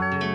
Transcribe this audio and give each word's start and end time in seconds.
thank 0.00 0.22
you 0.22 0.27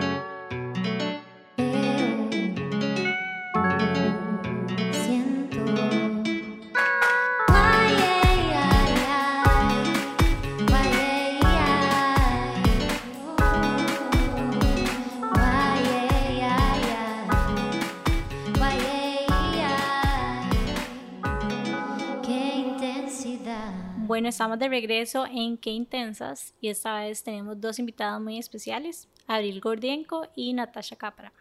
Bueno, 24.13 24.29
estamos 24.29 24.59
de 24.59 24.69
regreso 24.69 25.25
en 25.25 25.57
Qué 25.57 25.71
Intensas 25.71 26.53
y 26.61 26.67
esta 26.67 26.99
vez 26.99 27.23
tenemos 27.23 27.59
dos 27.59 27.79
invitadas 27.79 28.21
muy 28.21 28.37
especiales, 28.37 29.07
Abril 29.25 29.59
Gordienko 29.59 30.27
y 30.35 30.53
Natasha 30.53 30.95
Capra. 30.95 31.33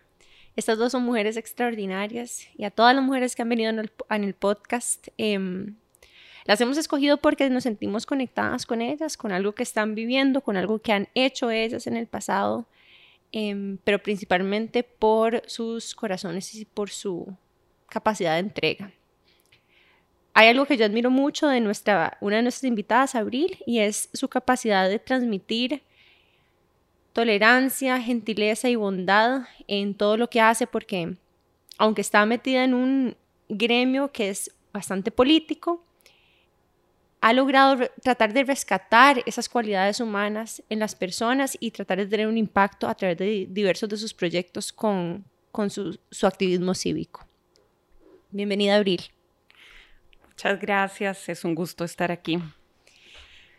Estas 0.57 0.79
dos 0.79 0.93
son 0.93 1.03
mujeres 1.03 1.37
extraordinarias 1.37 2.49
y 2.57 2.65
a 2.65 2.71
todas 2.71 2.97
las 2.97 3.05
mujeres 3.05 3.37
que 3.37 3.43
han 3.43 3.51
venido 3.51 3.69
en 3.69 4.25
el, 4.25 4.35
podcast 4.35 5.09
em, 5.19 5.75
las 6.47 6.63
hemos 6.63 6.79
escogido 6.79 7.19
porque 7.19 7.51
nos 7.51 7.65
sentimos 7.65 8.07
conectadas 8.07 8.65
con 8.65 8.81
ellas, 8.81 9.19
con 9.19 9.33
algo 9.33 9.53
que 9.53 9.65
están 9.65 9.95
viviendo, 9.95 10.41
con 10.41 10.57
algo 10.57 10.79
que 10.79 10.93
han 10.93 11.09
hecho 11.15 11.51
ellas 11.51 11.87
en 11.87 11.99
el 11.99 12.07
pasado, 12.07 12.65
em, 13.33 13.77
pero 13.85 14.03
principalmente 14.03 14.83
por 14.83 15.43
sus 15.47 15.95
corazones 15.95 16.55
y 16.55 16.65
por 16.65 16.89
su 16.89 17.37
capacidad 17.91 18.33
de 18.33 18.39
entrega 18.39 18.95
hay 20.35 20.49
algo 20.49 20.67
que 20.67 20.77
yo 20.77 20.85
admiro 20.85 21.11
mucho 21.11 21.49
de 21.49 21.61
nuestra, 21.61 22.17
una 22.21 22.37
de 22.37 22.43
nuestras 22.43 22.65
invitadas, 22.65 23.15
Abril, 23.15 23.59
y 23.67 23.81
es 23.81 24.09
su 24.13 24.29
capacidad 24.29 24.89
de 24.89 24.99
transmitir 24.99 25.83
tolerancia, 27.13 28.01
gentileza 28.01 28.69
y 28.71 28.77
bondad 28.77 29.43
en 29.69 29.95
todo 29.95 30.17
lo 30.17 30.31
que 30.31 30.41
hace, 30.41 30.67
porque 30.67 31.17
aunque 31.77 32.01
está 32.01 32.25
metida 32.25 32.65
en 32.65 32.73
un 32.75 33.17
gremio 33.49 34.11
que 34.11 34.31
es 34.31 34.55
bastante 34.73 35.11
político, 35.11 35.85
ha 37.21 37.33
logrado 37.33 37.89
tratar 38.03 38.33
de 38.33 38.43
rescatar 38.43 39.23
esas 39.27 39.49
cualidades 39.49 40.01
humanas 40.01 40.63
en 40.69 40.79
las 40.79 40.95
personas 40.95 41.57
y 41.61 41.71
tratar 41.71 41.99
de 41.99 42.07
tener 42.07 42.27
un 42.27 42.39
impacto 42.39 42.89
a 42.89 42.95
través 42.95 43.19
de 43.19 43.47
diversos 43.49 43.89
de 43.89 43.97
sus 43.97 44.13
proyectos 44.13 44.73
con, 44.73 45.25
con 45.53 45.71
su, 45.71 45.99
su 46.11 46.27
activismo 46.27 46.75
cívico. 46.75 47.25
Bienvenida, 48.31 48.77
Abril. 48.77 49.03
Muchas 50.43 50.61
gracias, 50.61 51.29
es 51.29 51.45
un 51.45 51.55
gusto 51.55 51.85
estar 51.85 52.11
aquí. 52.11 52.37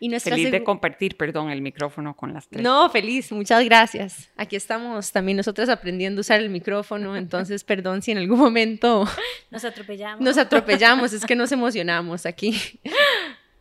Y 0.00 0.20
feliz 0.20 0.50
de 0.50 0.62
compartir, 0.62 1.16
perdón, 1.16 1.48
el 1.48 1.62
micrófono 1.62 2.14
con 2.14 2.34
las 2.34 2.46
tres. 2.46 2.62
No, 2.62 2.90
feliz, 2.90 3.32
muchas 3.32 3.64
gracias. 3.64 4.28
Aquí 4.36 4.54
estamos 4.54 5.10
también 5.10 5.38
nosotras 5.38 5.70
aprendiendo 5.70 6.18
a 6.18 6.20
usar 6.20 6.40
el 6.40 6.50
micrófono, 6.50 7.16
entonces 7.16 7.64
perdón 7.64 8.02
si 8.02 8.10
en 8.10 8.18
algún 8.18 8.38
momento 8.38 9.08
nos 9.50 9.64
atropellamos. 9.64 10.20
Nos 10.20 10.36
atropellamos, 10.36 11.14
es 11.14 11.24
que 11.24 11.34
nos 11.34 11.50
emocionamos 11.52 12.26
aquí. 12.26 12.60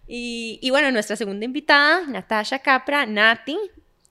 Y, 0.06 0.60
y 0.62 0.70
bueno, 0.70 0.92
nuestra 0.92 1.16
segunda 1.16 1.46
invitada, 1.46 2.06
Natasha 2.06 2.60
Capra, 2.60 3.06
Nati, 3.06 3.58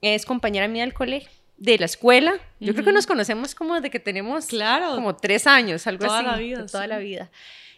es 0.01 0.25
compañera 0.25 0.69
mía 0.69 0.85
del 0.85 0.95
colegio 0.95 1.29
de 1.59 1.77
la 1.77 1.85
escuela. 1.85 2.33
Yo 2.61 2.73
creo 2.73 2.87
que 2.87 2.93
nos 2.93 3.07
conocemos 3.07 3.55
como 3.55 3.79
de 3.79 3.91
que 3.91 4.01
tenemos 4.01 4.47
claro, 4.47 4.95
como 4.95 5.17
tres 5.17 5.47
años, 5.47 5.87
algo 5.87 6.07
toda 6.07 6.21
así. 6.21 6.27
La 6.27 6.37
vida, 6.39 6.67
toda 6.67 6.87
la 6.87 6.97
vida. 6.97 7.31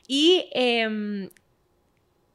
Y 0.07 0.49
eh, 0.53 1.31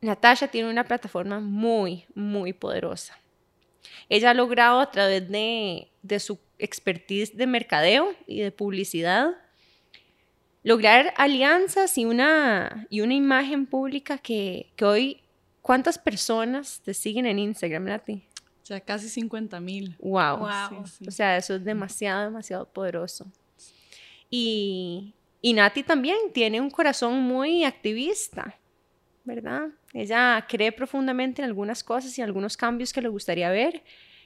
Natasha 0.01 0.47
tiene 0.47 0.69
una 0.69 0.83
plataforma 0.83 1.39
muy, 1.39 2.05
muy 2.15 2.53
poderosa. 2.53 3.17
Ella 4.07 4.31
ha 4.31 4.33
logrado 4.33 4.79
a 4.79 4.91
través 4.91 5.29
de, 5.29 5.89
de 6.01 6.19
su 6.19 6.39
expertise 6.57 7.35
de 7.35 7.47
mercadeo 7.47 8.13
y 8.27 8.41
de 8.41 8.51
publicidad 8.51 9.35
lograr 10.63 11.13
alianzas 11.17 11.97
y 11.97 12.05
una, 12.05 12.87
y 12.89 13.01
una 13.01 13.13
imagen 13.13 13.65
pública 13.65 14.17
que, 14.17 14.71
que 14.75 14.85
hoy, 14.85 15.21
¿cuántas 15.61 15.97
personas 15.97 16.81
te 16.83 16.93
siguen 16.93 17.25
en 17.25 17.39
Instagram, 17.39 17.85
Nati? 17.85 18.23
O 18.61 18.65
sea, 18.65 18.79
casi 18.79 19.09
50 19.09 19.59
mil. 19.61 19.95
Wow. 19.99 20.47
O 21.07 21.11
sea, 21.11 21.37
eso 21.37 21.55
es 21.55 21.63
demasiado, 21.63 22.25
demasiado 22.25 22.67
poderoso. 22.71 23.25
Y, 24.29 25.15
y 25.41 25.53
Nati 25.53 25.83
también 25.83 26.17
tiene 26.33 26.59
un 26.59 26.69
corazón 26.69 27.21
muy 27.21 27.63
activista, 27.63 28.57
¿verdad? 29.23 29.69
Ella 29.93 30.45
cree 30.47 30.71
profundamente 30.71 31.41
en 31.41 31.47
algunas 31.47 31.83
cosas 31.83 32.17
y 32.17 32.21
en 32.21 32.27
algunos 32.27 32.57
cambios 32.57 32.91
que 32.91 33.01
le 33.01 33.09
gustaría 33.09 33.49
ver. 33.49 33.83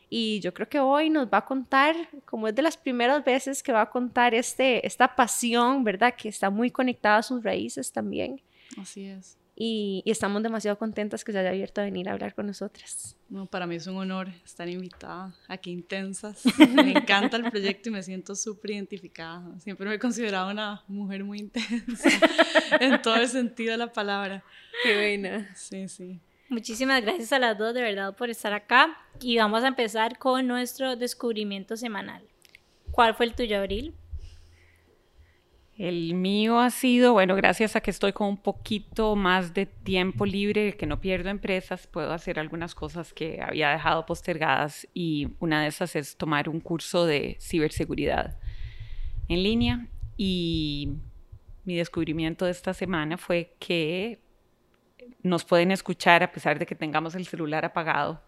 Y 0.10 0.40
yo 0.42 0.54
creo 0.54 0.70
que 0.70 0.80
hoy 0.80 1.10
nos 1.10 1.28
va 1.28 1.40
a 1.40 1.46
contar, 1.46 1.96
como 2.26 2.48
es 2.48 2.56
de 2.56 2.62
las 2.62 2.78
primeras 2.78 3.24
veces 3.24 3.64
que 3.64 3.72
va 3.72 3.82
a 3.82 3.90
contar 3.90 4.36
este, 4.36 4.86
esta 4.86 5.16
pasión, 5.16 5.84
¿verdad? 5.84 6.14
Que 6.16 6.30
está 6.30 6.50
muy 6.50 6.70
conectada 6.70 7.18
a 7.18 7.24
sus 7.24 7.44
raíces 7.44 7.92
también. 7.92 8.42
Así 8.78 9.06
es 9.06 9.38
y, 9.56 10.04
estamos 10.06 10.42
demasiado 10.42 10.80
contentas 10.80 11.24
que 11.24 11.32
se 11.32 11.40
haya 11.40 11.50
abierto 11.50 11.82
a 11.82 11.84
venir 11.84 12.10
a 12.10 12.14
hablar 12.14 12.34
con 12.34 12.48
nosotras. 12.48 13.16
No, 13.30 13.46
para 13.46 13.68
mí 13.68 13.76
es 13.76 13.86
un 13.86 13.98
honor 13.98 14.30
estar 14.44 14.68
invitada 14.68 15.36
aquí 15.48 15.72
Intensas. 15.72 16.44
Me 16.74 16.92
encanta 16.92 17.38
el 17.38 17.50
proyecto 17.50 17.90
y 17.90 17.92
me 17.92 18.04
siento 18.04 18.36
súper 18.36 18.72
identificada. 18.72 19.60
Siempre 19.60 19.88
me 19.88 19.96
he 19.96 20.00
considerado 20.00 20.52
una 20.52 20.84
mujer 20.88 21.24
muy 21.24 21.40
intensa 21.40 22.10
en 22.80 23.02
todo 23.02 23.16
el 23.16 23.28
sentido 23.28 23.72
de 23.72 23.78
la 23.78 23.92
palabra. 23.92 24.44
Qué 24.84 24.96
buena. 24.96 25.56
Sí, 25.56 25.88
sí. 25.88 26.20
Muchísimas 26.50 27.02
gracias 27.02 27.32
a 27.34 27.40
las 27.40 27.58
dos 27.58 27.74
de 27.74 27.82
verdad 27.82 28.16
por 28.16 28.30
estar 28.30 28.54
acá 28.54 28.98
y 29.20 29.38
vamos 29.38 29.64
a 29.64 29.68
empezar 29.68 30.18
con 30.18 30.46
nuestro 30.48 30.96
descubrimiento 30.96 31.78
semanal. 31.78 32.24
¿Cuál 32.92 33.16
fue 33.16 33.26
el 33.26 33.34
tuyo, 33.34 33.58
Abril? 33.58 33.96
El 35.78 36.14
mío 36.14 36.60
ha 36.60 36.70
sido, 36.70 37.14
bueno, 37.14 37.36
gracias 37.36 37.76
a 37.76 37.82
que 37.82 37.90
estoy 37.90 38.14
con 38.14 38.28
un 38.28 38.38
poquito 38.38 39.16
más 39.16 39.54
de 39.54 39.66
tiempo 39.66 40.26
libre, 40.26 40.78
que 40.78 40.86
no 40.86 41.02
pierdo 41.02 41.30
empresas, 41.30 41.88
puedo 41.88 42.14
hacer 42.14 42.40
algunas 42.40 42.76
cosas 42.76 43.12
que 43.12 43.42
había 43.42 43.72
dejado 43.72 44.06
postergadas 44.06 44.88
y 44.94 45.30
una 45.40 45.64
de 45.64 45.70
esas 45.70 45.96
es 45.96 46.16
tomar 46.16 46.48
un 46.48 46.60
curso 46.60 47.06
de 47.06 47.38
ciberseguridad 47.40 48.38
en 49.28 49.42
línea. 49.42 49.88
Y 50.16 50.94
mi 51.66 51.76
descubrimiento 51.76 52.46
de 52.46 52.52
esta 52.52 52.74
semana 52.74 53.18
fue 53.18 53.56
que 53.60 54.20
nos 55.22 55.44
pueden 55.44 55.72
escuchar 55.72 56.24
a 56.24 56.32
pesar 56.32 56.60
de 56.60 56.66
que 56.66 56.76
tengamos 56.76 57.16
el 57.16 57.26
celular 57.26 57.66
apagado. 57.66 58.22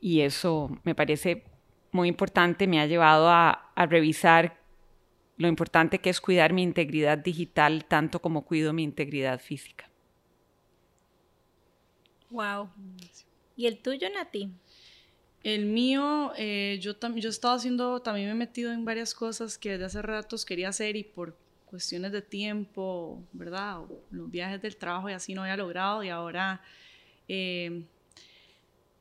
Y 0.00 0.20
eso 0.20 0.78
me 0.84 0.94
parece 0.94 1.44
muy 1.90 2.08
importante, 2.08 2.66
me 2.66 2.80
ha 2.80 2.86
llevado 2.86 3.28
a, 3.28 3.72
revisar 3.88 4.56
lo 5.36 5.48
importante 5.48 6.00
que 6.00 6.10
es 6.10 6.20
cuidar 6.20 6.52
mi 6.52 6.62
integridad 6.62 7.18
digital 7.18 7.84
tanto 7.84 8.20
como 8.20 8.44
cuido 8.44 8.72
mi 8.72 8.82
integridad 8.82 9.40
física. 9.40 9.90
Wow. 12.30 12.70
¿Y 13.56 13.66
el 13.66 13.78
tuyo, 13.78 14.08
Nati? 14.10 14.50
El 15.42 15.66
mío, 15.66 16.32
eh, 16.36 16.78
yo, 16.80 16.98
yo 16.98 17.28
he 17.28 17.30
estado 17.30 17.54
haciendo, 17.54 18.00
también 18.02 18.26
me 18.26 18.32
he 18.32 18.34
metido 18.34 18.72
en 18.72 18.84
varias 18.84 19.14
cosas 19.14 19.56
que 19.56 19.72
desde 19.72 19.84
hace 19.84 20.02
ratos 20.02 20.44
quería 20.44 20.70
hacer 20.70 20.96
y 20.96 21.04
por 21.04 21.36
cuestiones 21.66 22.12
de 22.12 22.22
tiempo, 22.22 23.22
¿verdad? 23.32 23.80
los 24.10 24.30
viajes 24.30 24.60
del 24.62 24.76
trabajo 24.76 25.10
y 25.10 25.12
así 25.12 25.34
no 25.34 25.42
había 25.42 25.56
logrado 25.56 26.02
y 26.02 26.08
ahora 26.08 26.62
eh, 27.28 27.84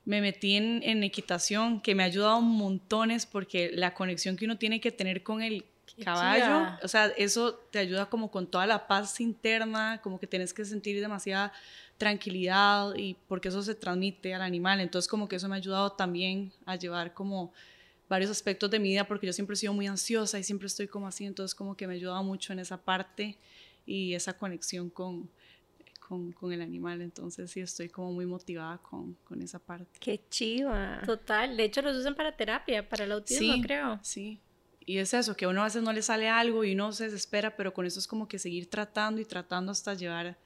me 0.03 0.21
metí 0.21 0.55
en, 0.55 0.81
en, 0.83 1.03
equitación 1.03 1.81
que 1.81 1.95
me 1.95 2.03
ha 2.03 2.07
ayudado 2.07 2.41
montones 2.41 3.25
porque 3.25 3.71
la 3.73 3.93
conexión 3.93 4.35
que 4.35 4.45
uno 4.45 4.57
tiene 4.57 4.79
que 4.81 4.91
tener 4.91 5.23
con 5.23 5.41
el 5.41 5.65
caballo, 6.03 6.77
o 6.83 6.87
sea, 6.87 7.07
eso 7.17 7.55
te 7.71 7.79
ayuda 7.79 8.07
como 8.07 8.29
con 8.29 8.47
toda 8.47 8.65
la 8.65 8.87
paz 8.87 9.19
interna, 9.21 9.99
como 10.01 10.19
que 10.19 10.27
tienes 10.27 10.53
que 10.53 10.65
sentir 10.65 10.99
demasiada 10.99 11.53
tranquilidad 11.97 12.93
y 12.95 13.15
porque 13.27 13.47
eso 13.47 13.61
se 13.61 13.75
transmite 13.75 14.33
al 14.33 14.41
animal, 14.41 14.81
entonces 14.81 15.09
como 15.09 15.27
que 15.27 15.37
eso 15.37 15.47
me 15.47 15.55
ha 15.55 15.57
ayudado 15.57 15.91
también 15.93 16.51
a 16.65 16.75
llevar 16.75 17.13
como 17.13 17.53
varios 18.09 18.29
aspectos 18.29 18.69
de 18.69 18.79
mi 18.79 18.89
vida 18.89 19.07
porque 19.07 19.25
yo 19.25 19.33
siempre 19.33 19.53
he 19.53 19.57
sido 19.57 19.73
muy 19.73 19.87
ansiosa 19.87 20.37
y 20.37 20.43
siempre 20.43 20.67
estoy 20.67 20.87
como 20.87 21.07
así, 21.07 21.25
entonces 21.25 21.55
como 21.55 21.75
que 21.75 21.87
me 21.87 21.93
ha 21.93 21.95
ayudado 21.95 22.23
mucho 22.23 22.53
en 22.53 22.59
esa 22.59 22.77
parte 22.77 23.37
y 23.85 24.13
esa 24.13 24.37
conexión 24.37 24.89
con, 24.89 25.29
con, 25.99 26.31
con, 26.31 26.51
el 26.51 26.61
animal. 26.61 27.01
Entonces 27.01 27.51
sí 27.51 27.61
estoy 27.61 27.89
como 27.89 28.11
muy 28.11 28.25
motivada 28.25 28.77
con, 28.79 29.15
con, 29.23 29.41
esa 29.41 29.59
parte. 29.59 29.99
Qué 29.99 30.21
chiva. 30.29 31.01
Total. 31.05 31.55
De 31.55 31.63
hecho 31.63 31.81
los 31.81 31.95
usan 31.95 32.15
para 32.15 32.35
terapia, 32.35 32.87
para 32.87 33.05
el 33.05 33.11
autismo, 33.11 33.61
creo. 33.61 33.99
Sí, 34.01 34.39
y 34.85 34.97
es 34.97 35.13
eso, 35.13 35.35
que 35.35 35.45
a 35.45 35.49
uno 35.49 35.61
a 35.61 35.65
veces 35.65 35.81
no 35.81 35.91
le 35.91 36.01
sale 36.01 36.29
algo 36.29 36.63
y 36.63 36.73
uno 36.73 36.91
se 36.91 37.05
desespera, 37.05 37.55
pero 37.55 37.73
con 37.73 37.85
eso 37.85 37.99
es 37.99 38.07
como 38.07 38.27
que 38.27 38.37
seguir 38.37 38.69
tratando 38.69 39.19
y 39.19 39.25
tratando 39.25 39.71
hasta 39.71 39.93
llevar, 39.95 40.37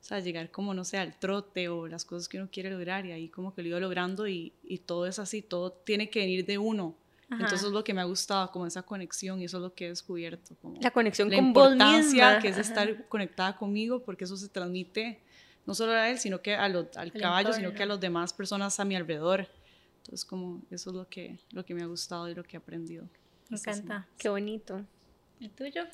o 0.00 0.04
sea, 0.04 0.18
llegar 0.20 0.50
como, 0.50 0.74
no 0.74 0.84
sé, 0.84 0.98
al 0.98 1.18
trote 1.18 1.68
o 1.68 1.86
las 1.86 2.04
cosas 2.04 2.28
que 2.28 2.38
uno 2.38 2.48
quiere 2.50 2.70
lograr 2.70 3.06
y 3.06 3.12
ahí 3.12 3.28
como 3.28 3.54
que 3.54 3.62
lo 3.62 3.68
iba 3.68 3.80
logrando 3.80 4.26
y, 4.26 4.52
y 4.64 4.78
todo 4.78 5.06
es 5.06 5.18
así, 5.18 5.40
todo 5.40 5.70
tiene 5.70 6.10
que 6.10 6.20
venir 6.20 6.44
de 6.44 6.58
uno. 6.58 6.96
Entonces 7.28 7.64
es 7.64 7.72
lo 7.72 7.82
que 7.82 7.92
me 7.92 8.00
ha 8.00 8.04
gustado, 8.04 8.52
como 8.52 8.66
esa 8.66 8.82
conexión 8.82 9.40
y 9.40 9.46
eso 9.46 9.56
es 9.56 9.62
lo 9.64 9.74
que 9.74 9.86
he 9.86 9.88
descubierto. 9.88 10.54
Como 10.62 10.80
la 10.80 10.92
conexión 10.92 11.28
la 11.28 11.36
con 11.36 11.46
importancia 11.46 12.38
que 12.38 12.48
es 12.48 12.58
estar 12.58 13.08
conectada 13.08 13.56
conmigo 13.56 14.00
porque 14.04 14.24
eso 14.24 14.36
se 14.36 14.48
transmite 14.48 15.20
no 15.64 15.74
solo 15.74 15.92
a 15.92 16.08
él, 16.08 16.18
sino 16.18 16.40
que 16.40 16.54
a 16.54 16.64
al 16.64 17.12
caballo, 17.12 17.52
sino 17.52 17.72
que 17.72 17.82
a 17.82 17.86
las 17.86 18.00
demás 18.00 18.32
personas 18.32 18.78
a 18.78 18.84
mi 18.84 18.94
alrededor. 18.94 19.48
Entonces, 19.98 20.24
como 20.24 20.62
eso 20.70 20.90
es 20.90 20.96
lo 20.96 21.08
que, 21.08 21.40
lo 21.50 21.64
que 21.64 21.74
me 21.74 21.82
ha 21.82 21.86
gustado 21.86 22.28
y 22.28 22.34
lo 22.34 22.44
que 22.44 22.56
he 22.56 22.58
aprendido. 22.58 23.08
Me 23.48 23.56
encanta. 23.56 24.06
Qué 24.18 24.28
bonito. 24.28 24.84
¿El 25.40 25.50
tuyo? 25.50 25.84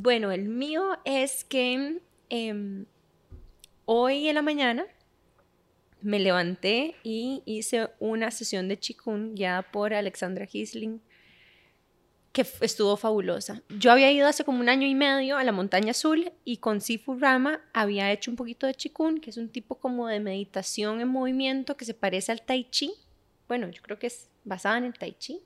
Bueno, 0.00 0.30
el 0.30 0.48
mío 0.48 0.98
es 1.04 1.44
que 1.44 2.00
em, 2.28 2.86
hoy 3.84 4.28
en 4.28 4.34
la 4.34 4.42
mañana 4.42 4.86
me 6.00 6.20
levanté 6.20 6.94
y 7.02 7.42
hice 7.44 7.90
una 7.98 8.30
sesión 8.30 8.68
de 8.68 8.78
Qigong 8.78 9.34
guiada 9.34 9.62
por 9.62 9.92
Alexandra 9.92 10.46
Gisling 10.46 11.00
que 12.32 12.46
estuvo 12.60 12.96
fabulosa. 12.96 13.62
Yo 13.68 13.90
había 13.90 14.12
ido 14.12 14.28
hace 14.28 14.44
como 14.44 14.60
un 14.60 14.68
año 14.68 14.86
y 14.86 14.94
medio 14.94 15.36
a 15.38 15.44
la 15.44 15.50
Montaña 15.50 15.90
Azul 15.90 16.30
y 16.44 16.58
con 16.58 16.80
Sifu 16.80 17.18
Rama 17.18 17.60
había 17.72 18.12
hecho 18.12 18.30
un 18.30 18.36
poquito 18.36 18.66
de 18.68 18.74
Qigong, 18.74 19.20
que 19.20 19.30
es 19.30 19.38
un 19.38 19.48
tipo 19.48 19.76
como 19.76 20.06
de 20.06 20.20
meditación 20.20 21.00
en 21.00 21.08
movimiento 21.08 21.76
que 21.76 21.84
se 21.84 21.94
parece 21.94 22.30
al 22.30 22.42
Tai 22.42 22.70
Chi. 22.70 22.92
Bueno, 23.48 23.68
yo 23.70 23.82
creo 23.82 23.98
que 23.98 24.06
es 24.06 24.30
basada 24.44 24.78
en 24.78 24.84
el 24.84 24.94
Tai 24.94 25.16
Chi. 25.18 25.40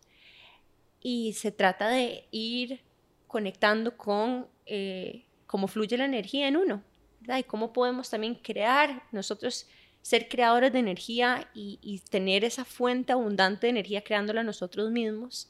Y 1.03 1.33
se 1.33 1.51
trata 1.51 1.89
de 1.89 2.27
ir 2.31 2.81
conectando 3.27 3.97
con 3.97 4.47
eh, 4.67 5.25
cómo 5.47 5.67
fluye 5.67 5.97
la 5.97 6.05
energía 6.05 6.49
en 6.49 6.57
uno, 6.57 6.83
¿verdad? 7.21 7.39
Y 7.39 7.45
cómo 7.45 7.73
podemos 7.73 8.09
también 8.09 8.35
crear 8.37 9.03
nosotros 9.11 9.67
ser 10.03 10.29
creadores 10.29 10.73
de 10.73 10.81
energía 10.81 11.49
y, 11.55 12.03
tener 12.11 12.45
esa 12.45 12.65
fuente 12.65 13.13
abundante 13.13 13.67
de 13.67 13.71
energía 13.71 14.03
creándola 14.03 14.43
nosotros 14.43 14.91
mismos 14.91 15.49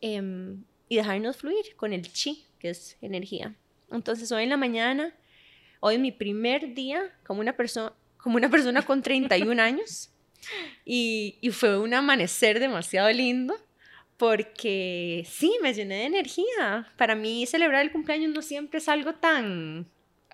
em, 0.00 0.64
y 0.88 0.96
dejarnos 0.96 1.36
fluir 1.36 1.76
con 1.76 1.92
el 1.92 2.10
chi, 2.10 2.44
que 2.58 2.70
es 2.70 2.96
energía. 3.02 3.54
Entonces 3.90 4.32
hoy 4.32 4.44
en 4.44 4.48
la 4.48 4.56
mañana, 4.56 5.14
hoy 5.80 5.94
es 5.94 6.00
mi 6.00 6.10
primer 6.10 6.74
día 6.74 7.14
como 7.24 7.40
una, 7.40 7.54
persona 7.54 7.92
como 8.16 8.36
una 8.36 8.50
persona 8.50 8.82
con 8.82 9.02
31 9.02 9.60
años 9.62 10.10
y, 10.84 11.36
y 11.40 11.50
fue 11.50 11.78
un 11.78 11.92
amanecer 11.92 12.58
demasiado 12.58 13.10
lindo 13.12 13.54
porque 14.16 15.26
sí, 15.28 15.56
me 15.62 15.74
llené 15.74 15.96
de 15.96 16.04
energía. 16.04 16.92
Para 16.96 17.14
mí 17.14 17.46
celebrar 17.46 17.82
el 17.82 17.92
cumpleaños 17.92 18.32
no 18.32 18.42
siempre 18.42 18.78
es 18.78 18.88
algo 18.88 19.14
tan 19.14 19.86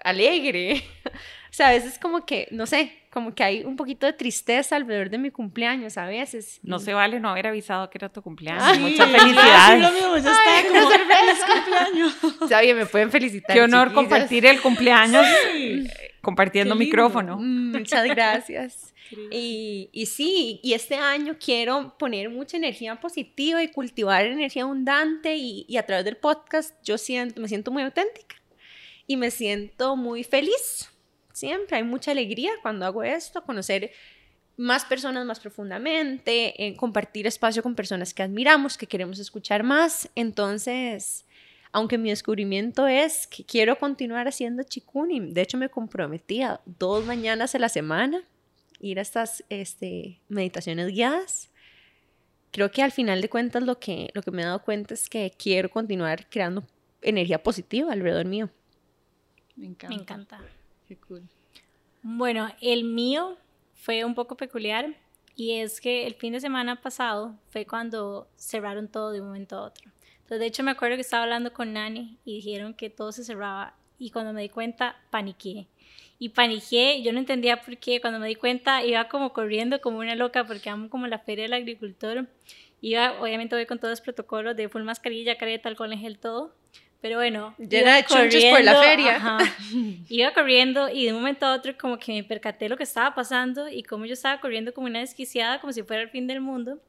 alegre. 0.03 0.83
O 1.51 1.55
sea, 1.59 1.69
a 1.69 1.73
veces 1.73 1.99
como 1.99 2.27
que, 2.27 2.47
no 2.51 2.67
sé, 2.67 2.93
como 3.19 3.35
que 3.35 3.43
hay 3.43 3.65
un 3.65 3.75
poquito 3.75 4.07
de 4.07 4.13
tristeza 4.13 4.77
alrededor 4.77 5.11
de 5.11 5.19
mi 5.19 5.33
cumpleaños 5.33 5.99
a 5.99 6.07
veces. 6.07 6.61
No 6.63 6.79
se 6.79 6.95
vale 6.95 7.19
no 7.19 7.29
haber 7.29 7.49
avisado 7.49 7.91
que 7.91 7.99
era 7.99 8.09
tu 8.09 8.23
cumpleaños. 8.23 8.79
Muchas 8.79 9.11
felicidades. 9.11 9.83
lo 9.83 9.91
mismo, 9.91 10.11
yo 10.11 10.31
estaba 10.31 10.63
como 10.69 10.91
feliz 10.91 11.45
cumpleaños. 11.45 12.49
Ya 12.49 12.61
bien, 12.61 12.77
me 12.77 12.87
pueden 12.87 13.11
felicitar. 13.11 13.57
Qué 13.57 13.61
honor 13.61 13.93
compartir 13.93 14.47
el 14.47 14.61
cumpleaños 14.61 15.27
eh, 15.53 15.91
compartiendo 16.23 16.77
micrófono. 16.77 17.39
Mm, 17.41 17.73
muchas 17.73 18.05
gracias. 18.09 18.95
Y, 19.33 19.91
y, 19.91 20.07
sí, 20.07 20.61
y 20.63 20.75
este 20.75 20.95
año 20.95 21.39
quiero 21.45 21.97
poner 21.99 22.31
mucha 22.31 22.57
energía 22.57 23.01
positiva 23.01 23.65
y 23.65 23.69
cultivar 23.69 24.27
energía 24.27 24.63
abundante 24.63 25.35
y, 25.35 25.67
y 25.67 25.77
a 25.77 25.85
través 25.85 26.05
del 26.05 26.19
podcast 26.19 26.73
yo 26.85 26.99
siento, 26.99 27.41
me 27.41 27.49
siento 27.49 27.73
muy 27.73 27.83
auténtica 27.83 28.37
y 29.09 29.17
me 29.17 29.33
siento 29.33 29.97
muy 29.97 30.23
feliz. 30.23 30.89
Siempre 31.39 31.77
hay 31.77 31.85
mucha 31.85 32.11
alegría 32.11 32.51
cuando 32.63 32.85
hago 32.85 33.05
esto, 33.05 33.45
conocer 33.45 33.93
más 34.57 34.85
personas 34.85 35.25
más 35.25 35.39
profundamente, 35.39 36.67
en 36.67 36.75
compartir 36.75 37.29
espacio 37.29 37.63
con 37.63 37.77
personas 37.77 38.13
que 38.13 38.25
admiramos, 38.25 38.77
que 38.77 38.89
queremos 38.89 39.21
escuchar 39.21 39.63
más. 39.63 40.11
Entonces, 40.17 41.25
aunque 41.71 41.97
mi 41.97 42.11
descubrimiento 42.11 42.89
es 42.89 43.29
que 43.29 43.45
quiero 43.45 43.79
continuar 43.79 44.27
haciendo 44.27 44.65
chikuni, 44.65 45.33
de 45.33 45.41
hecho 45.41 45.57
me 45.59 45.69
comprometí 45.69 46.43
a 46.43 46.61
dos 46.67 47.07
mañanas 47.07 47.55
a 47.55 47.61
la 47.61 47.69
semana 47.69 48.21
ir 48.81 48.99
a 48.99 49.03
estas 49.03 49.45
este, 49.49 50.21
meditaciones 50.29 50.89
guiadas. 50.89 51.51
Creo 52.51 52.73
que 52.73 52.83
al 52.83 52.91
final 52.91 53.21
de 53.21 53.29
cuentas 53.29 53.63
lo 53.63 53.79
que, 53.79 54.11
lo 54.13 54.23
que 54.23 54.33
me 54.33 54.43
he 54.43 54.45
dado 54.45 54.63
cuenta 54.65 54.95
es 54.95 55.09
que 55.09 55.33
quiero 55.39 55.71
continuar 55.71 56.29
creando 56.29 56.65
energía 57.01 57.41
positiva 57.45 57.93
alrededor 57.93 58.27
mío. 58.27 58.51
Me 59.55 59.67
encanta. 59.67 59.95
Me 59.95 60.03
encanta. 60.03 60.58
Bueno, 62.03 62.49
el 62.61 62.85
mío 62.85 63.37
fue 63.75 64.05
un 64.05 64.15
poco 64.15 64.37
peculiar 64.37 64.95
y 65.37 65.53
es 65.53 65.81
que 65.81 66.07
el 66.07 66.15
fin 66.15 66.33
de 66.33 66.41
semana 66.41 66.81
pasado 66.81 67.39
fue 67.51 67.67
cuando 67.67 68.29
cerraron 68.37 68.89
todo 68.89 69.13
de 69.13 69.21
un 69.21 69.29
momento 69.29 69.57
a 69.57 69.63
otro. 69.63 69.91
Entonces, 70.15 70.41
de 70.41 70.47
hecho, 70.47 70.63
me 70.63 70.73
acuerdo 70.73 70.97
que 70.97 71.03
estaba 71.03 71.23
hablando 71.23 71.53
con 71.53 71.73
Nani 71.73 72.19
y 72.25 72.35
dijeron 72.35 72.75
que 72.75 72.91
todo 72.91 73.13
se 73.13 73.25
cerraba 73.25 73.75
y 73.99 74.11
cuando 74.11 74.33
me 74.33 74.43
di 74.43 74.49
cuenta, 74.49 74.97
paniqué. 75.11 75.69
Y 76.19 76.31
paniqué, 76.31 77.03
yo 77.03 77.13
no 77.13 77.19
entendía 77.19 77.63
por 77.63 77.79
qué, 77.79 78.01
cuando 78.01 78.19
me 78.19 78.29
di 78.29 78.35
cuenta 78.35 78.85
iba 78.85 79.09
como 79.09 79.33
corriendo 79.33 79.81
como 79.81 79.99
una 79.99 80.17
loca 80.17 80.45
porque 80.45 80.71
amo 80.71 80.91
como 80.91 81.07
la 81.07 81.19
feria 81.19 81.45
del 81.45 81.55
agricultor. 81.55 82.27
Iba, 82.81 83.21
obviamente 83.21 83.55
voy 83.55 83.67
con 83.67 83.79
todos 83.79 83.93
los 83.93 84.01
protocolos 84.01 84.57
de 84.57 84.69
full 84.69 84.83
mascarilla, 84.83 85.39
careta, 85.39 85.69
alcohol 85.69 85.93
en 85.93 86.01
gel, 86.01 86.19
todo. 86.19 86.55
Pero 87.01 87.17
bueno, 87.17 87.55
llena 87.59 87.97
de 87.97 88.05
chunchos 88.05 88.45
por 88.47 88.65
la 88.65 88.81
feria. 88.81 89.39
iba 90.09 90.33
corriendo 90.33 90.89
y 90.89 91.05
de 91.05 91.13
un 91.13 91.19
momento 91.19 91.47
a 91.47 91.55
otro 91.55 91.77
como 91.79 91.99
que 91.99 92.13
me 92.13 92.25
percaté 92.25 92.69
lo 92.69 92.77
que 92.77 92.83
estaba 92.83 93.15
pasando 93.15 93.69
y 93.69 93.85
como 93.85 94.05
yo 94.05 94.15
estaba 94.15 94.41
corriendo 94.41 94.75
como 94.75 94.89
una 94.89 95.01
desquiciada, 95.01 95.61
como 95.61 95.73
si 95.73 95.83
fuera 95.83 96.03
el 96.03 96.11
fin 96.11 96.27
del 96.27 96.41
mundo. 96.41 96.81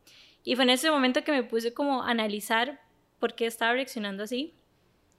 Y 0.43 0.55
fue 0.55 0.63
en 0.63 0.71
ese 0.71 0.89
momento 0.89 1.23
que 1.23 1.31
me 1.31 1.43
puse 1.43 1.73
como 1.73 2.03
a 2.03 2.09
analizar 2.09 2.81
por 3.19 3.35
qué 3.35 3.45
estaba 3.45 3.73
reaccionando 3.73 4.23
así. 4.23 4.55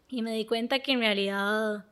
Y 0.09 0.23
me 0.23 0.33
di 0.35 0.45
cuenta 0.45 0.81
que 0.81 0.93
en 0.93 1.01
realidad 1.01 1.85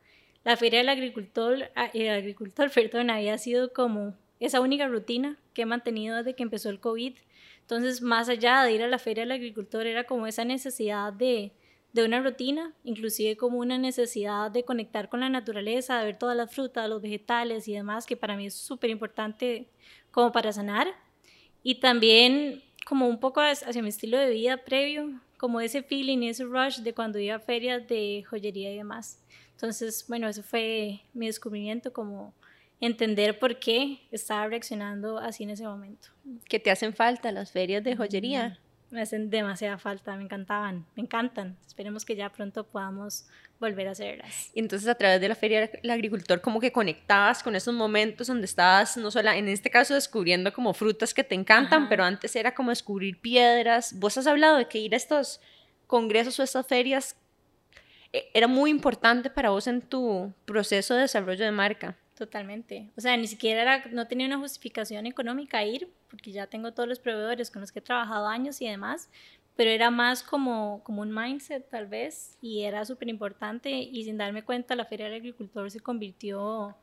la 0.42 0.56
feria 0.56 0.80
del 0.80 0.88
agricultor, 0.88 1.70
ah, 1.76 1.90
el 1.94 2.08
agricultor, 2.08 2.70
perdón, 2.74 3.10
había 3.10 3.38
sido 3.38 3.72
como 3.72 4.16
esa 4.40 4.60
única 4.60 4.88
rutina 4.88 5.38
que 5.54 5.62
he 5.62 5.66
mantenido 5.66 6.16
desde 6.16 6.34
que 6.34 6.42
empezó 6.42 6.70
el 6.70 6.80
COVID. 6.80 7.14
Entonces, 7.60 8.02
más 8.02 8.28
allá 8.28 8.62
de 8.62 8.72
ir 8.72 8.82
a 8.82 8.88
la 8.88 8.98
feria 8.98 9.22
del 9.22 9.32
agricultor, 9.32 9.86
era 9.86 10.04
como 10.04 10.26
esa 10.26 10.44
necesidad 10.44 11.12
de 11.12 11.52
de 12.00 12.06
una 12.06 12.22
rutina, 12.22 12.72
inclusive 12.84 13.36
como 13.36 13.58
una 13.58 13.76
necesidad 13.78 14.50
de 14.50 14.64
conectar 14.64 15.08
con 15.08 15.20
la 15.20 15.28
naturaleza, 15.28 15.98
de 15.98 16.06
ver 16.06 16.18
todas 16.18 16.36
las 16.36 16.52
frutas, 16.54 16.88
los 16.88 17.02
vegetales 17.02 17.66
y 17.68 17.72
demás, 17.72 18.06
que 18.06 18.16
para 18.16 18.36
mí 18.36 18.46
es 18.46 18.54
súper 18.54 18.90
importante 18.90 19.68
como 20.10 20.32
para 20.32 20.52
sanar. 20.52 20.88
Y 21.62 21.80
también 21.80 22.62
como 22.86 23.08
un 23.08 23.18
poco 23.18 23.40
hacia 23.40 23.82
mi 23.82 23.88
estilo 23.88 24.16
de 24.16 24.30
vida 24.30 24.64
previo, 24.64 25.20
como 25.36 25.60
ese 25.60 25.82
feeling, 25.82 26.22
ese 26.22 26.44
rush 26.44 26.78
de 26.78 26.94
cuando 26.94 27.18
iba 27.18 27.36
a 27.36 27.40
ferias 27.40 27.86
de 27.88 28.24
joyería 28.28 28.72
y 28.72 28.76
demás. 28.76 29.22
Entonces, 29.52 30.04
bueno, 30.08 30.28
eso 30.28 30.42
fue 30.42 31.00
mi 31.12 31.26
descubrimiento, 31.26 31.92
como 31.92 32.34
entender 32.80 33.38
por 33.38 33.58
qué 33.58 34.00
estaba 34.12 34.46
reaccionando 34.46 35.18
así 35.18 35.42
en 35.42 35.50
ese 35.50 35.64
momento. 35.64 36.08
¿Qué 36.48 36.60
te 36.60 36.70
hacen 36.70 36.94
falta 36.94 37.32
las 37.32 37.50
ferias 37.50 37.82
de 37.82 37.96
joyería? 37.96 38.60
Me 38.90 39.02
hacen 39.02 39.30
demasiada 39.30 39.78
falta, 39.78 40.16
me 40.16 40.24
encantaban, 40.24 40.86
me 40.96 41.02
encantan. 41.02 41.56
Esperemos 41.66 42.04
que 42.04 42.16
ya 42.16 42.30
pronto 42.30 42.64
podamos 42.64 43.26
volver 43.60 43.88
a 43.88 43.90
hacerlas. 43.90 44.50
Y 44.54 44.60
entonces 44.60 44.88
a 44.88 44.94
través 44.94 45.20
de 45.20 45.28
la 45.28 45.34
Feria 45.34 45.66
del 45.66 45.90
Agricultor 45.90 46.40
como 46.40 46.60
que 46.60 46.72
conectabas 46.72 47.42
con 47.42 47.56
esos 47.56 47.74
momentos 47.74 48.28
donde 48.28 48.46
estabas, 48.46 48.96
no 48.96 49.10
solo 49.10 49.30
en 49.30 49.48
este 49.48 49.70
caso 49.70 49.94
descubriendo 49.94 50.52
como 50.52 50.72
frutas 50.74 51.12
que 51.12 51.24
te 51.24 51.34
encantan, 51.34 51.88
pero 51.88 52.04
antes 52.04 52.34
era 52.36 52.54
como 52.54 52.70
descubrir 52.70 53.20
piedras. 53.20 53.98
Vos 53.98 54.16
has 54.16 54.26
hablado 54.26 54.56
de 54.56 54.68
que 54.68 54.78
ir 54.78 54.94
a 54.94 54.96
estos 54.96 55.40
congresos 55.86 56.38
o 56.38 56.42
estas 56.42 56.66
ferias 56.66 57.16
eh, 58.12 58.30
era 58.32 58.46
muy 58.46 58.70
importante 58.70 59.28
para 59.28 59.50
vos 59.50 59.66
en 59.66 59.82
tu 59.82 60.32
proceso 60.44 60.94
de 60.94 61.02
desarrollo 61.02 61.44
de 61.44 61.52
marca. 61.52 61.96
Totalmente. 62.18 62.90
O 62.96 63.00
sea, 63.00 63.16
ni 63.16 63.28
siquiera 63.28 63.62
era, 63.62 63.84
no 63.92 64.08
tenía 64.08 64.26
una 64.26 64.38
justificación 64.38 65.06
económica 65.06 65.64
ir, 65.64 65.88
porque 66.10 66.32
ya 66.32 66.48
tengo 66.48 66.72
todos 66.72 66.88
los 66.88 66.98
proveedores 66.98 67.48
con 67.48 67.60
los 67.60 67.70
que 67.70 67.78
he 67.78 67.82
trabajado 67.82 68.26
años 68.26 68.60
y 68.60 68.66
demás, 68.66 69.08
pero 69.54 69.70
era 69.70 69.92
más 69.92 70.24
como, 70.24 70.82
como 70.82 71.02
un 71.02 71.14
mindset 71.14 71.70
tal 71.70 71.86
vez, 71.86 72.36
y 72.42 72.62
era 72.62 72.84
súper 72.84 73.08
importante, 73.08 73.70
y 73.70 74.02
sin 74.02 74.18
darme 74.18 74.42
cuenta 74.42 74.74
la 74.74 74.84
Feria 74.84 75.06
del 75.06 75.14
Agricultor 75.14 75.70
se 75.70 75.78
convirtió 75.78 76.74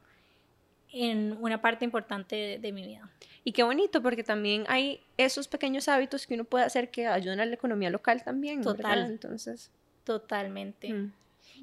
en 0.93 1.37
una 1.41 1.61
parte 1.61 1.83
importante 1.83 2.57
de, 2.57 2.71
mi 2.71 2.87
vida. 2.87 3.11
Y 3.43 3.51
qué 3.51 3.63
bonito, 3.63 4.01
porque 4.01 4.23
también 4.23 4.63
hay 4.69 5.01
esos 5.17 5.49
pequeños 5.49 5.89
hábitos 5.89 6.25
que 6.25 6.35
uno 6.35 6.45
puede 6.45 6.63
hacer 6.63 6.91
que 6.91 7.07
ayuden 7.07 7.41
a 7.41 7.45
la 7.45 7.55
economía 7.55 7.89
local 7.89 8.23
también. 8.23 8.61
Total. 8.61 9.05
Entonces. 9.05 9.69
Totalmente. 10.05 10.93
Mm. 10.93 11.11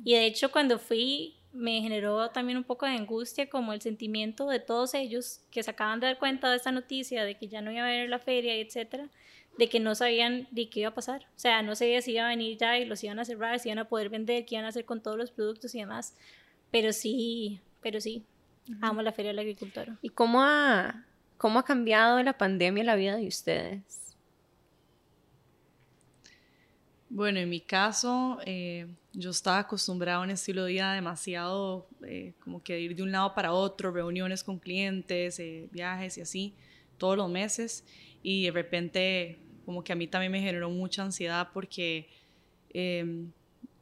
Y 0.04 0.12
de 0.12 0.26
hecho, 0.26 0.52
cuando 0.52 0.78
fui 0.78 1.36
me 1.52 1.80
generó 1.82 2.30
también 2.30 2.58
un 2.58 2.64
poco 2.64 2.86
de 2.86 2.92
angustia 2.92 3.48
como 3.48 3.72
el 3.72 3.80
sentimiento 3.80 4.48
de 4.48 4.58
todos 4.58 4.94
ellos 4.94 5.40
que 5.50 5.62
se 5.62 5.70
acaban 5.70 6.00
de 6.00 6.06
dar 6.06 6.18
cuenta 6.18 6.50
de 6.50 6.56
esta 6.56 6.72
noticia 6.72 7.24
de 7.24 7.36
que 7.36 7.48
ya 7.48 7.60
no 7.60 7.70
iba 7.70 7.82
a 7.82 7.86
haber 7.86 8.08
la 8.08 8.18
feria, 8.18 8.54
etcétera, 8.56 9.08
de 9.58 9.68
que 9.68 9.80
no 9.80 9.94
sabían 9.94 10.48
de 10.50 10.70
qué 10.70 10.80
iba 10.80 10.88
a 10.88 10.94
pasar. 10.94 11.26
O 11.36 11.38
sea, 11.38 11.62
no 11.62 11.74
sabía 11.74 12.00
si 12.00 12.12
iba 12.12 12.24
a 12.24 12.28
venir 12.28 12.56
ya 12.56 12.78
y 12.78 12.86
los 12.86 13.04
iban 13.04 13.18
a 13.18 13.24
cerrar, 13.24 13.58
si 13.58 13.68
iban 13.68 13.78
a 13.80 13.88
poder 13.88 14.08
vender, 14.08 14.46
qué 14.46 14.54
iban 14.54 14.64
a 14.64 14.68
hacer 14.68 14.86
con 14.86 15.02
todos 15.02 15.18
los 15.18 15.30
productos 15.30 15.74
y 15.74 15.80
demás. 15.80 16.16
Pero 16.70 16.92
sí, 16.92 17.60
pero 17.82 18.00
sí, 18.00 18.24
amo 18.80 19.02
la 19.02 19.12
feria 19.12 19.32
del 19.32 19.40
agricultor. 19.40 19.98
¿Y 20.00 20.08
cómo 20.08 20.42
ha, 20.42 21.04
cómo 21.36 21.58
ha 21.58 21.64
cambiado 21.64 22.22
la 22.22 22.38
pandemia 22.38 22.82
la 22.82 22.96
vida 22.96 23.16
de 23.16 23.26
ustedes? 23.26 24.16
Bueno, 27.10 27.40
en 27.40 27.50
mi 27.50 27.60
caso, 27.60 28.38
eh, 28.46 28.86
yo 29.12 29.30
estaba 29.30 29.58
acostumbrada 29.58 30.18
a 30.18 30.22
un 30.22 30.30
estilo 30.30 30.64
de 30.64 30.72
vida 30.72 30.94
demasiado 30.94 31.86
eh, 32.06 32.32
como 32.40 32.62
que 32.62 32.80
ir 32.80 32.94
de 32.96 33.02
un 33.02 33.12
lado 33.12 33.34
para 33.34 33.52
otro, 33.52 33.90
reuniones 33.90 34.42
con 34.42 34.58
clientes, 34.58 35.38
eh, 35.38 35.68
viajes 35.70 36.18
y 36.18 36.20
así, 36.22 36.54
todos 36.98 37.16
los 37.16 37.30
meses. 37.30 37.84
y 38.22 38.44
de 38.44 38.50
repente 38.52 39.38
como 39.64 39.84
que 39.84 39.92
a 39.92 39.96
mí 39.96 40.06
también 40.06 40.32
me 40.32 40.40
generó 40.40 40.70
mucha 40.70 41.02
ansiedad 41.02 41.48
porque 41.52 42.08
eh, 42.70 43.26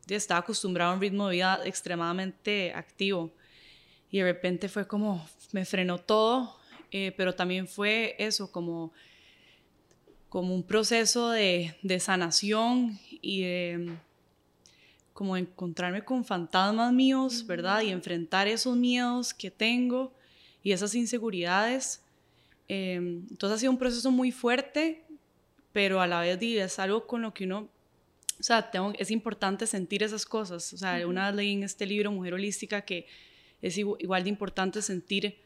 estaba 0.09 0.41
acostumbrado 0.41 0.93
a 0.93 0.95
un 0.95 1.01
ritmo 1.01 1.29
de 1.29 1.37
vida 1.37 1.61
extremadamente 1.65 2.73
activo 2.75 3.33
y 4.11 4.19
de 4.19 4.25
repente 4.25 4.69
fue 4.69 4.87
como, 4.87 5.25
me 5.53 5.65
frenó 5.65 5.99
todo, 5.99 6.57
eh, 6.91 7.13
pero 7.17 7.35
también 7.35 7.69
fue 7.69 8.17
eso, 8.19 8.51
como, 8.51 8.93
como 10.29 10.55
un 10.55 10.65
proceso 10.65 11.31
de, 11.31 11.77
de 11.83 12.01
sanación 12.01 12.99
y 13.23 13.43
de 13.43 13.97
como 15.21 15.37
encontrarme 15.37 16.03
con 16.03 16.25
fantasmas 16.25 16.95
míos, 16.95 17.47
¿verdad? 17.47 17.83
Y 17.83 17.91
enfrentar 17.91 18.49
esos 18.49 18.75
miedos 18.75 19.35
que 19.35 19.51
tengo 19.51 20.15
y 20.63 20.73
esas 20.73 20.95
inseguridades. 20.95 22.03
Em, 22.69 23.27
entonces 23.31 23.57
ha 23.57 23.61
sido 23.61 23.71
un 23.71 23.77
proceso 23.77 24.11
muy 24.11 24.33
fuerte, 24.33 25.05
pero 25.75 26.01
a 26.01 26.07
la 26.07 26.23
vez 26.23 26.39
es 26.41 26.79
algo 26.79 27.07
con 27.07 27.21
lo 27.21 27.35
que 27.35 27.45
uno, 27.45 27.69
o 28.39 28.43
sea, 28.43 28.71
tengo, 28.71 28.95
es 28.99 29.11
importante 29.11 29.67
sentir 29.67 30.03
esas 30.03 30.25
cosas. 30.25 30.73
O 30.73 30.79
sea, 30.79 31.07
una 31.07 31.27
vez 31.27 31.37
leí 31.37 31.53
en 31.53 31.65
este 31.65 31.85
libro, 31.85 32.11
Mujer 32.11 32.33
Holística, 32.33 32.81
que 32.81 33.07
es 33.61 33.77
igual 33.77 34.23
de 34.25 34.31
importante 34.31 34.81
sentir 34.81 35.37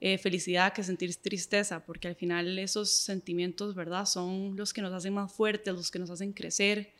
eh, 0.00 0.16
felicidad 0.16 0.72
que 0.72 0.84
sentir 0.84 1.12
tristeza, 1.16 1.84
porque 1.84 2.06
al 2.06 2.14
final 2.14 2.56
esos 2.60 2.88
sentimientos, 2.88 3.74
¿verdad? 3.74 4.06
Son 4.06 4.54
los 4.54 4.72
que 4.72 4.80
nos 4.80 4.92
hacen 4.92 5.12
más 5.12 5.32
fuertes, 5.32 5.74
los 5.74 5.90
que 5.90 5.98
nos 5.98 6.10
hacen 6.10 6.32
crecer. 6.32 6.92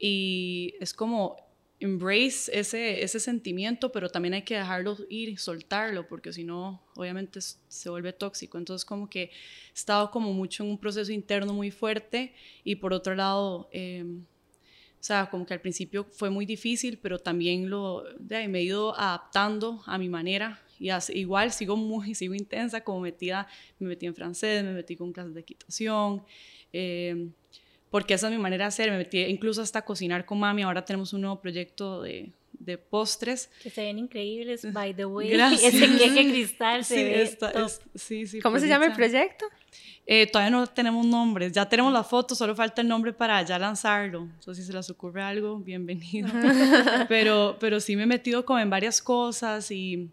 Y 0.00 0.74
es 0.80 0.94
como 0.94 1.36
embrace 1.80 2.50
ese, 2.52 3.02
ese 3.02 3.18
sentimiento, 3.18 3.90
pero 3.90 4.10
también 4.10 4.34
hay 4.34 4.42
que 4.42 4.54
dejarlo 4.54 4.96
ir, 5.08 5.38
soltarlo, 5.38 6.06
porque 6.06 6.32
si 6.32 6.44
no, 6.44 6.82
obviamente 6.94 7.40
se 7.40 7.90
vuelve 7.90 8.12
tóxico. 8.12 8.58
Entonces, 8.58 8.84
como 8.84 9.08
que 9.08 9.22
he 9.22 9.30
estado 9.74 10.10
como 10.10 10.32
mucho 10.32 10.62
en 10.62 10.70
un 10.70 10.78
proceso 10.78 11.10
interno 11.10 11.54
muy 11.54 11.70
fuerte 11.70 12.34
y 12.64 12.76
por 12.76 12.92
otro 12.92 13.14
lado, 13.14 13.68
em, 13.72 14.20
o 14.20 15.02
sea, 15.02 15.30
como 15.30 15.46
que 15.46 15.54
al 15.54 15.60
principio 15.62 16.04
fue 16.04 16.28
muy 16.28 16.44
difícil, 16.44 16.98
pero 16.98 17.18
también 17.18 17.70
lo, 17.70 18.04
me 18.28 18.58
he 18.58 18.62
ido 18.62 18.94
adaptando 18.94 19.82
a 19.86 19.96
mi 19.96 20.10
manera 20.10 20.62
y 20.78 20.90
igual 21.18 21.52
sigo 21.52 21.76
muy, 21.76 22.14
sigo 22.14 22.34
intensa, 22.34 22.82
como 22.82 23.00
metida, 23.00 23.48
me 23.78 23.88
metí 23.88 24.06
en 24.06 24.14
francés, 24.14 24.62
me 24.64 24.72
metí 24.72 24.96
con 24.96 25.12
clases 25.12 25.34
de 25.34 25.40
equitación. 25.40 26.22
Eh, 26.72 27.30
porque 27.90 28.14
esa 28.14 28.28
es 28.28 28.32
mi 28.32 28.38
manera 28.38 28.66
de 28.66 28.70
ser. 28.70 28.90
Me 28.90 28.98
metí 28.98 29.18
incluso 29.20 29.62
hasta 29.62 29.82
cocinar 29.82 30.24
con 30.24 30.38
mami. 30.38 30.62
Ahora 30.62 30.84
tenemos 30.84 31.12
un 31.12 31.22
nuevo 31.22 31.40
proyecto 31.40 32.02
de, 32.02 32.32
de 32.52 32.78
postres. 32.78 33.50
Que 33.62 33.70
se 33.70 33.82
ven 33.82 33.98
increíbles, 33.98 34.72
by 34.72 34.94
the 34.94 35.06
way. 35.06 35.30
Gracias. 35.32 35.74
Ese 35.74 35.98
queque 35.98 36.30
cristal 36.30 36.84
se 36.84 36.94
sí, 36.94 37.02
ve 37.02 37.22
Es, 37.64 37.80
sí, 37.94 38.26
sí, 38.26 38.40
¿Cómo 38.40 38.58
se 38.58 38.68
llama 38.68 38.86
el 38.86 38.92
proyecto? 38.92 39.46
Eh, 40.06 40.26
todavía 40.26 40.50
no 40.50 40.66
tenemos 40.66 41.04
nombres. 41.06 41.52
Ya 41.52 41.68
tenemos 41.68 41.92
la 41.92 42.04
foto, 42.04 42.34
solo 42.34 42.54
falta 42.54 42.82
el 42.82 42.88
nombre 42.88 43.12
para 43.12 43.42
ya 43.42 43.58
lanzarlo. 43.58 44.22
Entonces, 44.22 44.64
si 44.64 44.70
se 44.70 44.76
les 44.76 44.88
ocurre 44.90 45.22
algo, 45.22 45.58
bienvenido. 45.58 46.28
pero, 47.08 47.56
pero 47.58 47.80
sí 47.80 47.96
me 47.96 48.04
he 48.04 48.06
metido 48.06 48.44
como 48.44 48.58
en 48.58 48.70
varias 48.70 49.00
cosas 49.02 49.70
y 49.70 50.10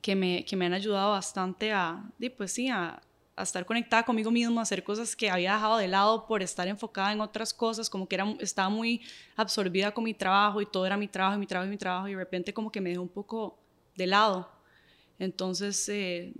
que 0.00 0.16
me, 0.16 0.44
que 0.44 0.56
me 0.56 0.66
han 0.66 0.72
ayudado 0.72 1.12
bastante 1.12 1.72
a, 1.72 2.04
pues 2.36 2.52
sí, 2.52 2.68
a 2.68 3.00
a 3.34 3.42
estar 3.42 3.64
conectada 3.64 4.02
conmigo 4.02 4.30
misma, 4.30 4.60
a 4.60 4.62
hacer 4.62 4.84
cosas 4.84 5.16
que 5.16 5.30
había 5.30 5.54
dejado 5.54 5.78
de 5.78 5.88
lado 5.88 6.26
por 6.26 6.42
estar 6.42 6.68
enfocada 6.68 7.12
en 7.12 7.20
otras 7.20 7.54
cosas, 7.54 7.88
como 7.88 8.06
que 8.06 8.16
era, 8.16 8.26
estaba 8.40 8.68
muy 8.68 9.00
absorbida 9.36 9.92
con 9.92 10.04
mi 10.04 10.14
trabajo 10.14 10.60
y 10.60 10.66
todo 10.66 10.84
era 10.84 10.96
mi 10.96 11.08
trabajo, 11.08 11.38
mi 11.38 11.46
trabajo 11.46 11.66
y 11.66 11.70
mi 11.70 11.78
trabajo 11.78 12.08
y 12.08 12.12
de 12.12 12.18
repente 12.18 12.52
como 12.52 12.70
que 12.70 12.80
me 12.80 12.90
dejó 12.90 13.02
un 13.02 13.08
poco 13.08 13.58
de 13.96 14.06
lado. 14.06 14.50
Entonces, 15.18 15.88
eh, 15.88 16.32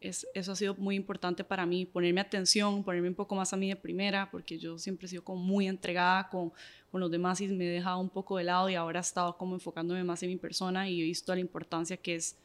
eso 0.00 0.52
ha 0.52 0.56
sido 0.56 0.74
muy 0.74 0.96
importante 0.96 1.44
para 1.44 1.64
mí, 1.64 1.86
ponerme 1.86 2.20
atención, 2.20 2.84
ponerme 2.84 3.08
un 3.08 3.14
poco 3.14 3.34
más 3.34 3.52
a 3.54 3.56
mí 3.56 3.68
de 3.70 3.76
primera, 3.76 4.30
porque 4.30 4.58
yo 4.58 4.78
siempre 4.78 5.06
he 5.06 5.08
sido 5.08 5.24
como 5.24 5.42
muy 5.42 5.66
entregada 5.66 6.28
con, 6.28 6.52
con 6.90 7.00
los 7.00 7.10
demás 7.10 7.40
y 7.40 7.48
me 7.48 7.64
he 7.64 7.70
dejado 7.70 7.98
un 8.00 8.10
poco 8.10 8.36
de 8.36 8.44
lado 8.44 8.68
y 8.68 8.74
ahora 8.74 9.00
he 9.00 9.02
estado 9.02 9.36
como 9.38 9.54
enfocándome 9.54 10.04
más 10.04 10.22
en 10.22 10.28
mi 10.28 10.36
persona 10.36 10.88
y 10.88 11.00
he 11.00 11.04
visto 11.04 11.34
la 11.34 11.40
importancia 11.40 11.96
que 11.96 12.16
es 12.16 12.36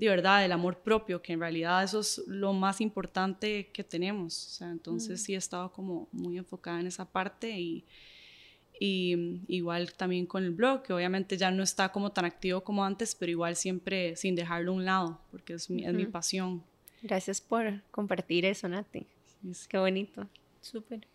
de 0.00 0.08
verdad, 0.08 0.42
el 0.42 0.52
amor 0.52 0.78
propio, 0.78 1.20
que 1.20 1.34
en 1.34 1.40
realidad 1.40 1.84
eso 1.84 2.00
es 2.00 2.22
lo 2.26 2.54
más 2.54 2.80
importante 2.80 3.68
que 3.70 3.84
tenemos. 3.84 4.46
O 4.46 4.50
sea, 4.50 4.70
entonces 4.70 5.22
sí 5.22 5.34
he 5.34 5.36
estado 5.36 5.70
como 5.72 6.08
muy 6.10 6.38
enfocada 6.38 6.80
en 6.80 6.86
esa 6.86 7.04
parte 7.04 7.60
y, 7.60 7.84
y 8.80 9.42
igual 9.48 9.92
también 9.92 10.24
con 10.24 10.42
el 10.42 10.52
blog, 10.52 10.84
que 10.84 10.94
obviamente 10.94 11.36
ya 11.36 11.50
no 11.50 11.62
está 11.62 11.92
como 11.92 12.12
tan 12.12 12.24
activo 12.24 12.62
como 12.62 12.82
antes, 12.82 13.14
pero 13.14 13.30
igual 13.30 13.56
siempre 13.56 14.16
sin 14.16 14.34
dejarlo 14.34 14.72
a 14.72 14.74
un 14.76 14.86
lado, 14.86 15.20
porque 15.30 15.52
es 15.52 15.68
mi, 15.68 15.84
es 15.84 15.92
mi 15.92 16.06
pasión. 16.06 16.62
Gracias 17.02 17.42
por 17.42 17.82
compartir 17.90 18.46
eso, 18.46 18.70
Nati. 18.70 19.06
Qué 19.68 19.76
bonito. 19.76 20.26
Súper. 20.62 21.06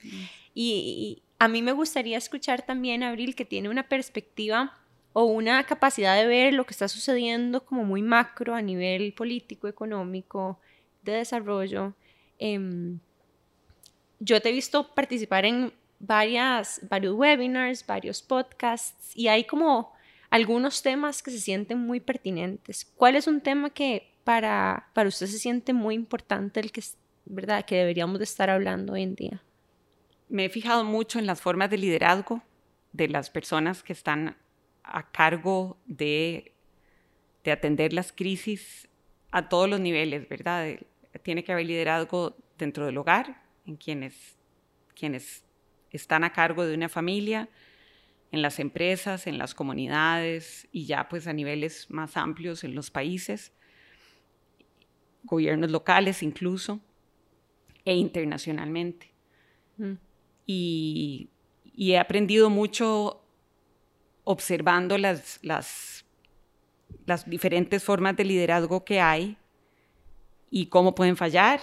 Y, 0.54 0.64
y 0.64 1.24
a 1.40 1.48
mí 1.48 1.64
me 1.64 1.72
gustaría 1.72 2.20
escuchar 2.20 2.64
también, 2.64 3.02
Abril, 3.02 3.34
que 3.34 3.46
tiene 3.46 3.68
una 3.68 3.90
perspectiva 3.90 4.78
o 5.18 5.24
una 5.24 5.64
capacidad 5.64 6.18
de 6.18 6.28
ver 6.28 6.54
lo 6.54 6.66
que 6.66 6.74
está 6.74 6.90
sucediendo 6.90 7.64
como 7.64 7.86
muy 7.86 8.02
macro 8.02 8.54
a 8.54 8.62
nivel 8.62 9.14
político, 9.14 9.70
económico, 9.70 10.60
de 11.04 11.14
desarrollo. 11.14 11.94
Em, 12.38 13.00
yo 14.20 14.42
te 14.42 14.50
he 14.50 14.52
visto 14.52 14.94
participar 14.94 15.46
en 15.46 15.72
varias, 16.00 16.82
varios 16.90 17.16
webinars, 17.16 17.88
varios 17.88 18.22
podcasts 18.22 19.16
y 19.16 19.30
hay 19.30 19.46
como 19.46 19.94
algunos 20.30 20.82
temas 20.82 21.24
que 21.24 21.32
se 21.32 21.40
sienten 21.40 21.80
muy 21.80 22.02
pertinentes. 22.02 22.84
¿Cuál 22.98 23.16
es 23.16 23.26
un 23.26 23.40
tema 23.40 23.70
que 23.70 24.12
para, 24.26 24.90
para 24.94 25.08
usted 25.08 25.28
se 25.28 25.40
siente 25.40 25.72
muy 25.72 25.96
importante, 25.96 26.60
el 26.60 26.74
que, 26.74 26.84
¿verdad? 27.24 27.64
que 27.64 27.78
deberíamos 27.78 28.18
de 28.18 28.26
estar 28.26 28.50
hablando 28.50 28.92
hoy 28.92 29.04
en 29.04 29.16
día? 29.16 29.42
Me 30.28 30.44
he 30.44 30.50
fijado 30.50 30.84
mucho 30.84 31.20
en 31.20 31.26
las 31.26 31.40
formas 31.40 31.70
de 31.70 31.78
liderazgo 31.78 32.44
de 32.92 33.08
las 33.08 33.30
personas 33.30 33.82
que 33.82 33.94
están 33.94 34.36
a 34.86 35.12
cargo 35.12 35.78
de, 35.86 36.54
de 37.44 37.52
atender 37.52 37.94
las 37.94 38.12
crisis 38.12 38.88
a 39.32 39.50
todos 39.50 39.70
los 39.70 39.80
niveles, 39.80 40.30
¿verdad? 40.30 40.78
Tiene 41.24 41.44
que 41.44 41.52
haber 41.52 41.66
liderazgo 41.66 42.38
dentro 42.58 42.86
del 42.86 42.98
hogar, 42.98 43.44
en 43.66 43.76
quienes, 43.76 44.38
quienes 44.98 45.44
están 45.92 46.24
a 46.24 46.32
cargo 46.32 46.66
de 46.66 46.76
una 46.76 46.90
familia, 46.90 47.50
en 48.32 48.42
las 48.42 48.60
empresas, 48.60 49.28
en 49.28 49.38
las 49.38 49.54
comunidades 49.56 50.68
y 50.72 50.86
ya 50.86 51.08
pues 51.10 51.28
a 51.28 51.34
niveles 51.34 51.90
más 51.90 52.18
amplios 52.18 52.64
en 52.64 52.76
los 52.76 52.92
países, 52.92 53.54
gobiernos 55.24 55.72
locales 55.72 56.22
incluso, 56.22 56.80
e 57.86 57.96
internacionalmente. 57.96 59.12
Mm. 59.78 59.94
Y, 60.46 61.30
y, 61.76 61.94
he 61.94 62.00
aprendido 62.00 62.50
mucho 62.50 63.25
observando 64.26 64.98
las, 64.98 65.40
las, 65.42 66.04
diferentes 67.28 67.84
formas 67.84 68.18
de 68.18 68.26
liderazgo 68.26 68.84
que 68.84 69.00
hay 69.00 69.38
y 70.50 70.68
cómo 70.68 70.96
pueden 70.96 71.16
fallar, 71.16 71.62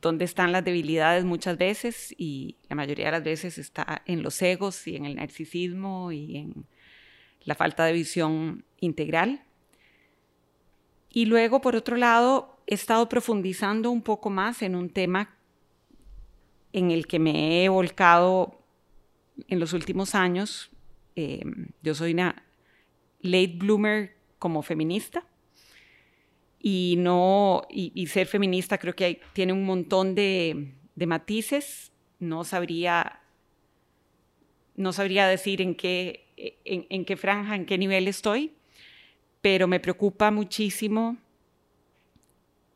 dónde 0.00 0.24
están 0.24 0.52
las 0.52 0.64
debilidades 0.64 1.24
muchas 1.24 1.58
veces 1.58 2.14
y 2.16 2.56
la 2.68 2.76
mayoría 2.76 3.06
de 3.06 3.12
las 3.12 3.24
veces 3.24 3.58
está 3.58 4.02
en 4.06 4.22
los 4.22 4.40
egos 4.42 4.86
y 4.86 4.96
en 4.96 5.04
el 5.04 5.16
narcisismo 5.16 6.10
y 6.12 6.36
en 6.36 6.66
la 7.44 7.54
falta 7.54 7.84
de 7.84 7.92
visión 7.92 8.64
integral. 8.80 9.44
Y 11.10 11.26
luego, 11.26 11.60
por 11.60 11.76
otro 11.76 11.96
lado, 11.96 12.62
he 12.66 12.74
estado 12.74 13.08
profundizando 13.08 13.90
un 13.90 14.02
poco 14.02 14.30
más 14.30 14.62
en 14.62 14.74
un 14.74 14.90
tema 14.90 15.36
en 16.72 16.90
el 16.90 17.06
que 17.06 17.18
me 17.18 17.64
he 17.64 17.68
volcado 17.68 18.62
en 19.48 19.60
los 19.60 19.72
últimos 19.72 20.14
años 20.14 20.70
eh, 21.20 21.42
yo 21.82 21.96
soy 21.96 22.12
una 22.12 22.44
late 23.22 23.54
bloomer 23.56 24.14
como 24.38 24.62
feminista 24.62 25.26
y 26.60 26.94
no 26.96 27.62
y, 27.68 28.06
ser 28.06 28.28
feminista 28.28 28.78
creo 28.78 28.94
que 28.94 29.20
tiene 29.32 29.52
un 29.52 29.64
montón 29.64 30.14
de, 30.14 30.74
matices. 30.94 31.90
No 32.20 32.44
sabría 32.44 33.20
no 34.76 34.92
sabría 34.92 35.26
decir 35.26 35.60
en 35.60 35.74
qué 35.74 36.28
en, 36.36 36.86
en, 36.88 37.04
qué 37.04 37.16
franja 37.16 37.56
en 37.56 37.66
qué 37.66 37.78
nivel 37.78 38.06
estoy 38.06 38.52
pero 39.40 39.66
me 39.66 39.80
preocupa 39.80 40.30
muchísimo 40.30 41.16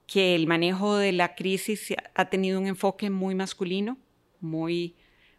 que 0.08 0.34
el 0.34 0.48
manejo 0.48 0.96
de 0.96 1.12
la 1.12 1.36
crisis 1.36 1.94
ha 2.14 2.28
tenido 2.28 2.58
un 2.58 2.66
enfoque 2.66 3.08
muy 3.08 3.36
masculino 3.36 3.98
muy 4.40 4.96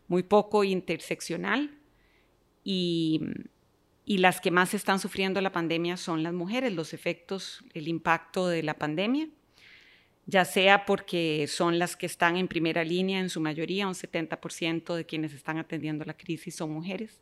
muy 0.07 0.23
poco 0.23 0.63
interseccional 0.63 1.82
y, 2.63 3.21
las 4.05 4.41
que 4.41 4.51
más 4.51 4.73
están 4.73 4.99
sufriendo 4.99 5.41
la 5.41 5.51
pandemia 5.51 5.97
son 5.97 6.23
las 6.23 6.33
mujeres, 6.33 6.73
los 6.73 6.93
efectos, 6.93 7.63
el 7.73 7.87
impacto 7.87 8.47
de 8.47 8.63
la 8.63 8.75
pandemia, 8.75 9.27
ya 10.25 10.45
sea 10.45 10.85
porque 10.85 11.47
son 11.47 11.79
las 11.79 11.95
que 11.95 12.05
están 12.05 12.37
en 12.37 12.47
primera 12.47 12.83
línea, 12.83 13.19
en 13.19 13.29
su 13.29 13.41
mayoría, 13.41 13.87
un 13.87 13.93
70% 13.93 14.95
de 14.95 15.05
quienes 15.05 15.33
están 15.33 15.57
atendiendo 15.57 16.05
la 16.05 16.15
crisis 16.15 16.55
son 16.55 16.71
mujeres, 16.71 17.19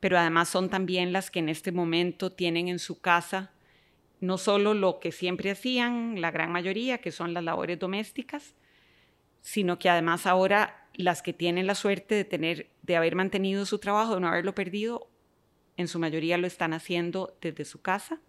pero 0.00 0.18
además 0.18 0.48
son 0.48 0.68
también 0.68 1.12
las 1.12 1.30
que 1.30 1.38
en 1.38 1.48
este 1.48 1.72
momento 1.72 2.32
tienen 2.32 2.68
en 2.68 2.78
su 2.78 3.00
casa 3.00 3.52
no 4.20 4.38
solo 4.38 4.74
lo 4.74 5.00
que 5.00 5.12
siempre 5.12 5.50
hacían, 5.50 6.20
la 6.20 6.30
gran 6.30 6.50
mayoría, 6.50 6.98
que 6.98 7.12
son 7.12 7.34
las 7.34 7.44
labores 7.44 7.78
domésticas, 7.78 8.54
sino 9.40 9.78
que 9.78 9.88
además 9.88 10.26
ahora 10.26 10.87
las 11.02 11.22
que 11.22 11.32
tienen 11.32 11.66
la 11.66 11.74
suerte 11.74 12.14
de 12.14 12.24
tener, 12.24 12.70
de 12.82 12.96
haber 12.96 13.14
mantenido 13.14 13.64
su 13.66 13.78
trabajo, 13.78 14.14
de 14.14 14.20
no 14.20 14.28
haberlo 14.28 14.54
perdido, 14.54 15.08
en 15.76 15.88
su 15.88 15.98
mayoría 15.98 16.36
lo 16.38 16.46
están 16.46 16.72
haciendo 16.72 17.36
desde 17.40 17.64
su 17.64 17.80
casa, 17.80 18.20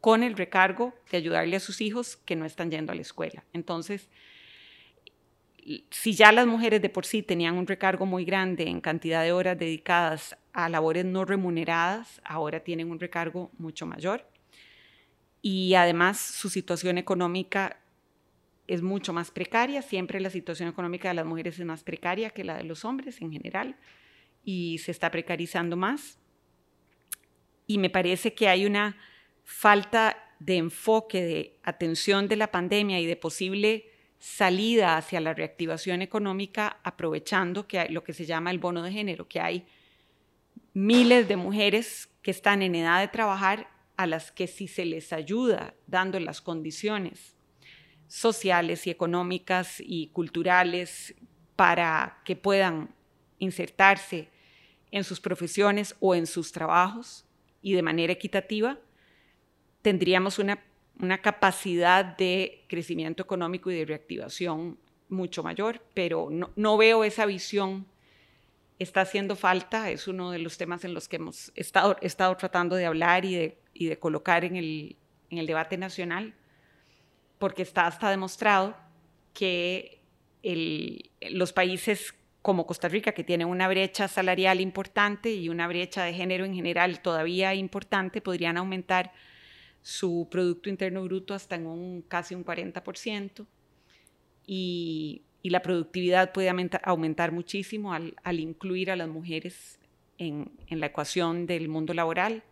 con 0.00 0.22
el 0.22 0.36
recargo 0.36 0.94
de 1.10 1.16
ayudarle 1.16 1.56
a 1.56 1.60
sus 1.60 1.80
hijos 1.80 2.16
que 2.18 2.36
no 2.36 2.44
están 2.44 2.70
yendo 2.70 2.92
a 2.92 2.94
la 2.94 3.00
escuela. 3.00 3.44
Entonces, 3.52 4.08
si 5.90 6.14
ya 6.14 6.32
las 6.32 6.46
mujeres 6.46 6.80
de 6.80 6.88
por 6.88 7.04
sí 7.04 7.22
tenían 7.22 7.56
un 7.56 7.66
recargo 7.66 8.06
muy 8.06 8.24
grande 8.24 8.68
en 8.68 8.80
cantidad 8.80 9.22
de 9.22 9.32
horas 9.32 9.58
dedicadas 9.58 10.36
a 10.52 10.68
labores 10.68 11.04
no 11.04 11.24
remuneradas, 11.24 12.20
ahora 12.24 12.60
tienen 12.60 12.90
un 12.90 13.00
recargo 13.00 13.50
mucho 13.58 13.86
mayor. 13.86 14.28
Y 15.42 15.74
además 15.74 16.20
su 16.20 16.50
situación 16.50 16.98
económica 16.98 17.80
es 18.68 18.82
mucho 18.82 19.14
más 19.14 19.30
precaria, 19.30 19.80
siempre 19.80 20.20
la 20.20 20.30
situación 20.30 20.68
económica 20.68 21.08
de 21.08 21.14
las 21.14 21.26
mujeres 21.26 21.58
es 21.58 21.64
más 21.64 21.82
precaria 21.82 22.30
que 22.30 22.44
la 22.44 22.58
de 22.58 22.64
los 22.64 22.84
hombres 22.84 23.20
en 23.22 23.32
general 23.32 23.76
y 24.44 24.78
se 24.78 24.92
está 24.92 25.10
precarizando 25.10 25.74
más. 25.76 26.18
Y 27.66 27.78
me 27.78 27.90
parece 27.90 28.34
que 28.34 28.48
hay 28.48 28.66
una 28.66 28.96
falta 29.42 30.16
de 30.38 30.58
enfoque, 30.58 31.22
de 31.22 31.58
atención 31.64 32.28
de 32.28 32.36
la 32.36 32.50
pandemia 32.50 33.00
y 33.00 33.06
de 33.06 33.16
posible 33.16 33.90
salida 34.18 34.96
hacia 34.96 35.20
la 35.20 35.32
reactivación 35.32 36.02
económica 36.02 36.78
aprovechando 36.82 37.66
que 37.66 37.78
hay 37.78 37.88
lo 37.88 38.04
que 38.04 38.12
se 38.12 38.26
llama 38.26 38.50
el 38.50 38.58
bono 38.58 38.82
de 38.82 38.92
género, 38.92 39.28
que 39.28 39.40
hay 39.40 39.66
miles 40.74 41.26
de 41.26 41.36
mujeres 41.36 42.10
que 42.20 42.30
están 42.30 42.62
en 42.62 42.74
edad 42.74 43.00
de 43.00 43.08
trabajar 43.08 43.70
a 43.96 44.06
las 44.06 44.30
que 44.30 44.46
si 44.46 44.68
se 44.68 44.84
les 44.84 45.12
ayuda 45.12 45.74
dando 45.86 46.20
las 46.20 46.42
condiciones 46.42 47.37
sociales 48.08 48.86
y 48.86 48.90
económicas 48.90 49.76
y 49.78 50.08
culturales 50.08 51.14
para 51.54 52.20
que 52.24 52.34
puedan 52.34 52.94
insertarse 53.38 54.28
en 54.90 55.04
sus 55.04 55.20
profesiones 55.20 55.94
o 56.00 56.14
en 56.14 56.26
sus 56.26 56.50
trabajos 56.50 57.24
y 57.62 57.74
de 57.74 57.82
manera 57.82 58.12
equitativa, 58.12 58.78
tendríamos 59.82 60.38
una 60.38 60.58
una 61.00 61.18
capacidad 61.18 62.04
de 62.04 62.64
crecimiento 62.68 63.22
económico 63.22 63.70
y 63.70 63.76
de 63.76 63.84
reactivación 63.84 64.78
mucho 65.08 65.42
mayor, 65.42 65.80
pero 65.94 66.28
no, 66.30 66.76
veo 66.76 67.04
esa 67.04 67.24
visión. 67.24 67.86
Está 68.78 69.00
haciendo 69.00 69.34
falta, 69.34 69.90
es 69.90 70.06
uno 70.06 70.30
de 70.30 70.38
los 70.38 70.56
temas 70.56 70.84
en 70.84 70.94
los 70.94 71.08
que 71.08 71.16
hemos 71.16 71.50
estado, 71.56 71.96
estado 72.00 72.36
tratando 72.36 72.76
de 72.76 72.86
hablar 72.86 73.24
y 73.24 73.34
de, 73.34 73.58
y 73.74 73.86
de 73.86 73.98
colocar 73.98 74.44
en 74.44 74.56
el, 74.56 74.96
en 75.30 75.38
el 75.38 75.46
debate 75.46 75.76
nacional, 75.76 76.34
porque 77.38 77.62
está 77.62 77.86
hasta 77.86 78.10
demostrado 78.10 78.76
que 79.32 80.00
los 81.30 81.52
países 81.52 82.14
como 82.42 82.66
Costa 82.66 82.88
Rica, 82.88 83.12
que 83.12 83.24
tienen 83.24 83.48
una 83.48 83.68
brecha 83.68 84.08
salarial 84.08 84.60
importante 84.60 85.32
y 85.32 85.48
una 85.48 85.66
brecha 85.66 86.04
de 86.04 86.14
género 86.14 86.44
en 86.44 86.54
general 86.54 87.02
todavía 87.02 87.54
importante, 87.54 88.20
podrían 88.20 88.56
aumentar 88.56 89.12
su 89.82 90.28
Producto 90.30 90.68
Interno 90.68 91.02
Bruto 91.04 91.34
hasta 91.34 91.56
en 91.56 92.02
casi 92.08 92.34
un 92.34 92.44
40% 92.44 93.46
y, 94.46 95.22
la 95.44 95.62
productividad 95.62 96.32
puede 96.32 96.50
aumentar, 96.82 97.32
muchísimo 97.32 97.94
al, 97.94 98.14
incluir 98.38 98.90
a 98.90 98.96
las 98.96 99.08
mujeres 99.08 99.78
en, 100.18 100.50
la 100.68 100.86
ecuación 100.86 101.46
del 101.46 101.68
mundo 101.68 101.94
laboral. 101.94 102.42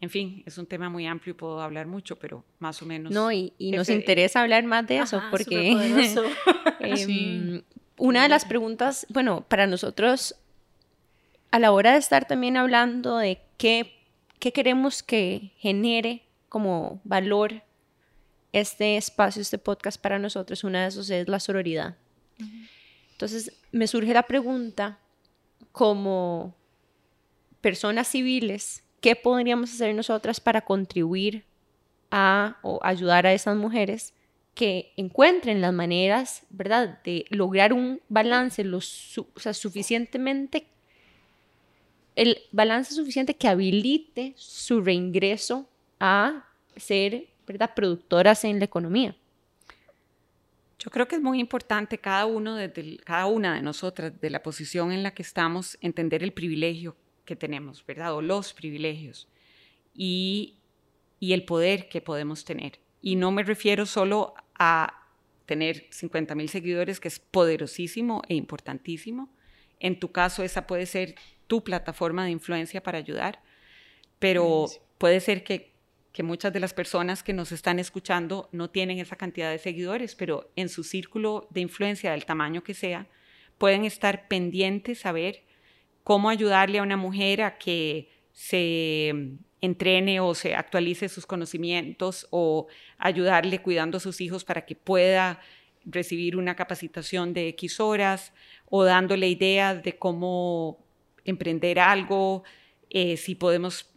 En 0.00 0.10
fin, 0.10 0.42
es 0.46 0.58
un 0.58 0.66
tema 0.66 0.88
muy 0.88 1.06
amplio 1.06 1.32
y 1.32 1.34
puedo 1.34 1.60
hablar 1.60 1.86
mucho, 1.86 2.16
pero 2.16 2.44
más 2.60 2.80
o 2.82 2.86
menos. 2.86 3.12
No, 3.12 3.32
y, 3.32 3.52
y 3.58 3.72
nos 3.72 3.88
interesa 3.88 4.42
hablar 4.42 4.64
más 4.64 4.86
de 4.86 4.98
eso 4.98 5.20
porque 5.30 5.72
eh, 6.80 7.62
una 7.96 8.22
de 8.22 8.28
las 8.28 8.44
preguntas, 8.44 9.06
bueno, 9.08 9.44
para 9.48 9.66
nosotros, 9.66 10.36
a 11.50 11.58
la 11.58 11.72
hora 11.72 11.92
de 11.92 11.98
estar 11.98 12.28
también 12.28 12.56
hablando 12.56 13.18
de 13.18 13.40
qué 13.56 13.98
¿qué 14.38 14.52
queremos 14.52 15.02
que 15.02 15.52
genere 15.58 16.22
como 16.48 17.00
valor 17.04 17.62
este 18.52 18.96
espacio, 18.96 19.42
este 19.42 19.58
podcast 19.58 20.00
para 20.00 20.18
nosotros? 20.18 20.64
Una 20.64 20.82
de 20.82 20.88
esos 20.88 21.10
es 21.10 21.28
la 21.28 21.40
sororidad. 21.40 21.96
Entonces, 23.12 23.52
me 23.72 23.86
surge 23.86 24.14
la 24.14 24.22
pregunta, 24.22 25.00
como 25.72 26.54
personas 27.60 28.08
civiles, 28.08 28.84
¿qué 29.00 29.16
podríamos 29.16 29.72
hacer 29.72 29.94
nosotras 29.94 30.40
para 30.40 30.62
contribuir 30.62 31.44
a 32.10 32.56
o 32.62 32.80
ayudar 32.82 33.26
a 33.26 33.32
esas 33.32 33.56
mujeres 33.56 34.14
que 34.54 34.92
encuentren 34.96 35.60
las 35.60 35.72
maneras, 35.72 36.42
¿verdad?, 36.50 37.00
de 37.04 37.24
lograr 37.30 37.72
un 37.72 38.00
balance 38.08 38.64
lo 38.64 38.80
suficientemente 38.80 40.66
el 42.18 42.36
balance 42.50 42.94
suficiente 42.94 43.36
que 43.36 43.46
habilite 43.46 44.34
su 44.36 44.80
reingreso 44.80 45.68
a 46.00 46.48
ser 46.74 47.28
¿verdad? 47.46 47.70
productoras 47.76 48.42
en 48.42 48.58
la 48.58 48.64
economía. 48.64 49.14
Yo 50.80 50.90
creo 50.90 51.06
que 51.06 51.14
es 51.14 51.22
muy 51.22 51.38
importante 51.38 51.96
cada 51.98 52.26
uno 52.26 52.56
de, 52.56 53.00
cada 53.04 53.26
una 53.26 53.54
de 53.54 53.62
nosotras 53.62 54.20
de 54.20 54.30
la 54.30 54.42
posición 54.42 54.90
en 54.90 55.04
la 55.04 55.12
que 55.12 55.22
estamos 55.22 55.78
entender 55.80 56.24
el 56.24 56.32
privilegio 56.32 56.96
que 57.28 57.36
tenemos, 57.36 57.84
¿verdad? 57.84 58.14
O 58.14 58.22
los 58.22 58.54
privilegios 58.54 59.28
y, 59.94 60.56
y 61.20 61.34
el 61.34 61.44
poder 61.44 61.90
que 61.90 62.00
podemos 62.00 62.46
tener. 62.46 62.80
Y 63.02 63.16
no 63.16 63.30
me 63.32 63.42
refiero 63.42 63.84
solo 63.84 64.32
a 64.54 65.06
tener 65.44 65.86
50 65.90 66.34
mil 66.34 66.48
seguidores, 66.48 67.00
que 67.00 67.08
es 67.08 67.18
poderosísimo 67.18 68.22
e 68.28 68.34
importantísimo. 68.34 69.28
En 69.78 70.00
tu 70.00 70.10
caso, 70.10 70.42
esa 70.42 70.66
puede 70.66 70.86
ser 70.86 71.16
tu 71.46 71.62
plataforma 71.62 72.24
de 72.24 72.30
influencia 72.30 72.82
para 72.82 72.96
ayudar, 72.96 73.42
pero 74.18 74.64
puede 74.96 75.20
ser 75.20 75.44
que, 75.44 75.74
que 76.12 76.22
muchas 76.22 76.54
de 76.54 76.60
las 76.60 76.72
personas 76.72 77.22
que 77.22 77.34
nos 77.34 77.52
están 77.52 77.78
escuchando 77.78 78.48
no 78.52 78.70
tienen 78.70 79.00
esa 79.00 79.16
cantidad 79.16 79.50
de 79.50 79.58
seguidores, 79.58 80.14
pero 80.14 80.50
en 80.56 80.70
su 80.70 80.82
círculo 80.82 81.46
de 81.50 81.60
influencia 81.60 82.12
del 82.12 82.24
tamaño 82.24 82.62
que 82.62 82.72
sea, 82.72 83.06
pueden 83.58 83.84
estar 83.84 84.28
pendientes 84.28 85.04
a 85.04 85.12
ver 85.12 85.44
cómo 86.08 86.30
ayudarle 86.30 86.78
a 86.78 86.82
una 86.82 86.96
mujer 86.96 87.42
a 87.42 87.58
que 87.58 88.08
se 88.32 89.12
entrene 89.60 90.20
o 90.20 90.34
se 90.34 90.54
actualice 90.54 91.06
sus 91.10 91.26
conocimientos 91.26 92.26
o 92.30 92.66
ayudarle 92.96 93.60
cuidando 93.60 93.98
a 93.98 94.00
sus 94.00 94.22
hijos 94.22 94.42
para 94.42 94.64
que 94.64 94.74
pueda 94.74 95.38
recibir 95.84 96.38
una 96.38 96.56
capacitación 96.56 97.34
de 97.34 97.48
X 97.48 97.78
horas 97.78 98.32
o 98.70 98.84
dándole 98.84 99.28
ideas 99.28 99.82
de 99.82 99.98
cómo 99.98 100.82
emprender 101.26 101.78
algo, 101.78 102.42
eh, 102.88 103.18
si 103.18 103.34
podemos 103.34 103.90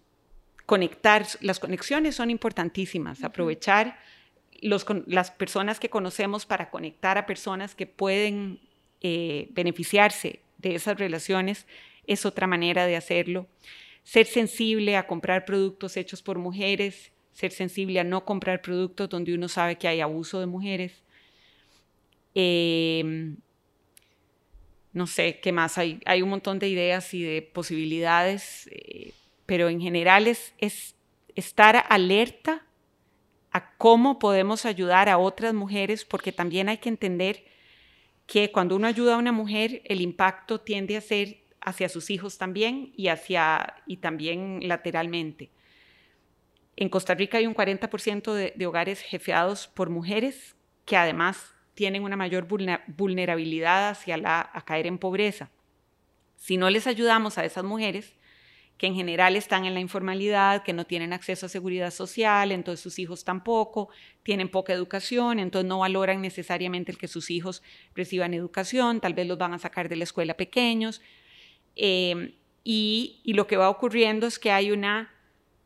conectar, 0.65 1.25
las 1.39 1.61
conexiones 1.61 2.15
son 2.15 2.29
importantísimas, 2.29 3.23
aprovechar 3.23 3.97
los, 4.61 4.85
las 5.07 5.31
personas 5.31 5.79
que 5.79 5.89
conocemos 5.89 6.45
para 6.45 6.71
conectar 6.71 7.17
a 7.17 7.25
personas 7.25 7.73
que 7.73 7.87
pueden 7.87 8.59
eh, 8.99 9.47
beneficiarse 9.51 10.41
de 10.57 10.75
esas 10.75 10.99
relaciones 10.99 11.65
es 12.07 12.25
otra 12.25 12.47
manera 12.47 12.85
de 12.85 12.95
hacerlo. 12.95 13.47
Ser 14.03 14.25
sensible 14.25 14.97
a 14.97 15.07
comprar 15.07 15.45
productos 15.45 15.97
hechos 15.97 16.21
por 16.21 16.37
mujeres, 16.37 17.11
ser 17.33 17.51
sensible 17.51 17.99
a 17.99 18.03
no 18.03 18.25
comprar 18.25 18.61
productos 18.61 19.09
donde 19.09 19.33
uno 19.33 19.47
sabe 19.47 19.77
que 19.77 19.87
hay 19.87 20.01
abuso 20.01 20.39
de 20.39 20.47
mujeres. 20.47 21.03
Eh, 22.33 23.35
no 24.93 25.07
sé 25.07 25.39
qué 25.39 25.51
más, 25.51 25.77
hay, 25.77 25.99
hay 26.05 26.21
un 26.21 26.29
montón 26.29 26.59
de 26.59 26.67
ideas 26.67 27.13
y 27.13 27.23
de 27.23 27.41
posibilidades, 27.41 28.67
eh, 28.71 29.13
pero 29.45 29.69
en 29.69 29.79
general 29.79 30.27
es, 30.27 30.53
es 30.57 30.95
estar 31.35 31.85
alerta 31.89 32.65
a 33.51 33.73
cómo 33.77 34.19
podemos 34.19 34.65
ayudar 34.65 35.09
a 35.09 35.17
otras 35.17 35.53
mujeres, 35.53 36.05
porque 36.05 36.31
también 36.31 36.69
hay 36.69 36.77
que 36.77 36.89
entender 36.89 37.45
que 38.27 38.51
cuando 38.51 38.75
uno 38.75 38.87
ayuda 38.87 39.15
a 39.15 39.17
una 39.17 39.31
mujer, 39.31 39.81
el 39.85 40.01
impacto 40.01 40.59
tiende 40.61 40.95
a 40.95 41.01
ser 41.01 41.40
hacia 41.61 41.89
sus 41.89 42.09
hijos 42.09 42.37
también 42.37 42.93
y, 42.95 43.07
hacia, 43.07 43.75
y 43.85 43.97
también 43.97 44.59
lateralmente. 44.67 45.51
En 46.75 46.89
Costa 46.89 47.13
Rica 47.13 47.37
hay 47.37 47.47
un 47.47 47.55
40% 47.55 48.33
de, 48.33 48.53
de 48.55 48.65
hogares 48.65 49.01
jefeados 49.01 49.67
por 49.67 49.89
mujeres 49.89 50.55
que 50.85 50.97
además 50.97 51.53
tienen 51.73 52.03
una 52.03 52.15
mayor 52.15 52.47
vulnerabilidad 52.87 53.89
hacia 53.89 54.17
la, 54.17 54.49
a 54.53 54.65
caer 54.65 54.87
en 54.87 54.97
pobreza. 54.97 55.49
Si 56.35 56.57
no 56.57 56.69
les 56.69 56.87
ayudamos 56.87 57.37
a 57.37 57.45
esas 57.45 57.63
mujeres, 57.63 58.13
que 58.77 58.87
en 58.87 58.95
general 58.95 59.35
están 59.35 59.65
en 59.65 59.75
la 59.75 59.79
informalidad, 59.79 60.63
que 60.63 60.73
no 60.73 60.85
tienen 60.85 61.13
acceso 61.13 61.45
a 61.45 61.49
seguridad 61.49 61.91
social, 61.91 62.51
entonces 62.51 62.81
sus 62.81 62.97
hijos 62.97 63.23
tampoco, 63.23 63.89
tienen 64.23 64.49
poca 64.49 64.73
educación, 64.73 65.37
entonces 65.37 65.69
no 65.69 65.79
valoran 65.79 66.19
necesariamente 66.19 66.91
el 66.91 66.97
que 66.97 67.07
sus 67.07 67.29
hijos 67.29 67.61
reciban 67.93 68.33
educación, 68.33 68.99
tal 68.99 69.13
vez 69.13 69.27
los 69.27 69.37
van 69.37 69.53
a 69.53 69.59
sacar 69.59 69.87
de 69.87 69.97
la 69.97 70.03
escuela 70.03 70.35
pequeños. 70.35 70.99
Eh, 71.75 72.35
y, 72.63 73.21
y 73.23 73.33
lo 73.33 73.47
que 73.47 73.57
va 73.57 73.69
ocurriendo 73.69 74.27
es 74.27 74.37
que 74.37 74.51
hay 74.51 74.71
una 74.71 75.11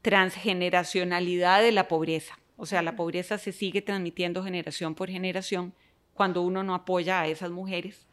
transgeneracionalidad 0.02 1.62
de 1.62 1.72
la 1.72 1.88
pobreza, 1.88 2.40
o 2.58 2.66
sea, 2.66 2.82
la 2.82 2.96
pobreza 2.96 3.38
se 3.38 3.52
sigue 3.52 3.82
transmitiendo 3.82 4.44
generación 4.44 4.96
por 4.96 5.10
generación 5.10 5.74
cuando 6.14 6.42
uno 6.42 6.64
no 6.64 6.74
apoya 6.74 7.22
a 7.22 7.28
esas 7.28 7.52
mujeres, 7.52 8.08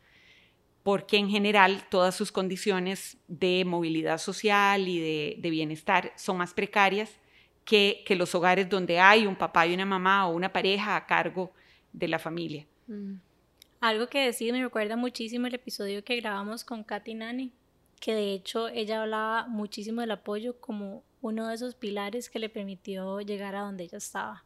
porque 0.83 1.17
en 1.17 1.29
general 1.29 1.85
todas 1.89 2.15
sus 2.15 2.33
condiciones 2.33 3.19
de 3.29 3.65
movilidad 3.65 4.19
social 4.19 4.89
y 4.89 5.37
de, 5.39 5.51
bienestar 5.51 6.13
son 6.17 6.39
más 6.39 6.55
precarias 6.55 7.21
que, 7.65 8.03
que, 8.05 8.17
los 8.17 8.35
hogares 8.35 8.69
donde 8.69 8.99
hay 8.99 9.27
un 9.27 9.37
papá 9.37 9.67
y 9.69 9.75
una 9.75 9.87
mamá 9.87 10.27
o 10.27 10.35
una 10.35 10.53
pareja 10.53 10.97
a 10.97 11.07
cargo 11.07 11.53
de 11.93 12.09
la 12.09 12.19
familia. 12.19 12.67
Mm. 12.89 13.15
Algo 13.81 14.09
que 14.09 14.21
decir 14.21 14.53
me 14.53 14.63
recuerda 14.63 14.97
muchísimo 14.97 15.47
el 15.47 15.55
episodio 15.55 16.03
que 16.03 16.17
grabamos 16.17 16.65
con 16.65 16.83
Katy 16.83 17.15
Nani, 17.15 17.53
que 18.03 18.15
de 18.15 18.33
hecho 18.33 18.67
ella 18.67 19.01
hablaba 19.03 19.47
muchísimo 19.47 20.01
del 20.01 20.11
apoyo 20.11 20.59
como 20.59 21.05
uno 21.21 21.47
de 21.47 21.55
esos 21.55 21.77
pilares 21.77 22.29
que 22.29 22.41
le 22.41 22.49
permitió 22.49 23.21
llegar 23.21 23.55
a 23.55 23.61
donde 23.61 23.85
ella 23.85 23.99
estaba. 23.99 24.45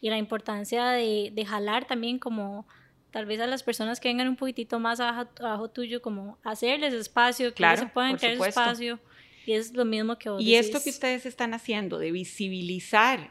Y 0.00 0.10
la 0.10 0.18
importancia 0.18 0.84
de, 0.86 1.30
de 1.32 1.46
jalar 1.46 1.86
también 1.86 2.18
como 2.18 2.66
tal 3.12 3.24
vez 3.26 3.40
a 3.40 3.46
las 3.46 3.62
personas 3.62 4.00
que 4.00 4.08
vengan 4.08 4.26
un 4.26 4.34
poquitito 4.34 4.80
más 4.80 4.98
abajo, 4.98 5.70
tuyo, 5.70 6.02
como 6.02 6.38
hacerles 6.42 6.92
espacio, 6.92 7.50
que 7.50 7.54
claro, 7.54 7.82
se 7.82 7.86
puedan 7.86 8.16
tener 8.16 8.40
espacio. 8.40 8.98
Y 9.46 9.52
es 9.52 9.72
lo 9.74 9.84
mismo 9.84 10.18
que 10.18 10.28
vos 10.28 10.42
Y 10.42 10.56
esto 10.56 10.82
que 10.82 10.90
ustedes 10.90 11.24
están 11.24 11.54
haciendo 11.54 12.00
de 12.00 12.10
visibilizar 12.10 13.30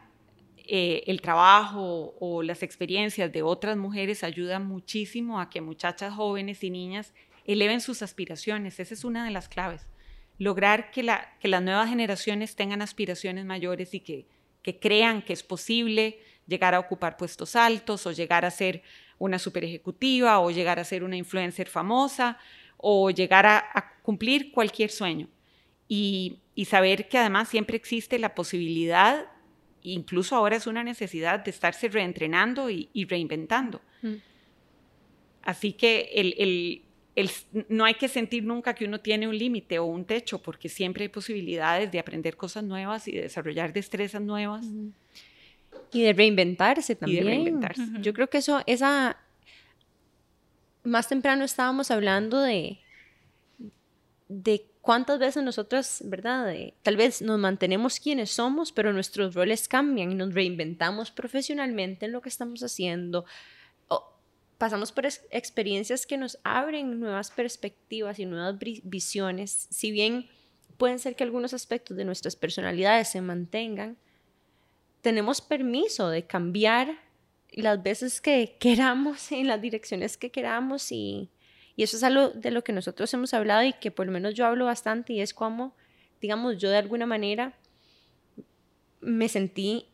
eh, 0.65 1.03
el 1.07 1.19
trabajo 1.19 2.15
o 2.21 2.41
las 2.41 2.63
experiencias 2.63 3.33
de 3.33 3.43
otras 3.43 3.75
mujeres 3.75 4.23
ayuda 4.23 4.59
muchísimo 4.59 5.41
a 5.41 5.49
que 5.49 5.59
muchachas 5.59 6.13
jóvenes 6.13 6.63
y 6.63 6.69
niñas 6.69 7.13
eleven 7.47 7.81
sus 7.81 8.03
aspiraciones. 8.03 8.79
Esa 8.79 8.93
es 8.93 9.03
una 9.03 9.25
de 9.25 9.31
las 9.31 9.49
claves. 9.49 9.87
Lograr 10.37 10.91
que, 10.91 11.01
la, 11.01 11.35
que 11.39 11.47
las 11.47 11.63
nuevas 11.63 11.89
generaciones 11.89 12.55
tengan 12.55 12.83
aspiraciones 12.83 13.45
mayores 13.45 13.95
y 13.95 14.01
que, 14.01 14.27
que 14.61 14.79
crean 14.79 15.23
que 15.23 15.33
es 15.33 15.41
posible 15.41 16.19
llegar 16.45 16.75
a 16.75 16.79
ocupar 16.79 17.17
puestos 17.17 17.55
altos 17.55 18.05
o 18.05 18.11
llegar 18.11 18.45
a 18.45 18.51
ser 18.51 18.83
una 19.17 19.39
super 19.39 19.63
ejecutiva 19.63 20.39
o 20.39 20.51
llegar 20.51 20.79
a 20.79 20.83
ser 20.83 21.03
una 21.03 21.17
influencer 21.17 21.67
famosa 21.67 22.37
o 22.77 23.09
llegar 23.09 23.45
a, 23.45 23.93
cumplir 24.03 24.51
cualquier 24.51 24.89
sueño. 24.89 25.27
Y, 25.87 26.39
saber 26.65 27.07
que 27.07 27.17
además 27.17 27.49
siempre 27.49 27.77
existe 27.77 28.17
la 28.19 28.33
posibilidad, 28.33 29.25
incluso 29.83 30.35
ahora 30.35 30.55
es 30.55 30.65
una 30.65 30.83
necesidad 30.83 31.39
de 31.39 31.51
estarse 31.51 31.87
reentrenando 31.87 32.69
y, 32.69 33.05
reinventando. 33.05 33.81
Mm. 34.01 34.15
Así 35.43 35.73
que 35.73 36.09
el, 36.15 36.83
no 37.69 37.85
hay 37.85 37.95
que 37.95 38.07
sentir 38.07 38.43
nunca 38.43 38.73
que 38.75 38.85
uno 38.85 38.99
tiene 38.99 39.27
un 39.27 39.37
límite 39.37 39.79
o 39.79 39.85
un 39.85 40.05
techo, 40.05 40.41
porque 40.41 40.69
siempre 40.69 41.03
hay 41.03 41.09
posibilidades 41.09 41.91
de 41.91 41.99
aprender 41.99 42.37
cosas 42.37 42.63
nuevas 42.63 43.07
y 43.07 43.13
de 43.13 43.23
desarrollar 43.23 43.73
destrezas 43.73 44.21
nuevas. 44.21 44.65
Y 45.91 46.01
de 46.03 46.13
reinventarse 46.13 46.95
también. 46.95 47.59
Yo 48.01 48.13
creo 48.13 48.29
que 48.29 48.37
eso, 48.37 48.61
esa... 48.65 49.17
Más 50.83 51.09
temprano 51.09 51.43
estábamos 51.43 51.91
hablando 51.91 52.39
de, 52.39 52.79
de 54.29 54.65
cuántas 54.81 55.19
veces 55.19 55.43
nosotras, 55.43 56.01
¿verdad? 56.05 56.55
tal 56.81 56.95
vez 56.95 57.21
nos 57.21 57.37
mantenemos 57.37 57.99
quienes 57.99 58.31
somos, 58.31 58.71
pero 58.71 58.93
nuestros 58.93 59.35
roles 59.35 59.67
cambian 59.67 60.13
y 60.13 60.15
nos 60.15 60.33
reinventamos 60.33 61.11
profesionalmente 61.11 62.05
en 62.05 62.13
lo 62.13 62.21
que 62.21 62.29
estamos 62.29 62.63
haciendo. 62.63 63.25
Pasamos 64.57 64.91
por 64.91 65.05
experiencias 65.05 66.07
que 66.07 66.17
nos 66.17 66.39
abren 66.43 66.99
nuevas 66.99 67.29
perspectivas 67.31 68.17
y 68.17 68.25
nuevas 68.25 68.55
visiones. 68.83 69.67
Si 69.69 69.91
bien 69.91 70.27
pueden 70.77 70.99
ser 70.99 71.15
que 71.15 71.23
algunos 71.23 71.53
aspectos 71.53 71.95
de 71.97 72.05
nuestras 72.05 72.35
personalidades 72.35 73.09
se 73.09 73.21
mantengan, 73.21 73.97
tenemos 75.01 75.41
permiso 75.41 76.09
de 76.09 76.25
cambiar 76.25 76.97
las 77.51 77.81
veces 77.81 78.21
que 78.21 78.57
queramos, 78.59 79.31
en 79.31 79.47
las 79.47 79.61
direcciones 79.61 80.17
que 80.17 80.31
queramos 80.31 80.91
y, 80.91 81.29
eso 81.77 81.95
es 81.95 82.03
algo 82.03 82.29
de 82.29 82.49
lo 82.49 82.63
que 82.63 82.73
nosotros 82.73 83.13
hemos 83.13 83.35
hablado 83.35 83.63
y 83.63 83.73
que 83.73 83.91
por 83.91 84.07
lo 84.07 84.11
menos 84.11 84.33
yo 84.33 84.47
hablo 84.47 84.65
bastante 84.65 85.13
y 85.13 85.21
es 85.21 85.35
como, 85.35 85.75
digamos, 86.19 86.57
yo 86.57 86.71
de 86.71 86.77
alguna 86.77 87.05
manera 87.05 87.53
me 88.99 89.29
sentí 89.29 89.85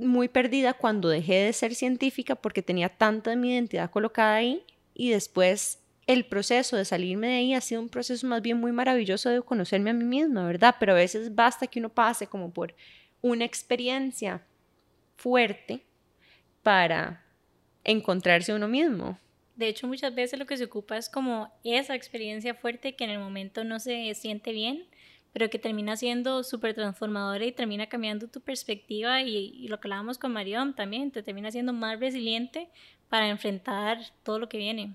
muy 0.00 0.28
perdida 0.28 0.74
cuando 0.74 1.08
dejé 1.08 1.34
de 1.34 1.52
ser 1.52 1.74
científica 1.74 2.34
porque 2.34 2.62
tenía 2.62 2.88
tanta 2.88 3.30
de 3.30 3.36
mi 3.36 3.52
identidad 3.52 3.90
colocada 3.90 4.36
ahí 4.36 4.64
y 4.94 5.10
después 5.10 5.80
el 6.06 6.24
proceso 6.24 6.76
de 6.76 6.84
salirme 6.84 7.28
de 7.28 7.34
ahí 7.34 7.54
ha 7.54 7.60
sido 7.60 7.80
un 7.80 7.88
proceso 7.88 8.26
más 8.26 8.42
bien 8.42 8.58
muy 8.58 8.72
maravilloso 8.72 9.30
de 9.30 9.42
conocerme 9.42 9.90
a 9.90 9.94
mí 9.94 10.04
misma, 10.04 10.46
¿verdad? 10.46 10.74
Pero 10.80 10.92
a 10.92 10.96
veces 10.96 11.34
basta 11.34 11.66
que 11.66 11.78
uno 11.78 11.88
pase 11.88 12.26
como 12.26 12.50
por 12.52 12.74
una 13.20 13.44
experiencia 13.44 14.42
fuerte 15.16 15.84
para 16.62 17.24
encontrarse 17.84 18.52
uno 18.52 18.68
mismo. 18.68 19.18
De 19.56 19.68
hecho, 19.68 19.86
muchas 19.86 20.14
veces 20.14 20.38
lo 20.38 20.46
que 20.46 20.56
se 20.56 20.64
ocupa 20.64 20.96
es 20.96 21.08
como 21.08 21.52
esa 21.64 21.94
experiencia 21.94 22.54
fuerte 22.54 22.96
que 22.96 23.04
en 23.04 23.10
el 23.10 23.18
momento 23.18 23.62
no 23.62 23.78
se 23.78 24.14
siente 24.14 24.52
bien, 24.52 24.86
pero 25.32 25.48
que 25.48 25.58
termina 25.58 25.96
siendo 25.96 26.42
súper 26.42 26.74
transformadora 26.74 27.44
y 27.44 27.52
termina 27.52 27.88
cambiando 27.88 28.28
tu 28.28 28.40
perspectiva 28.40 29.22
y, 29.22 29.68
lo 29.68 29.80
que 29.80 29.88
hablábamos 29.88 30.18
con 30.18 30.32
Marión 30.32 30.74
también, 30.74 31.10
te 31.10 31.22
termina 31.22 31.50
siendo 31.50 31.72
más 31.72 32.00
resiliente 32.00 32.68
para 33.08 33.28
enfrentar 33.28 33.98
todo 34.22 34.38
lo 34.38 34.48
que 34.48 34.58
viene. 34.58 34.94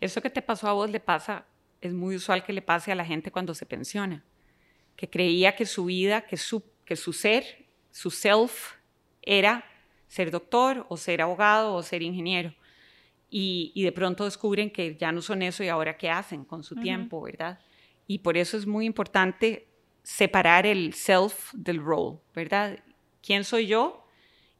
Eso 0.00 0.20
que 0.20 0.30
te 0.30 0.42
pasó 0.42 0.68
a 0.68 0.72
vos 0.72 0.90
le 0.90 1.00
pasa, 1.00 1.46
es 1.80 1.92
muy 1.92 2.16
usual 2.16 2.44
que 2.44 2.52
le 2.52 2.62
pase 2.62 2.92
a 2.92 2.94
la 2.94 3.04
gente 3.04 3.30
cuando 3.30 3.54
se 3.54 3.66
pensiona, 3.66 4.24
que 4.96 5.08
creía 5.08 5.56
que 5.56 5.64
su 5.64 5.86
vida, 5.86 6.22
que 6.22 6.36
su, 6.36 6.62
que 6.84 6.96
su 6.96 7.12
ser, 7.12 7.66
su 7.90 8.10
self 8.10 8.74
era 9.22 9.64
ser 10.06 10.30
doctor 10.30 10.86
o 10.88 10.96
ser 10.96 11.22
abogado 11.22 11.74
o 11.74 11.82
ser 11.82 12.02
ingeniero. 12.02 12.54
Y, 13.30 13.82
de 13.82 13.92
pronto 13.92 14.24
descubren 14.24 14.70
que 14.70 14.96
ya 14.96 15.12
no 15.12 15.20
son 15.20 15.42
eso 15.42 15.62
y 15.62 15.68
ahora 15.68 15.98
qué 15.98 16.08
hacen 16.08 16.44
con 16.44 16.64
su 16.64 16.74
tiempo, 16.76 17.20
¿verdad? 17.20 17.60
Y 18.08 18.18
por 18.18 18.36
eso 18.36 18.56
es 18.56 18.66
muy 18.66 18.86
importante 18.86 19.68
separar 20.02 20.66
el 20.66 20.94
self 20.94 21.52
del 21.52 21.78
role, 21.78 22.18
¿verdad? 22.34 22.78
¿Quién 23.22 23.44
soy 23.44 23.66
yo? 23.66 24.06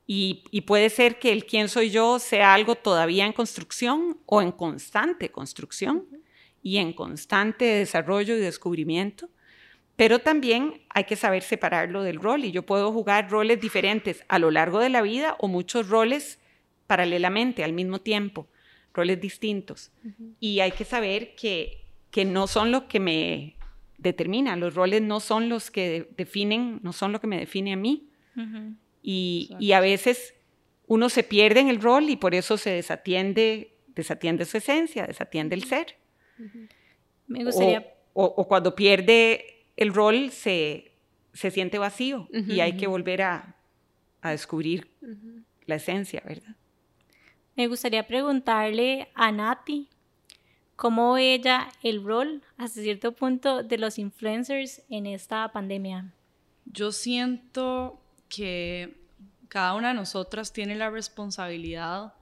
Y, 0.07 0.63
puede 0.67 0.89
ser 0.91 1.19
que 1.19 1.33
el 1.33 1.45
quién 1.45 1.69
soy 1.69 1.91
yo 1.91 2.19
sea 2.19 2.55
algo 2.55 2.77
todavía 2.77 3.27
en 3.27 3.33
construcción 3.33 4.19
o 4.27 4.41
en 4.41 4.53
constante 4.53 5.31
construcción 5.31 6.07
y 6.63 6.79
en 6.79 6.93
constante 6.93 7.65
desarrollo 7.65 8.37
y 8.37 8.41
descubrimiento. 8.41 9.29
Pero 9.97 10.19
también 10.19 10.83
hay 10.91 11.05
que 11.05 11.17
saber 11.17 11.43
separarlo 11.43 12.03
del 12.03 12.21
rol 12.21 12.45
y 12.45 12.53
yo 12.53 12.65
puedo 12.65 12.93
jugar 12.93 13.31
roles 13.31 13.61
diferentes 13.61 14.25
a 14.29 14.39
lo 14.39 14.51
largo 14.51 14.79
de 14.79 14.91
la 14.91 15.03
vida 15.03 15.37
o 15.41 15.49
muchos 15.49 15.89
roles 15.89 16.39
paralelamente 16.87 17.65
al 17.65 17.73
mismo 17.73 18.01
tiempo, 18.01 18.49
roles 18.95 19.21
distintos. 19.21 19.93
Y 20.41 20.61
hay 20.61 20.73
que 20.73 20.85
saber 20.85 21.35
que, 21.35 21.88
que 22.11 22.25
no 22.25 22.47
son 22.47 22.73
lo 22.73 22.89
que 22.89 23.01
me 23.01 23.57
determina, 23.99 24.57
los 24.57 24.75
roles 24.75 25.03
no 25.03 25.21
son 25.21 25.49
los 25.49 25.71
que 25.71 26.09
definen, 26.17 26.81
no 26.83 26.93
son 26.93 27.13
lo 27.13 27.21
que 27.21 27.27
me 27.27 27.39
define 27.39 27.73
a 27.73 27.77
mí. 27.77 28.09
y, 29.03 29.57
y, 29.59 29.73
a 29.73 29.81
veces 29.81 30.35
uno 30.87 31.09
se 31.09 31.25
pierde 31.25 31.61
en 31.61 31.69
el 31.69 31.81
rol 31.81 32.09
y 32.09 32.17
por 32.17 32.35
eso 32.35 32.57
se 32.57 32.71
desatiende, 32.71 33.75
desatiende 33.89 34.45
su 34.45 34.59
esencia, 34.59 35.07
desatiende 35.07 35.57
el 35.57 35.65
ser. 35.65 35.97
Me 37.27 37.45
gustaría... 37.45 37.95
o, 38.13 38.25
o 38.25 38.47
cuando 38.47 38.75
pierde 38.75 39.59
el 39.79 39.95
rol 39.95 40.31
se, 40.31 40.93
siente 41.33 41.79
vacío 41.79 42.29
y 42.33 42.61
hay 42.61 42.77
que 42.77 42.87
volver 42.89 43.23
a, 43.23 43.55
descubrir 44.23 44.91
la 45.65 45.77
esencia, 45.77 46.23
¿verdad? 46.27 46.57
Me 47.57 47.69
gustaría 47.69 48.07
preguntarle 48.07 49.09
a 49.15 49.33
Nati 49.33 49.89
cómo 50.79 51.15
ve 51.15 51.35
ella 51.35 51.69
el 51.83 52.05
rol 52.05 52.41
hasta 52.57 52.81
cierto 52.81 53.11
punto 53.11 53.65
de 53.65 53.79
los 53.79 53.99
influencers 53.99 54.81
en 54.89 55.07
esta 55.07 55.51
pandemia. 55.51 56.15
Yo 56.67 56.93
siento 56.93 58.01
que 58.29 58.97
cada 59.49 59.75
una 59.75 59.89
de 59.89 59.95
nosotras 59.95 60.53
tiene 60.53 60.77
la 60.77 60.89
responsabilidad 60.89 62.15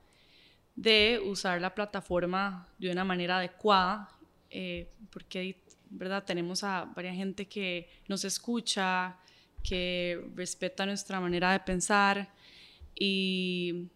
de 0.74 1.20
usar 1.22 1.60
la 1.60 1.74
plataforma 1.74 2.66
de 2.78 2.90
una 2.90 3.04
manera 3.04 3.36
adecuada, 3.36 4.08
eh, 4.48 4.90
porque 5.10 5.62
¿verdad? 5.90 6.24
Tenemos 6.24 6.64
a 6.64 6.86
varias 6.96 7.14
gente 7.14 7.46
que 7.46 7.90
nos 8.08 8.24
escucha, 8.24 9.18
que 9.62 10.30
respeta 10.34 10.86
nuestra 10.86 11.20
manera 11.20 11.52
de 11.52 11.60
pensar 11.60 12.32
y, 12.94 13.88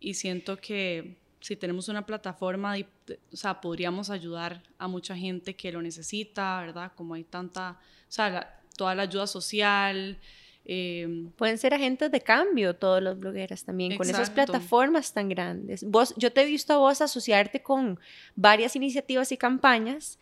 y 0.00 0.14
siento 0.14 0.56
que 0.56 1.18
si 1.40 1.56
tenemos 1.56 1.88
una 1.88 2.04
plataforma, 2.04 2.74
o 2.76 3.36
sea, 3.36 3.60
podríamos 3.60 4.10
ayudar 4.10 4.62
a 4.78 4.88
mucha 4.88 5.16
gente 5.16 5.54
que 5.54 5.72
lo 5.72 5.82
necesita, 5.82 6.60
¿verdad? 6.60 6.92
Como 6.94 7.14
hay 7.14 7.24
tanta, 7.24 7.78
o 8.08 8.12
sea, 8.12 8.60
toda 8.76 8.94
la 8.94 9.02
ayuda 9.02 9.26
social. 9.26 10.18
Em, 10.64 11.30
Pueden 11.30 11.58
ser 11.58 11.74
agentes 11.74 12.10
de 12.10 12.20
cambio 12.20 12.76
todos 12.76 13.02
los 13.02 13.18
blogueras 13.18 13.64
también, 13.64 13.96
con 13.96 14.08
esas 14.08 14.30
plataformas 14.30 15.12
tan 15.12 15.28
grandes. 15.28 15.84
Vos, 15.84 16.14
yo 16.16 16.32
te 16.32 16.42
he 16.42 16.44
visto 16.44 16.74
a 16.74 16.78
vos 16.78 17.00
asociarte 17.00 17.62
con 17.62 17.98
varias 18.34 18.76
iniciativas 18.76 19.32
y 19.32 19.36
campañas 19.36 20.18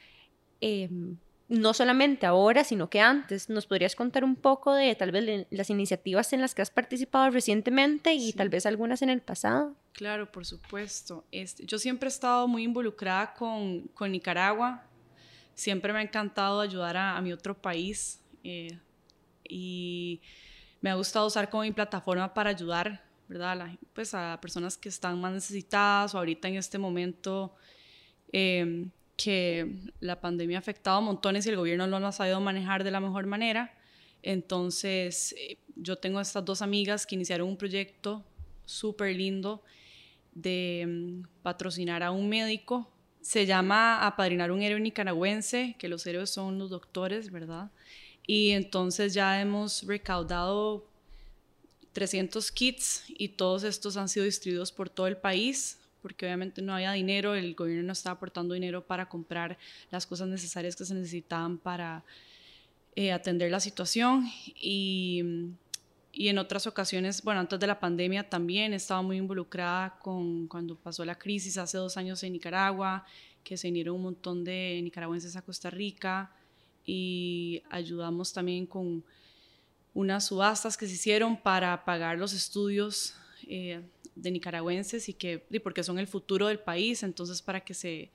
Em, 0.60 1.16
no 1.48 1.74
solamente 1.74 2.26
ahora, 2.26 2.64
sino 2.64 2.90
que 2.90 3.00
antes. 3.00 3.48
¿Nos 3.48 3.66
podrías 3.66 3.94
contar 3.94 4.24
un 4.24 4.36
poco 4.36 4.74
de 4.74 4.94
tal 4.96 5.12
vez 5.12 5.46
las 5.50 5.70
iniciativas 5.70 6.32
en 6.32 6.40
las 6.40 6.54
que 6.54 6.62
has 6.62 6.70
participado 6.70 7.30
recientemente 7.30 8.14
y 8.14 8.32
tal 8.32 8.48
vez 8.48 8.66
algunas 8.66 9.02
en 9.02 9.10
el 9.10 9.20
pasado? 9.20 9.76
Claro, 9.96 10.30
por 10.30 10.44
supuesto. 10.44 11.24
Este, 11.32 11.64
yo 11.64 11.78
siempre 11.78 12.08
he 12.08 12.12
estado 12.12 12.46
muy 12.46 12.64
involucrada 12.64 13.32
con, 13.32 13.90
Nicaragua. 14.10 14.84
Siempre 15.54 15.90
me 15.90 16.00
ha 16.00 16.02
encantado 16.02 16.60
ayudar 16.60 16.98
a, 16.98 17.18
mi 17.22 17.32
otro 17.32 17.56
país. 17.56 18.20
Eh, 18.44 18.78
y 19.48 20.20
me 20.82 20.90
ha 20.90 20.96
gustado 20.96 21.26
usar 21.26 21.48
como 21.48 21.62
mi 21.62 21.72
plataforma 21.72 22.34
para 22.34 22.50
ayudar, 22.50 23.02
¿verdad? 23.26 23.70
pues 23.94 24.12
a 24.12 24.38
personas 24.38 24.76
que 24.76 24.90
están 24.90 25.18
más 25.18 25.32
necesitadas 25.32 26.14
o 26.14 26.18
ahorita 26.18 26.46
en 26.48 26.56
este 26.56 26.76
momento 26.76 27.54
em, 28.32 28.90
que 29.16 29.78
la 30.00 30.20
pandemia 30.20 30.58
ha 30.58 30.60
afectado 30.60 30.98
a 30.98 31.00
montones 31.00 31.46
y 31.46 31.48
el 31.48 31.56
gobierno 31.56 31.86
no 31.86 31.98
lo 32.00 32.08
ha 32.08 32.12
sabido 32.12 32.38
manejar 32.38 32.84
de 32.84 32.90
la 32.90 33.00
mejor 33.00 33.24
manera. 33.24 33.74
Entonces, 34.22 35.34
eh, 35.38 35.56
yo 35.74 35.96
tengo 35.96 36.20
estas 36.20 36.44
dos 36.44 36.60
amigas 36.60 37.06
que 37.06 37.14
iniciaron 37.14 37.48
un 37.48 37.56
proyecto 37.56 38.26
súper 38.66 39.16
lindo 39.16 39.62
de 40.36 40.82
em, 40.82 41.22
patrocinar 41.42 42.02
a 42.02 42.12
un 42.12 42.28
médico. 42.28 42.88
Se 43.20 43.46
llama 43.46 44.06
Apadrinar 44.06 44.52
un 44.52 44.62
héroe 44.62 44.78
nicaragüense, 44.78 45.74
que 45.78 45.88
los 45.88 46.06
héroes 46.06 46.30
son 46.30 46.58
los 46.58 46.70
doctores, 46.70 47.32
¿verdad? 47.32 47.70
Y 48.26 48.50
entonces 48.50 49.14
ya 49.14 49.40
hemos 49.40 49.82
recaudado 49.82 50.86
300 51.92 52.52
kits 52.52 53.04
y 53.08 53.30
todos 53.30 53.64
estos 53.64 53.96
han 53.96 54.08
sido 54.08 54.26
distribuidos 54.26 54.70
por 54.70 54.90
todo 54.90 55.06
el 55.06 55.16
país 55.16 55.78
porque 56.06 56.24
obviamente 56.24 56.62
no 56.62 56.72
había 56.72 56.92
dinero, 56.92 57.34
el 57.34 57.56
gobierno 57.56 57.82
no 57.82 57.92
estaba 57.92 58.14
aportando 58.14 58.54
dinero 58.54 58.86
para 58.86 59.08
comprar 59.08 59.58
las 59.90 60.06
cosas 60.06 60.28
necesarias 60.28 60.76
que 60.76 60.84
se 60.84 60.94
necesitaban 60.94 61.58
para 61.58 62.04
eh, 62.94 63.10
atender 63.10 63.50
la 63.50 63.58
situación. 63.58 64.24
Y, 64.54 65.50
y, 66.18 66.28
en 66.28 66.38
otras 66.38 66.66
ocasiones, 66.66 67.22
bueno, 67.22 67.40
antes 67.40 67.60
de 67.60 67.66
la 67.66 67.78
pandemia 67.78 68.28
también 68.28 68.72
estaba 68.72 69.02
muy 69.02 69.18
involucrada 69.18 69.98
con 69.98 70.48
cuando 70.48 70.74
pasó 70.74 71.04
la 71.04 71.14
crisis 71.14 71.58
hace 71.58 71.76
dos 71.76 71.96
años 71.96 72.22
en 72.22 72.32
Nicaragua, 72.32 73.04
que 73.44 73.56
se 73.56 73.68
vinieron 73.68 73.96
un 73.96 74.02
montón 74.02 74.42
de 74.42 74.80
nicaragüenses 74.82 75.36
a 75.36 75.42
Costa 75.42 75.68
Rica 75.70 76.32
y 76.86 77.62
ayudamos 77.70 78.32
también 78.32 78.66
con 78.66 79.04
unas 79.94 80.26
subastas 80.26 80.76
que 80.76 80.86
se 80.86 80.94
hicieron 80.94 81.36
para 81.36 81.84
pagar 81.84 82.18
los 82.18 82.32
estudios 82.32 83.14
eh, 83.46 83.82
de 84.14 84.30
nicaragüenses 84.30 85.08
y 85.08 85.12
que, 85.12 85.38
porque 85.62 85.82
son 85.82 85.98
el 85.98 86.06
futuro 86.06 86.46
del 86.46 86.58
país, 86.58 87.02
entonces 87.02 87.42
para 87.42 87.60
que 87.60 87.74
se, 87.74 88.10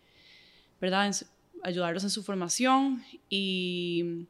¿verdad? 0.79 1.15
ayudarlos 1.63 2.03
en 2.03 2.09
su 2.09 2.23
formación 2.23 3.03
y, 3.29 4.25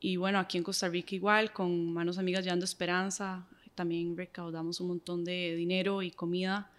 y 0.00 0.16
bueno, 0.16 0.38
aquí 0.38 0.56
en 0.56 0.64
Costa 0.64 0.88
Rica 0.88 1.14
igual, 1.14 1.52
con 1.52 1.92
Manos 1.92 2.16
Amigas 2.16 2.42
Llevando 2.42 2.64
Esperanza, 2.64 3.46
también 3.74 4.16
recaudamos 4.16 4.80
un 4.80 4.88
montón 4.88 5.24
de 5.24 5.54
dinero 5.54 6.02
y 6.02 6.10
comida 6.10 6.70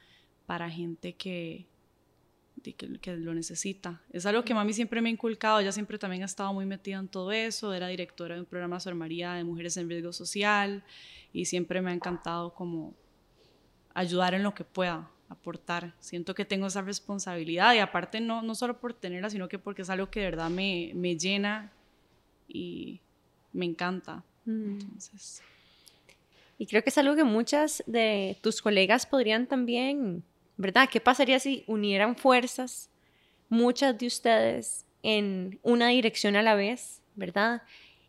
para 0.47 0.69
gente 0.69 1.13
que, 1.13 1.67
que, 2.63 3.17
lo 3.17 3.34
necesita. 3.36 4.01
Es 4.12 4.25
algo 4.25 4.43
que 4.43 4.55
mami 4.55 4.73
siempre 4.73 5.01
me 5.01 5.10
ha 5.10 5.12
inculcado, 5.12 5.60
ella 5.60 5.71
siempre 5.71 5.99
también 5.99 6.23
ha 6.23 6.25
estado 6.25 6.51
muy 6.51 6.65
metida 6.65 6.97
en 6.97 7.07
todo 7.07 7.31
eso, 7.31 7.73
era 7.73 7.88
directora 7.88 8.36
de 8.36 8.41
un 8.41 8.47
programa 8.47 8.79
Sor 8.79 8.95
María 8.95 9.34
de 9.34 9.43
Mujeres 9.43 9.77
en 9.77 9.88
Riesgo 9.88 10.13
Social 10.13 10.84
y 11.31 11.45
siempre 11.45 11.81
me 11.81 11.91
ha 11.91 11.93
encantado 11.93 12.53
como 12.55 12.95
ayudar 13.93 14.34
en 14.34 14.41
lo 14.41 14.55
que 14.55 14.63
pueda, 14.63 15.12
aportar. 15.29 15.93
Siento 15.99 16.34
que 16.34 16.43
tengo 16.43 16.67
esa 16.67 16.81
responsabilidad 16.81 17.75
y 17.75 17.79
aparte 17.79 18.19
no, 18.19 18.41
no 18.41 18.55
solo 18.55 18.79
por 18.79 18.93
tenerla, 18.93 19.29
sino 19.29 19.47
que 19.47 19.60
porque 19.60 19.84
es 19.84 19.89
algo 19.91 20.10
que 20.10 20.21
de 20.21 20.25
verdad 20.25 20.49
me, 20.49 20.91
me 20.95 21.17
llena 21.17 21.71
y 22.47 22.99
me 23.53 23.65
encanta. 23.65 24.23
Mm. 24.45 24.79
Entonces... 24.79 25.41
Y 26.57 26.67
creo 26.67 26.83
que 26.83 26.91
es 26.91 26.97
algo 26.99 27.15
que 27.15 27.23
muchas 27.23 27.83
de 27.87 28.37
tus 28.41 28.61
colegas 28.61 29.07
podrían 29.07 29.47
también 29.47 30.23
¿verdad? 30.61 30.87
¿Qué 30.89 31.01
pasaría 31.01 31.39
si 31.39 31.63
unieran 31.67 32.15
fuerzas, 32.15 32.89
muchas 33.49 33.97
de 33.97 34.05
ustedes, 34.05 34.85
en 35.01 35.59
una 35.63 35.89
dirección 35.89 36.35
a 36.35 36.43
la 36.43 36.55
vez, 36.55 37.01
¿verdad? 37.15 37.63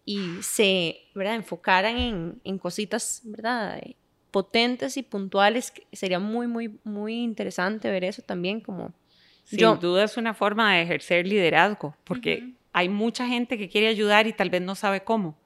Y 0.05 0.21
se, 0.43 1.01
¿verdad? 1.15 1.37
Enfocaran 1.37 1.97
en, 1.97 2.41
en 2.45 2.59
cositas, 2.59 3.23
¿verdad? 3.25 3.81
Potentes 4.31 4.97
y 4.99 5.03
puntuales. 5.03 5.73
Sería 5.93 6.19
muy, 6.19 6.47
muy, 6.47 6.79
muy 6.85 7.23
interesante 7.23 7.91
ver 7.91 8.05
eso 8.05 8.23
también 8.23 8.61
como... 8.61 8.93
Sin 9.45 9.79
duda 9.81 10.05
es 10.05 10.17
una 10.17 10.35
forma 10.35 10.75
de 10.75 10.83
ejercer 10.83 11.27
liderazgo, 11.27 11.97
porque 12.05 12.53
hay 12.73 12.89
mucha 12.89 13.27
gente 13.27 13.59
que 13.59 13.69
quiere 13.69 13.89
ayudar 13.89 14.27
y 14.27 14.33
tal 14.33 14.51
vez 14.51 14.63
no 14.63 14.75
sabe 14.75 15.05
cómo 15.05 15.39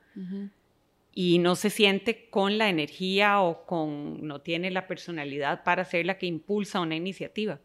y 1.19 1.39
no 1.39 1.57
se 1.57 1.71
siente 1.71 2.29
con 2.29 2.59
la 2.59 2.69
energía 2.69 3.41
o 3.41 3.65
con, 3.65 4.27
no 4.27 4.43
tiene 4.43 4.71
la 4.71 4.87
personalidad 4.87 5.65
para 5.65 5.85
ser 5.85 6.05
la 6.05 6.19
que 6.19 6.27
impulsa 6.27 6.81
una 6.81 6.95
iniciativa. 6.95 7.59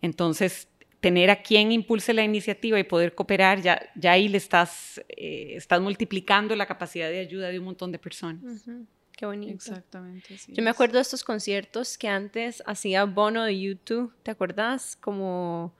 Entonces, 0.00 0.66
tener 1.00 1.30
a 1.30 1.42
quien 1.42 1.72
impulse 1.72 2.14
la 2.14 2.24
iniciativa 2.24 2.78
y 2.78 2.84
poder 2.84 3.14
cooperar, 3.14 3.60
ya, 3.60 3.80
ya 3.94 4.12
ahí 4.12 4.28
le 4.28 4.38
estás, 4.38 4.98
eh, 5.08 5.52
estás 5.56 5.80
multiplicando 5.82 6.56
la 6.56 6.64
capacidad 6.64 7.10
de 7.10 7.18
ayuda 7.18 7.48
de 7.48 7.58
un 7.58 7.66
montón 7.66 7.92
de 7.92 7.98
personas. 7.98 8.64
Qué 9.12 9.26
bonito. 9.26 9.52
Exactamente. 9.52 10.36
Yo 10.48 10.62
me 10.62 10.70
acuerdo 10.70 10.94
de 10.94 11.02
estos 11.02 11.24
conciertos 11.24 11.98
que 11.98 12.08
antes 12.08 12.62
hacía 12.64 13.04
Bono 13.04 13.44
de 13.44 13.60
YouTube, 13.60 14.14
¿te 14.22 14.30
acuerdas? 14.30 14.96
Como 14.96 15.74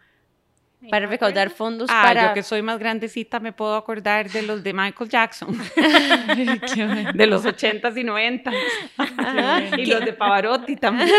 para 0.90 1.06
recaudar 1.06 1.50
fondos 1.50 1.90
ah, 1.92 2.02
para... 2.04 2.28
yo 2.28 2.34
que 2.34 2.42
soy 2.42 2.62
más 2.62 2.78
grandecita 2.78 3.40
me 3.40 3.52
puedo 3.52 3.74
acordar 3.76 4.30
de 4.30 4.42
los 4.42 4.62
de 4.62 4.72
Michael 4.72 5.10
Jackson, 5.10 5.58
de 7.14 7.26
los 7.26 7.44
80s 7.44 7.96
y 7.96 8.04
90s, 8.04 9.78
y 9.78 9.86
los 9.86 10.04
de 10.04 10.12
Pavarotti 10.12 10.76
también. 10.76 11.10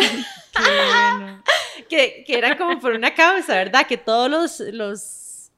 que, 1.90 2.24
que 2.26 2.38
era 2.38 2.58
como 2.58 2.80
por 2.80 2.94
una 2.94 3.14
causa, 3.14 3.56
¿verdad? 3.56 3.86
Que 3.86 3.98
todos 3.98 4.30
los... 4.30 4.60
los 4.74 5.52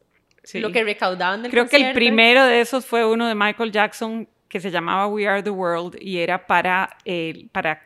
Lo 0.54 0.72
que 0.72 0.84
recaudaban 0.84 1.44
del 1.44 1.52
Creo 1.52 1.68
que 1.68 1.78
el 1.78 1.94
primero 1.94 2.46
de 2.46 2.62
esos 2.62 2.86
fue 2.86 3.06
uno 3.06 3.28
de 3.28 3.36
Michael 3.36 3.72
Jackson 3.72 4.28
que 4.48 4.60
se 4.60 4.70
llamaba 4.70 5.08
We 5.08 5.28
Are 5.28 5.42
the 5.42 5.50
World 5.50 5.96
y 6.02 6.18
era 6.18 6.46
para, 6.46 6.98
eh, 7.06 7.48
para 7.54 7.82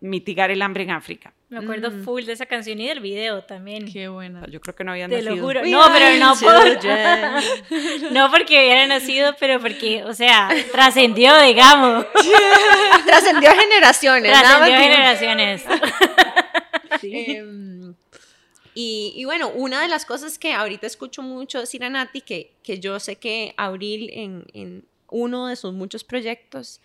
mitigar 0.00 0.50
el 0.50 0.62
hambre 0.62 0.82
en 0.82 0.90
África. 0.90 1.32
Me 1.50 1.58
acuerdo 1.58 1.90
mm. 1.90 2.04
full 2.04 2.24
de 2.24 2.32
esa 2.32 2.44
canción 2.44 2.78
y 2.78 2.88
del 2.88 3.00
video 3.00 3.42
también. 3.42 3.90
Qué 3.90 4.08
buena. 4.08 4.46
Yo 4.50 4.60
creo 4.60 4.74
que 4.74 4.84
no 4.84 4.92
habían 4.92 5.08
Te 5.08 5.16
nacido. 5.16 5.36
lo 5.36 5.42
juro. 5.42 5.62
no, 5.64 5.82
pero 5.92 6.18
no 6.18 6.34
por... 6.36 8.12
no 8.12 8.30
porque 8.30 8.58
hubiera 8.58 8.86
nacido, 8.86 9.34
pero 9.40 9.58
porque, 9.58 10.04
o 10.04 10.12
sea, 10.12 10.50
trascendió, 10.70 11.40
digamos. 11.40 12.04
trascendió 13.06 13.50
generaciones. 13.54 14.30
Trascendió 14.30 14.78
generaciones. 14.78 15.64
Em, 17.02 17.94
y, 18.74 19.12
y, 19.14 19.24
bueno, 19.24 19.50
una 19.50 19.80
de 19.80 19.88
las 19.88 20.04
cosas 20.04 20.38
que 20.38 20.52
ahorita 20.52 20.86
escucho 20.86 21.22
mucho 21.22 21.60
decir 21.60 21.84
a 21.84 21.90
Nati, 21.90 22.22
que, 22.22 22.56
que 22.62 22.80
yo 22.80 22.98
sé 22.98 23.16
que 23.16 23.54
Abril 23.56 24.10
en, 24.12 24.46
en 24.52 24.84
uno 25.08 25.46
de 25.46 25.54
sus 25.54 25.72
muchos 25.74 26.02
proyectos 26.02 26.80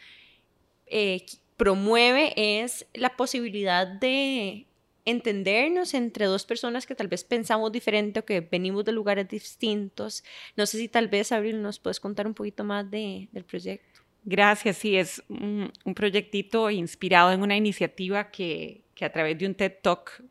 eh, 0.85 1.25
promueve 1.57 2.33
es 2.35 2.85
la 2.93 3.15
posibilidad 3.15 3.87
de 3.87 4.65
entendernos 5.05 5.93
entre 5.93 6.25
dos 6.25 6.45
personas 6.45 6.85
que 6.85 6.95
tal 6.95 7.07
vez 7.07 7.23
pensamos 7.23 7.71
diferente 7.71 8.19
o 8.21 8.25
que 8.25 8.41
venimos 8.41 8.85
de 8.85 8.91
lugares 8.91 9.27
distintos. 9.27 10.23
No 10.55 10.65
sé 10.65 10.77
si 10.77 10.87
tal 10.87 11.07
vez, 11.07 11.31
Abril, 11.31 11.61
nos 11.61 11.79
puedes 11.79 11.99
contar 11.99 12.27
un 12.27 12.33
poquito 12.33 12.63
más 12.63 12.89
de, 12.89 13.27
del 13.31 13.43
proyecto. 13.43 14.01
Gracias, 14.25 14.77
sí, 14.77 14.95
es 14.95 15.21
un, 15.27 15.71
un, 15.83 15.93
proyectito 15.93 16.69
inspirado 16.69 17.33
en 17.33 17.41
una 17.41 17.57
iniciativa 17.57 18.31
que, 18.31 18.81
que 18.95 19.03
a 19.03 19.11
través 19.11 19.37
de 19.37 19.45
un 19.45 19.53
TED 19.53 19.73
Talk 19.81 20.23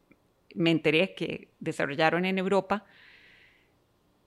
me 0.54 0.70
enteré 0.70 1.14
que 1.14 1.48
desarrollaron 1.60 2.24
en 2.24 2.38
Europa. 2.38 2.86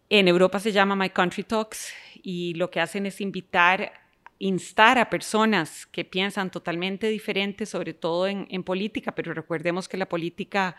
En 0.10 0.28
Europa 0.28 0.60
se 0.60 0.72
llama 0.72 0.96
My 0.96 1.10
Country 1.10 1.44
Talks 1.44 1.94
y 2.22 2.54
lo 2.54 2.70
que 2.70 2.80
hacen 2.80 3.08
es 3.08 3.22
invitar 3.22 4.05
instar 4.40 4.98
a 4.98 5.10
personas 5.10 5.86
que 5.86 6.04
piensan 6.04 6.52
totalmente 6.52 7.08
diferente, 7.08 7.66
sobre 7.66 7.94
todo 7.94 8.28
en, 8.28 8.64
política, 8.64 9.14
pero 9.14 9.34
recordemos 9.34 9.88
que 9.88 9.98
la 9.98 10.10
política 10.10 10.76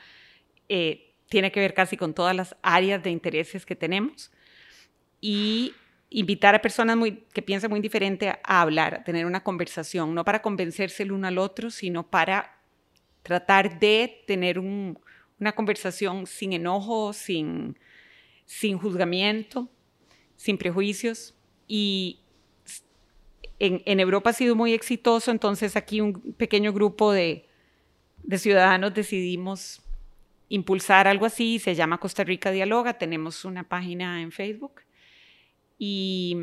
eh, 0.68 1.14
tiene 1.28 1.50
que 1.50 1.60
ver 1.60 1.74
casi 1.74 1.96
con 1.96 2.14
todas 2.14 2.36
las 2.36 2.56
áreas 2.62 3.02
de 3.02 3.10
intereses 3.10 3.64
que 3.64 3.76
tenemos, 3.76 4.30
y 5.20 5.74
invitar 6.10 6.54
a 6.54 6.62
personas 6.62 6.96
muy, 6.96 7.24
que 7.32 7.42
piensan 7.42 7.70
muy 7.70 7.80
diferente 7.80 8.28
a, 8.28 8.60
hablar, 8.60 8.96
a 8.96 9.04
tener 9.04 9.26
una 9.26 9.42
conversación, 9.42 10.14
no 10.14 10.24
para 10.24 10.42
convencerse 10.42 11.02
el 11.02 11.12
uno 11.12 11.26
al 11.26 11.38
otro, 11.38 11.70
sino 11.70 12.08
para 12.08 12.60
tratar 13.22 13.80
de 13.80 14.22
tener 14.26 14.58
una 14.58 15.52
conversación 15.54 16.26
sin 16.26 16.52
enojo, 16.52 17.12
sin, 17.12 17.78
sin 18.44 18.78
juzgamiento, 18.78 19.68
sin 20.36 20.58
prejuicios, 20.58 21.34
y 21.66 22.20
en, 23.58 24.00
Europa 24.00 24.30
ha 24.30 24.32
sido 24.34 24.54
muy 24.54 24.72
exitoso, 24.74 25.30
entonces 25.30 25.76
aquí 25.76 26.00
un 26.00 26.34
pequeño 26.34 26.72
grupo 26.72 27.12
de, 27.12 27.48
ciudadanos 28.36 28.92
decidimos 28.92 29.82
impulsar 30.48 31.08
algo 31.08 31.26
así, 31.26 31.58
se 31.58 31.74
llama 31.74 31.98
Costa 31.98 32.24
Rica 32.24 32.50
Dialoga, 32.50 32.98
tenemos 32.98 33.44
una 33.44 33.68
página 33.68 34.22
en 34.22 34.30
Facebook 34.30 34.82
y 35.78 36.36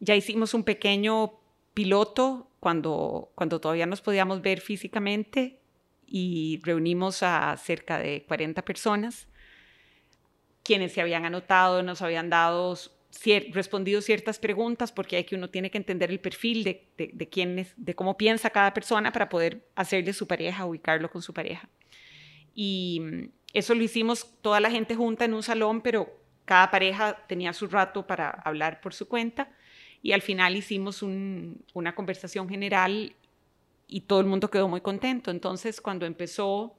ya 0.00 0.14
hicimos 0.14 0.54
un 0.54 0.64
pequeño 0.64 1.40
piloto 1.72 2.48
cuando, 2.60 3.32
cuando 3.34 3.60
todavía 3.60 3.86
nos 3.86 4.00
podíamos 4.00 4.42
ver 4.42 4.60
físicamente 4.60 5.60
y 6.06 6.60
reunimos 6.62 7.22
a 7.22 7.56
cerca 7.56 7.98
de 7.98 8.24
40 8.26 8.62
personas, 8.62 9.28
quienes 10.62 10.92
se 10.92 11.00
habían 11.00 11.24
anotado, 11.24 11.82
nos 11.82 12.02
habían 12.02 12.30
dado 12.30 12.76
respondido 13.52 14.00
ciertas 14.00 14.38
preguntas 14.38 14.92
porque 14.92 15.16
hay 15.16 15.24
que 15.24 15.36
uno 15.36 15.50
tiene 15.50 15.70
que 15.70 15.78
entender 15.78 16.10
el 16.10 16.20
perfil 16.20 16.64
de, 16.64 16.88
de, 16.96 17.28
quién 17.28 17.58
es, 17.58 17.72
de 17.76 17.94
cómo 17.94 18.16
piensa 18.16 18.50
cada 18.50 18.74
persona 18.74 19.12
para 19.12 19.28
poder 19.28 19.66
hacerle 19.74 20.12
su 20.12 20.26
pareja, 20.26 20.66
ubicarlo 20.66 21.10
con 21.10 21.22
su 21.22 21.32
pareja. 21.32 21.68
Y 22.54 23.00
mm, 23.00 23.28
eso 23.52 23.74
lo 23.74 23.82
hicimos 23.82 24.34
toda 24.42 24.60
la 24.60 24.70
gente 24.70 24.94
junta 24.94 25.24
en 25.24 25.34
un 25.34 25.42
salón, 25.42 25.80
pero 25.80 26.12
cada 26.44 26.70
pareja 26.70 27.24
tenía 27.26 27.52
su 27.52 27.66
rato 27.66 28.06
para 28.06 28.30
hablar 28.30 28.80
por 28.80 28.94
su 28.94 29.08
cuenta 29.08 29.50
y 30.02 30.12
al 30.12 30.20
final 30.20 30.54
hicimos 30.54 31.02
una 31.02 31.94
conversación 31.94 32.48
general 32.48 33.14
y 33.86 34.00
todo 34.02 34.20
el 34.20 34.26
mundo 34.26 34.50
quedó 34.50 34.68
muy 34.68 34.82
contento. 34.82 35.30
Entonces, 35.30 35.80
cuando 35.80 36.04
empezó 36.04 36.76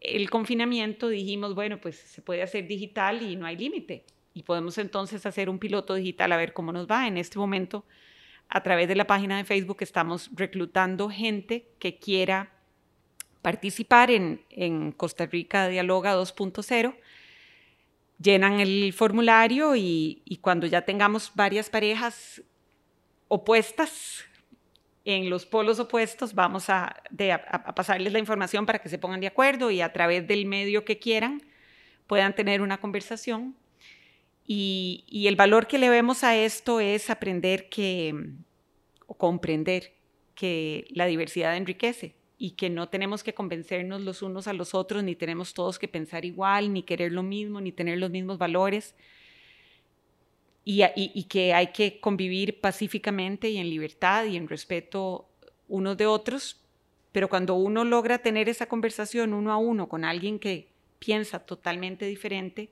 el 0.00 0.30
confinamiento, 0.30 1.08
dijimos, 1.08 1.54
bueno, 1.54 1.78
pues 1.80 1.96
se 1.96 2.22
puede 2.22 2.42
hacer 2.42 2.66
digital 2.66 3.22
y 3.22 3.36
no 3.36 3.44
hay 3.44 3.56
límite. 3.56 4.04
Y 4.34 4.42
podemos 4.42 4.78
entonces 4.78 5.26
hacer 5.26 5.48
un 5.50 5.58
piloto 5.58 5.94
digital 5.94 6.32
a 6.32 6.36
ver 6.36 6.52
cómo 6.52 6.72
nos 6.72 6.88
va. 6.88 7.06
En 7.06 7.16
este 7.18 7.38
momento, 7.38 7.84
a 8.48 8.62
través 8.62 8.88
de 8.88 8.94
la 8.94 9.06
página 9.06 9.36
de 9.36 9.44
Facebook, 9.44 9.78
estamos 9.80 10.30
reclutando 10.34 11.10
gente 11.10 11.68
que 11.78 11.98
quiera 11.98 12.52
participar 13.42 14.10
en, 14.10 14.42
en 14.50 14.92
Costa 14.92 15.26
Rica 15.26 15.68
Dialoga 15.68 16.16
2.0 16.16 16.94
llenan 18.18 18.60
el 18.60 18.92
formulario 18.92 19.76
y, 19.76 20.38
cuando 20.42 20.66
ya 20.66 20.82
tengamos 20.82 21.32
varias 21.34 21.70
parejas 21.70 22.42
opuestas, 23.28 24.24
en 25.04 25.30
los 25.30 25.46
polos 25.46 25.78
opuestos, 25.78 26.34
vamos 26.34 26.68
a, 26.68 27.02
pasarles 27.74 28.12
la 28.12 28.18
información 28.18 28.66
para 28.66 28.80
que 28.80 28.90
se 28.90 28.98
pongan 28.98 29.20
de 29.20 29.28
acuerdo 29.28 29.70
y 29.70 29.80
a 29.80 29.92
través 29.92 30.26
del 30.26 30.44
medio 30.44 30.84
que 30.84 30.98
quieran 30.98 31.40
puedan 32.06 32.34
tener 32.34 32.60
una 32.60 32.78
conversación. 32.78 33.56
Y, 34.50 35.26
el 35.28 35.36
valor 35.36 35.66
que 35.66 35.76
le 35.76 35.90
vemos 35.90 36.24
a 36.24 36.34
esto 36.34 36.80
es 36.80 37.10
aprender 37.10 37.68
que, 37.68 38.14
o 39.06 39.14
comprender 39.14 39.92
que 40.34 40.86
la 40.88 41.04
diversidad 41.04 41.54
enriquece 41.54 42.14
y 42.38 42.52
que 42.52 42.70
no 42.70 42.88
tenemos 42.88 43.22
que 43.22 43.34
convencernos 43.34 44.00
los 44.00 44.22
unos 44.22 44.48
a 44.48 44.54
los 44.54 44.74
otros, 44.74 45.04
ni 45.04 45.14
tenemos 45.14 45.52
todos 45.52 45.78
que 45.78 45.86
pensar 45.86 46.24
igual, 46.24 46.72
ni 46.72 46.82
querer 46.82 47.12
lo 47.12 47.22
mismo, 47.22 47.60
ni 47.60 47.72
tener 47.72 47.98
los 47.98 48.10
mismos 48.10 48.38
valores, 48.38 48.94
y, 50.64 50.82
y, 50.94 51.24
que 51.24 51.52
hay 51.52 51.68
que 51.68 52.00
convivir 52.00 52.60
pacíficamente 52.60 53.50
y 53.50 53.58
en 53.58 53.68
libertad 53.68 54.24
y 54.24 54.36
en 54.36 54.48
respeto 54.48 55.28
unos 55.66 55.96
de 55.98 56.06
otros, 56.06 56.62
pero 57.12 57.28
cuando 57.28 57.54
uno 57.54 57.84
logra 57.84 58.18
tener 58.18 58.48
esa 58.48 58.66
conversación 58.66 59.34
uno 59.34 59.52
a 59.52 59.58
uno 59.58 59.88
con 59.88 60.04
alguien 60.04 60.38
que 60.38 60.68
piensa 60.98 61.38
totalmente 61.38 62.06
diferente, 62.06 62.70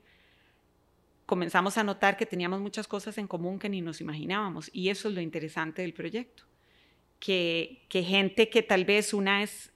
comenzamos 1.27 1.77
a 1.77 1.83
notar 1.83 2.17
que 2.17 2.25
teníamos 2.25 2.59
muchas 2.59 2.87
cosas 2.87 3.19
en 3.19 3.27
común 3.27 3.59
que 3.59 3.69
ni 3.69 3.81
nos 3.81 4.01
imaginábamos, 4.01 4.71
y 4.73 4.89
eso 4.89 5.09
es 5.09 5.13
lo 5.13 5.21
interesante 5.21 5.83
del 5.83 5.93
proyecto 5.93 6.47
que, 7.19 7.87
gente 7.89 8.49
que 8.49 8.61
tal 8.61 8.85
vez 8.85 9.13
una 9.13 9.43
es 9.43 9.71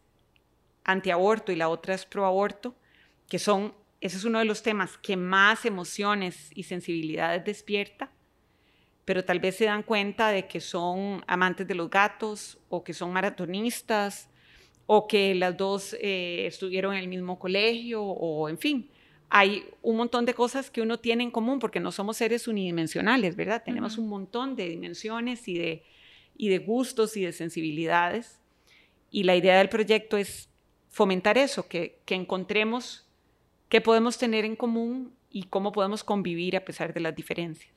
antiaborto 0.83 1.51
y 1.51 1.55
la 1.55 1.69
otra 1.69 1.93
es 1.93 2.05
proaborto, 2.05 2.75
que 3.27 3.39
son, 3.39 3.73
ese 3.99 4.17
es 4.17 4.23
uno 4.25 4.39
de 4.39 4.45
los 4.45 4.63
temas 4.63 4.97
que 4.97 5.15
más 5.15 5.65
emociones 5.65 6.49
y 6.55 6.63
sensibilidades 6.63 7.43
despierta, 7.45 8.11
pero 9.05 9.25
tal 9.25 9.39
vez 9.39 9.55
se 9.57 9.65
dan 9.65 9.83
cuenta 9.83 10.29
de 10.29 10.47
que 10.47 10.59
son 10.59 11.23
amantes 11.27 11.67
de 11.67 11.75
los 11.75 11.89
gatos 11.89 12.59
o 12.69 12.83
que 12.83 12.93
son 12.93 13.11
maratonistas 13.11 14.29
o 14.85 15.07
que 15.07 15.33
las 15.35 15.57
dos 15.57 15.95
eh, 15.99 16.45
estuvieron 16.45 16.93
en 16.93 16.99
el 16.99 17.07
mismo 17.07 17.39
colegio 17.39 18.03
o 18.03 18.47
en 18.49 18.57
fin. 18.57 18.90
Hay 19.33 19.63
un 19.81 19.95
montón 19.95 20.25
de 20.25 20.33
cosas 20.33 20.69
que 20.69 20.81
uno 20.81 20.99
tiene 20.99 21.23
en 21.23 21.31
común 21.31 21.59
porque 21.59 21.79
no 21.79 21.93
somos 21.93 22.17
seres 22.17 22.49
unidimensionales, 22.49 23.37
¿verdad? 23.37 23.63
Tenemos 23.63 23.97
un 23.97 24.09
montón 24.09 24.57
de 24.57 24.67
dimensiones 24.67 25.47
y 25.47 25.57
de, 25.57 25.83
y 26.35 26.49
de 26.49 26.57
gustos 26.57 27.15
y 27.15 27.23
de 27.23 27.31
sensibilidades. 27.31 28.41
Y 29.09 29.23
la 29.23 29.37
idea 29.37 29.57
del 29.57 29.69
proyecto 29.69 30.17
es 30.17 30.49
fomentar 30.89 31.37
eso, 31.37 31.65
que, 31.69 31.99
que 32.03 32.15
encontremos 32.15 33.07
qué 33.69 33.79
podemos 33.79 34.17
tener 34.17 34.43
en 34.43 34.57
común 34.57 35.13
y 35.29 35.43
cómo 35.43 35.71
podemos 35.71 36.03
convivir 36.03 36.57
a 36.57 36.65
pesar 36.65 36.93
de 36.93 36.99
las 36.99 37.15
diferencias. 37.15 37.73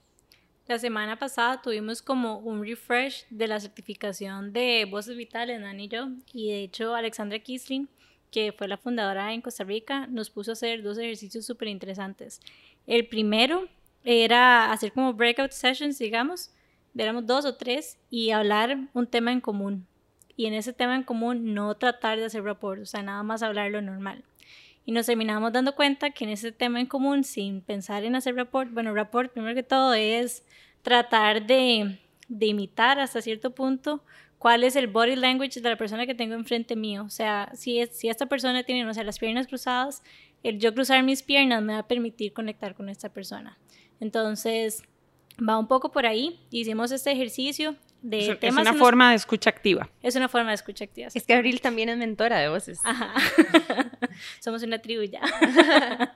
La 0.67 0.79
semana 0.81 1.19
pasada 1.19 1.63
tuvimos 1.63 2.03
como 2.03 2.39
un 2.39 2.65
refresh 2.65 3.27
de 3.31 3.47
la 3.47 3.61
certificación 3.61 4.53
de 4.53 4.87
Voces 4.91 5.17
Vitales, 5.17 5.61
Nani 5.61 5.85
y 5.85 5.89
yo, 5.89 6.09
y 6.33 6.51
de 6.51 6.63
hecho 6.65 6.97
Alexandra 6.97 7.39
Kisling, 7.39 7.87
que 8.35 8.51
fue 8.51 8.67
la 8.67 8.77
fundadora 8.77 9.33
en 9.33 9.41
Costa 9.41 9.63
Rica, 9.63 10.09
nos 10.09 10.29
puso 10.29 10.51
a 10.51 10.55
hacer 10.55 10.83
dos 10.83 10.99
ejercicios 10.99 11.47
súper 11.47 11.69
interesantes. 11.69 12.41
El 12.85 13.07
primero 13.07 13.69
era 14.03 14.73
hacer 14.73 14.93
como 14.93 15.15
breakout 15.15 15.53
sessions, 15.53 15.99
digamos, 16.01 16.51
éramos 16.97 17.27
dos 17.27 17.45
o 17.45 17.55
tres 17.55 17.97
y 18.11 18.33
hablar 18.33 18.77
un 18.93 19.07
tema 19.07 19.31
en 19.31 19.41
común. 19.41 19.87
Y 20.37 20.47
en 20.47 20.55
ese 20.55 20.73
tema 20.73 20.97
en 20.97 21.05
común 21.05 21.55
no 21.55 21.77
tratar 21.77 22.19
de 22.19 22.25
hacer 22.25 22.43
rapport, 22.43 22.83
o 22.83 22.87
sea, 22.87 23.05
nada 23.05 23.23
más 23.23 23.45
hablar 23.45 23.71
lo 23.71 23.81
normal. 23.81 24.25
Y 24.85 24.91
nos 24.91 25.07
terminamos 25.07 25.53
dando 25.53 25.77
cuenta 25.77 26.11
que 26.11 26.25
en 26.25 26.31
ese 26.31 26.51
tema 26.51 26.81
en 26.81 26.87
común, 26.87 27.23
sin 27.23 27.61
pensar 27.61 28.03
en 28.03 28.17
hacer 28.17 28.35
rapport, 28.35 28.69
bueno, 28.73 28.93
rapport 28.93 29.33
primero 29.33 29.55
que 29.55 29.63
todo 29.63 29.95
es 29.95 30.45
tratar 30.83 31.47
de, 31.47 32.01
de 32.27 32.47
imitar 32.47 32.99
hasta 32.99 33.23
cierto 33.23 33.55
punto 33.55 34.03
cuál 34.45 34.63
es 34.63 34.77
el 34.77 34.89
body 34.89 35.17
language 35.17 35.59
de 35.59 35.71
la 35.71 35.77
persona 35.77 36.05
que 36.05 36.15
tengo 36.15 36.35
enfrente 36.35 36.77
mío. 36.77 37.05
O 37.07 37.09
sea, 37.09 37.51
si, 37.55 37.81
es, 37.81 37.97
si 37.97 38.11
esta 38.11 38.27
persona 38.27 38.63
tiene, 38.63 38.85
no 38.85 38.93
sé, 38.93 39.03
las 39.03 39.19
piernas 39.19 39.47
cruzadas, 39.47 40.03
el 40.43 40.59
yo 40.59 40.75
cruzar 40.75 41.03
mis 41.03 41.23
piernas 41.23 41.63
me 41.63 41.73
va 41.73 41.79
a 41.79 41.89
permitir 41.89 42.35
conectar 42.35 42.75
con 42.75 42.91
esta 42.91 43.09
persona. 43.09 43.57
Entonces, 44.01 44.83
va 45.41 45.59
un 45.59 45.67
poco 45.67 45.91
por 45.91 46.05
ahí. 46.05 46.39
Hicimos 46.51 46.93
este 46.93 47.11
ejercicio 47.11 47.75
de 48.03 48.33
es, 48.33 48.39
temas. 48.39 48.67
Es 48.67 48.71
una 48.71 48.79
forma 48.79 49.09
de 49.09 49.17
escucha 49.17 49.49
activa. 49.49 49.89
Es 50.03 50.15
una 50.15 50.29
forma 50.29 50.51
de 50.51 50.57
escucha 50.57 50.85
activa. 50.85 51.09
Es 51.15 51.25
que 51.25 51.33
Abril 51.33 51.63
también 51.63 51.89
es 51.89 51.97
mentora 51.97 52.39
de 52.39 52.51
voces. 52.51 52.81
Ajá. 52.85 53.15
Somos 54.41 54.63
una 54.63 54.79
tribu 54.79 55.05
ya. 55.05 55.23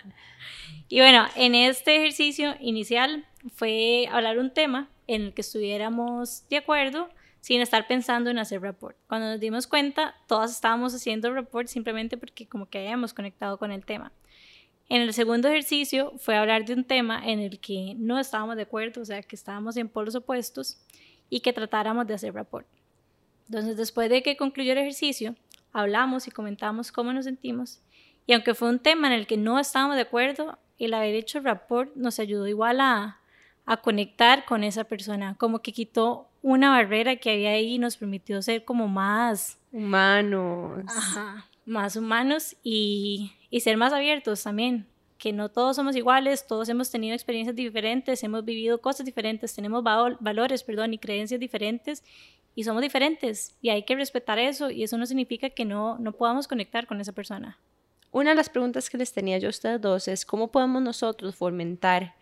y 0.91 1.01
bueno, 1.01 1.27
en 1.35 1.55
este 1.55 1.97
ejercicio 1.97 2.57
inicial 2.61 3.25
fue 3.55 4.07
hablar 4.13 4.39
un 4.39 4.53
tema 4.53 4.91
en 5.07 5.23
el 5.23 5.33
que 5.33 5.41
estuviéramos 5.41 6.47
de 6.51 6.59
acuerdo 6.59 7.09
sin 7.49 7.63
estar 7.63 7.87
pensando 7.87 8.29
en 8.29 8.39
hacer 8.39 8.61
report. 8.61 8.95
Cuando 9.07 9.31
nos 9.31 9.41
dimos 9.41 9.67
cuenta, 9.67 10.15
todas 10.27 10.51
estábamos 10.51 10.95
haciendo 10.95 11.33
report 11.33 11.67
simplemente 11.67 12.19
porque 12.19 12.47
como 12.47 12.69
que 12.69 12.77
habíamos 12.77 13.15
conectado 13.15 13.57
con 13.57 13.73
el 13.73 13.87
tema. 13.87 14.13
En 14.91 15.01
el 15.01 15.15
segundo 15.15 15.49
ejercicio 15.49 16.13
fue 16.19 16.37
hablar 16.37 16.67
de 16.67 16.75
un 16.75 16.85
tema 16.85 17.23
en 17.25 17.41
el 17.41 17.59
que 17.59 17.95
no 17.97 18.19
estábamos 18.19 18.57
de 18.57 18.65
acuerdo, 18.65 19.01
o 19.01 19.05
sea, 19.07 19.23
que 19.23 19.35
estábamos 19.35 19.79
en 19.79 19.89
polos 19.89 20.15
opuestos 20.15 20.77
y 21.31 21.41
que 21.41 21.55
tratáramos 21.55 22.07
de 22.07 22.13
hacer 22.13 22.35
rapport. 22.35 22.67
Entonces, 23.47 23.79
después 23.79 24.11
de 24.11 24.23
que 24.23 24.37
concluyó 24.37 24.73
el 24.73 24.79
ejercicio, 24.81 25.35
hablamos 25.73 26.29
y 26.29 26.31
comentamos 26.31 26.93
cómo 26.93 27.15
nos 27.15 27.25
sentimos. 27.25 27.81
Y 28.27 28.35
aunque 28.35 28.53
fue 28.53 28.69
un 28.69 28.79
tema 28.79 29.07
en 29.07 29.15
el 29.15 29.27
que 29.27 29.39
no 29.39 29.59
estábamos 29.59 29.97
de 29.97 30.03
acuerdo, 30.03 30.59
el 30.79 30.93
haber 30.93 31.15
hecho 31.15 31.41
rapport 31.41 31.97
nos 31.97 32.19
ayudó 32.19 32.47
igual 32.47 32.79
a, 32.83 33.23
a 33.65 33.79
conectar 33.79 34.45
con 34.45 34.65
esa 34.65 34.85
persona, 34.85 35.35
como 35.39 35.63
que 35.63 35.73
quitó 35.73 36.28
una 36.43 36.71
barrera 36.71 37.17
que 37.17 37.31
había 37.31 37.51
ahí 37.51 37.75
y 37.75 37.79
nos 37.79 37.97
permitió 37.97 38.41
ser 38.43 38.65
como 38.65 38.89
más 38.89 39.59
humanos. 39.73 40.85
Ajá, 40.89 41.47
más 41.67 41.97
humanos 41.97 42.57
y 42.63 43.33
y 43.51 43.61
ser 43.61 43.77
más 43.77 43.93
abiertos 43.93 44.43
también, 44.43 44.87
que 45.17 45.33
no 45.33 45.49
todos 45.49 45.77
somos 45.77 45.97
iguales, 45.97 46.47
todos 46.47 46.69
hemos 46.69 46.91
tenido 46.91 47.15
experiencias 47.15 47.57
diferentes, 47.57 48.23
hemos 48.23 48.45
vivido 48.45 48.81
cosas 48.81 49.07
diferentes, 49.07 49.55
tenemos 49.55 49.83
valores, 49.83 50.63
perdón, 50.63 50.95
y 50.95 50.99
creencias 50.99 51.41
diferentes 51.41 52.05
y 52.55 52.65
somos 52.65 52.83
diferentes 52.83 53.57
y 53.61 53.71
hay 53.71 53.85
que 53.85 53.97
respetar 53.97 54.39
eso 54.39 54.71
y 54.71 54.83
eso 54.83 54.99
no 54.99 55.07
significa 55.07 55.51
que 55.51 55.65
no, 55.65 55.99
no 55.99 56.13
podamos 56.13 56.47
conectar 56.47 56.87
con 56.87 57.01
esa 57.01 57.13
persona. 57.13 57.59
Una 58.11 58.31
de 58.31 58.37
las 58.37 58.49
preguntas 58.49 58.89
que 58.89 58.99
les 58.99 59.13
tenía 59.13 59.39
yo 59.39 59.49
a 59.49 59.51
ustedes 59.51 59.81
dos 59.81 60.09
es 60.09 60.25
cómo 60.25 60.49
podemos 60.49 60.83
nosotros 60.83 61.35
fomentar 61.35 62.15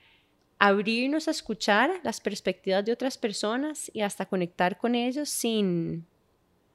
abrirnos 0.59 1.29
a 1.29 1.33
escuchar 1.33 2.01
las 2.03 2.21
perspectivas 2.21 2.85
de 2.85 2.93
otras 2.93 3.19
personas 3.19 3.91
y 3.93 4.01
hasta 4.01 4.27
conectar 4.27 4.79
con 4.79 4.95
ellos 4.95 5.29
sin 5.29 6.07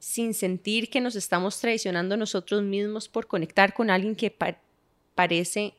sin 0.02 0.34
sentir 0.34 0.90
que 0.90 1.00
nos 1.00 1.16
estamos 1.16 1.60
traicionando 1.60 2.18
nosotros 2.18 2.64
mismos 2.64 3.08
por 3.08 3.28
conectar 3.28 3.76
con 3.76 3.92
alguien 3.92 4.16
que 4.16 4.36
parece, 5.14 5.76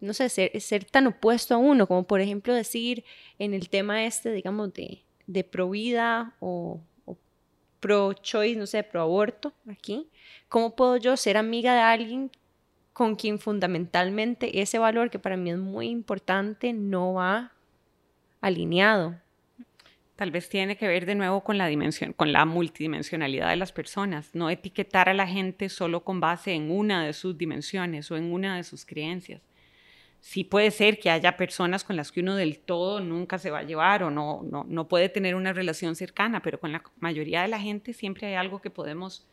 no 0.00 0.14
sé, 0.14 0.30
ser, 0.30 0.58
ser, 0.58 0.86
tan 0.86 1.06
opuesto 1.06 1.54
a 1.54 1.58
uno, 1.58 1.86
como 1.86 2.04
por 2.04 2.22
ejemplo 2.22 2.54
decir 2.54 3.04
en 3.38 3.52
el 3.52 3.68
tema 3.68 4.06
este, 4.06 4.32
digamos, 4.32 4.72
de, 4.72 5.02
de 5.26 5.44
pro 5.44 5.68
vida 5.68 6.34
o, 6.40 6.80
o 7.04 7.18
pro 7.78 8.14
choice, 8.14 8.58
no 8.58 8.66
sé, 8.66 8.82
pro 8.84 9.02
aborto 9.02 9.52
aquí. 9.70 10.08
¿Cómo 10.48 10.74
puedo 10.74 10.96
yo 10.96 11.18
ser 11.18 11.36
amiga 11.36 11.74
de 11.74 11.80
alguien 11.80 12.30
con 12.98 13.14
quien 13.14 13.38
fundamentalmente 13.38 14.60
ese 14.60 14.80
valor 14.80 15.08
que 15.08 15.20
para 15.20 15.36
mí 15.36 15.52
es 15.52 15.56
muy 15.56 15.86
importante 15.86 16.72
no 16.72 17.14
va 17.14 17.52
alineado? 18.40 19.14
Tal 20.16 20.32
vez 20.32 20.48
tiene 20.48 20.76
que 20.76 20.88
ver 20.88 21.06
de 21.06 21.14
nuevo 21.14 21.44
con 21.44 21.58
la 21.58 21.68
dimensión, 21.68 22.12
con 22.12 22.32
la 22.32 22.44
multidimensionalidad 22.44 23.50
de 23.50 23.56
las 23.56 23.70
personas, 23.70 24.34
no 24.34 24.50
etiquetar 24.50 25.08
a 25.08 25.14
la 25.14 25.28
gente 25.28 25.68
solo 25.68 26.02
con 26.02 26.18
base 26.18 26.54
en 26.54 26.72
una 26.72 27.04
de 27.04 27.12
sus 27.12 27.38
dimensiones 27.38 28.10
o 28.10 28.16
en 28.16 28.32
una 28.32 28.56
de 28.56 28.64
sus 28.64 28.84
creencias. 28.84 29.42
Sí 30.18 30.42
puede 30.42 30.72
ser 30.72 30.98
que 30.98 31.08
haya 31.08 31.36
personas 31.36 31.84
con 31.84 31.94
las 31.94 32.10
que 32.10 32.18
uno 32.18 32.34
del 32.34 32.58
todo 32.58 32.98
nunca 32.98 33.38
se 33.38 33.52
va 33.52 33.60
a 33.60 33.62
llevar 33.62 34.02
o 34.02 34.10
no, 34.10 34.42
no, 34.42 34.66
no 34.68 34.88
puede 34.88 35.08
tener 35.08 35.36
una 35.36 35.52
relación 35.52 35.94
cercana, 35.94 36.42
pero 36.42 36.58
con 36.58 36.72
la 36.72 36.82
mayoría 36.98 37.42
de 37.42 37.48
la 37.48 37.60
gente 37.60 37.92
siempre 37.92 38.26
hay 38.26 38.34
algo 38.34 38.60
que 38.60 38.70
podemos 38.70 39.24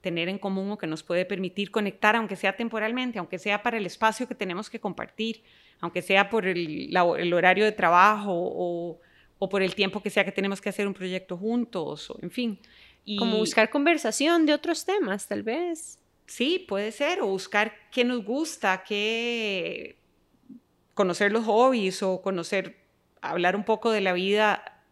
tener 0.00 0.28
en 0.28 0.38
común 0.38 0.70
o 0.72 0.78
que 0.78 0.86
nos 0.86 1.02
puede 1.02 1.24
permitir 1.24 1.70
conectar, 1.70 2.16
aunque 2.16 2.36
sea 2.36 2.56
temporalmente, 2.56 3.18
aunque 3.18 3.38
sea 3.38 3.62
para 3.62 3.78
el 3.78 3.86
espacio 3.86 4.26
que 4.26 4.34
tenemos 4.34 4.70
que 4.70 4.80
compartir, 4.80 5.42
aunque 5.80 6.02
sea 6.02 6.30
por 6.30 6.46
el, 6.46 6.96
el 6.96 7.32
horario 7.32 7.64
de 7.64 7.72
trabajo 7.72 8.32
o 8.32 9.00
o 9.40 9.48
por 9.48 9.62
el 9.62 9.74
tiempo 9.74 10.02
que 10.02 10.10
sea 10.10 10.24
que 10.24 10.32
tenemos 10.32 10.60
que 10.60 10.68
hacer 10.68 10.86
un 10.86 10.94
proyecto 10.94 11.36
juntos, 11.36 12.10
o 12.10 12.18
en 12.22 12.30
fin. 12.30 12.58
Y, 13.06 13.16
Como 13.16 13.38
buscar 13.38 13.70
conversación 13.70 14.44
de 14.44 14.52
otros 14.52 14.84
temas, 14.84 15.26
tal 15.26 15.42
vez. 15.42 15.98
Sí, 16.26 16.64
puede 16.68 16.92
ser, 16.92 17.22
o 17.22 17.26
buscar 17.26 17.72
qué 17.90 18.04
nos 18.04 18.22
gusta, 18.22 18.84
qué 18.86 19.96
conocer 20.92 21.32
los 21.32 21.46
hobbies 21.46 22.02
o 22.02 22.20
conocer, 22.20 22.76
hablar 23.22 23.56
un 23.56 23.64
poco 23.64 23.90
de 23.90 24.02
la 24.02 24.12
vida 24.12 24.84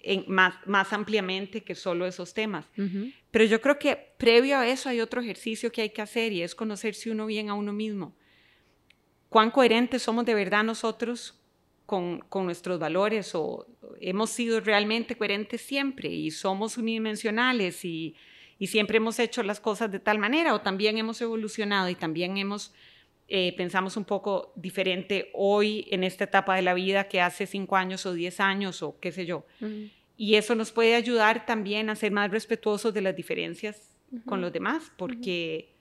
en, 0.00 0.24
más, 0.26 0.56
más 0.66 0.92
ampliamente 0.92 1.62
que 1.62 1.76
solo 1.76 2.04
esos 2.04 2.34
temas. 2.34 2.66
Pero 3.34 3.46
yo 3.46 3.60
creo 3.60 3.80
que 3.80 3.96
previo 4.16 4.58
a 4.58 4.68
eso 4.68 4.88
hay 4.88 5.00
otro 5.00 5.20
ejercicio 5.20 5.72
que 5.72 5.82
hay 5.82 5.90
que 5.90 6.00
hacer 6.00 6.30
y 6.32 6.42
es 6.42 6.54
conocerse 6.54 7.10
uno 7.10 7.26
bien 7.26 7.50
a 7.50 7.54
uno 7.54 7.72
mismo. 7.72 8.14
¿Cuán 9.28 9.50
coherentes 9.50 10.02
somos 10.02 10.24
de 10.24 10.34
verdad 10.34 10.62
nosotros 10.62 11.42
con, 11.84 12.20
con, 12.28 12.44
nuestros 12.44 12.78
valores 12.78 13.34
o 13.34 13.66
hemos 14.00 14.30
sido 14.30 14.60
realmente 14.60 15.16
coherentes 15.16 15.62
siempre 15.62 16.10
y 16.10 16.30
somos 16.30 16.76
unidimensionales 16.76 17.84
y, 17.84 18.14
y, 18.60 18.68
siempre 18.68 18.98
hemos 18.98 19.18
hecho 19.18 19.42
las 19.42 19.58
cosas 19.58 19.90
de 19.90 19.98
tal 19.98 20.20
manera 20.20 20.54
o 20.54 20.60
también 20.60 20.96
hemos 20.96 21.20
evolucionado 21.20 21.88
y 21.88 21.96
también 21.96 22.36
hemos 22.36 22.72
eh, 23.26 23.52
pensamos 23.56 23.96
un 23.96 24.04
poco 24.04 24.52
diferente 24.54 25.32
hoy 25.34 25.88
en 25.90 26.04
esta 26.04 26.22
etapa 26.22 26.54
de 26.54 26.62
la 26.62 26.72
vida 26.72 27.08
que 27.08 27.20
hace 27.20 27.48
cinco 27.48 27.74
años 27.74 28.06
o 28.06 28.12
diez 28.12 28.38
años 28.38 28.80
o 28.80 29.00
qué 29.00 29.10
sé 29.10 29.26
yo. 29.26 29.44
Y 30.16 30.36
eso 30.36 30.54
nos 30.54 30.70
puede 30.70 30.94
ayudar 30.94 31.44
también 31.46 31.90
a 31.90 31.96
ser 31.96 32.12
más 32.12 32.30
respetuosos 32.30 32.94
de 32.94 33.00
las 33.00 33.16
diferencias 33.16 33.90
con 34.26 34.40
los 34.40 34.52
demás 34.52 34.92
porque 34.96 35.74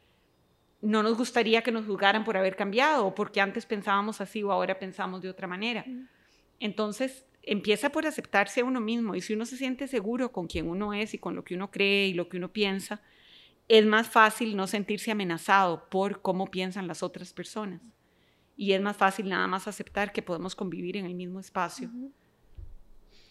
no 0.82 1.04
nos 1.04 1.18
gustaría 1.18 1.62
que 1.62 1.72
nos 1.72 1.86
juzgaran 1.86 2.24
por 2.24 2.36
haber 2.36 2.56
cambiado 2.56 3.06
o 3.06 3.16
porque 3.16 3.40
antes 3.40 3.66
pensábamos 3.66 4.22
así 4.22 4.44
o 4.44 4.52
ahora 4.52 4.80
pensamos 4.80 5.22
de 5.22 5.30
otra 5.30 5.48
manera. 5.48 5.86
Entonces, 6.60 7.26
empieza 7.44 7.90
por 7.90 8.06
aceptarse 8.08 8.62
a 8.62 8.66
uno 8.66 8.82
mismo 8.82 9.16
y 9.16 9.22
si 9.22 9.34
uno 9.34 9.46
se 9.46 9.58
siente 9.58 9.88
seguro 9.88 10.32
con 10.32 10.48
quien 10.48 10.68
uno 10.68 10.94
es 10.94 11.14
y 11.14 11.20
con 11.20 11.36
lo 11.36 11.44
que 11.44 11.56
uno 11.56 11.72
cree 11.72 12.08
y 12.08 12.14
lo 12.14 12.28
que 12.28 12.38
uno 12.38 12.52
piensa, 12.52 13.02
es 13.68 13.86
más 13.86 14.10
fácil 14.10 14.56
no 14.56 14.68
sentirse 14.68 15.12
amenazado 15.12 15.90
por 15.90 16.22
cómo 16.22 16.50
piensan 16.52 16.88
las 16.88 17.04
otras 17.04 17.34
personas. 17.34 17.82
Y 18.58 18.74
es 18.74 18.82
más 18.82 18.98
fácil 18.98 19.30
nada 19.30 19.48
más 19.48 19.68
aceptar 19.68 20.12
que 20.12 20.22
podemos 20.22 20.56
convivir 20.56 20.98
en 20.98 21.06
el 21.06 21.16
mismo 21.16 21.40
espacio 21.40 21.90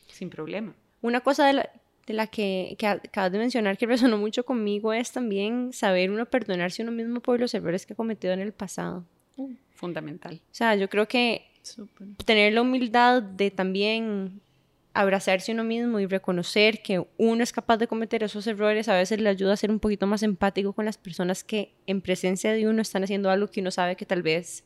sin 0.09 0.31
problema. 0.31 0.75
Una 1.03 1.21
cosa 1.21 1.47
de 1.47 1.53
la, 1.53 1.71
de 2.07 2.15
la 2.15 2.27
que, 2.27 2.77
que, 2.79 2.87
acabas 2.87 3.33
de 3.33 3.39
mencionar 3.39 3.77
que 3.77 3.87
resonó 3.87 4.17
mucho 4.17 4.45
conmigo 4.45 4.93
es 4.93 5.13
también 5.13 5.73
saber 5.73 6.11
uno 6.11 6.27
perdonarse 6.27 6.83
uno 6.83 6.93
mismo 6.93 7.21
por 7.21 7.39
los 7.39 7.53
errores 7.55 7.85
que 7.85 7.93
ha 7.93 7.97
cometido 7.97 8.33
en 8.33 8.41
el 8.41 8.53
pasado. 8.53 9.05
Fundamental. 9.75 10.41
O 10.45 10.55
sea, 10.55 10.77
yo 10.77 10.89
creo 10.89 11.07
que 11.09 11.47
tener 12.25 12.53
la 12.53 12.63
humildad 12.63 13.23
de 13.23 13.51
también 13.51 14.41
abrazarse 14.95 15.53
uno 15.53 15.65
mismo 15.65 16.01
y 16.01 16.07
reconocer 16.07 16.83
que 16.83 17.05
uno 17.17 17.43
es 17.43 17.53
capaz 17.53 17.79
de 17.79 17.87
cometer 17.87 18.23
esos 18.23 18.47
errores 18.47 18.89
a 18.89 18.95
veces 18.97 19.21
le 19.21 19.29
ayuda 19.29 19.55
a 19.55 19.57
ser 19.57 19.71
un 19.71 19.79
poquito 19.79 20.07
más 20.07 20.23
empático 20.23 20.73
con 20.73 20.85
las 20.85 20.99
personas 20.99 21.45
que 21.45 21.73
en 21.87 22.03
presencia 22.03 22.53
de 22.53 22.69
uno 22.69 22.83
están 22.83 23.03
haciendo 23.05 23.31
algo 23.31 23.49
que 23.49 23.61
uno 23.61 23.71
sabe 23.71 23.97
que 23.97 24.05
tal 24.05 24.23
vez 24.23 24.65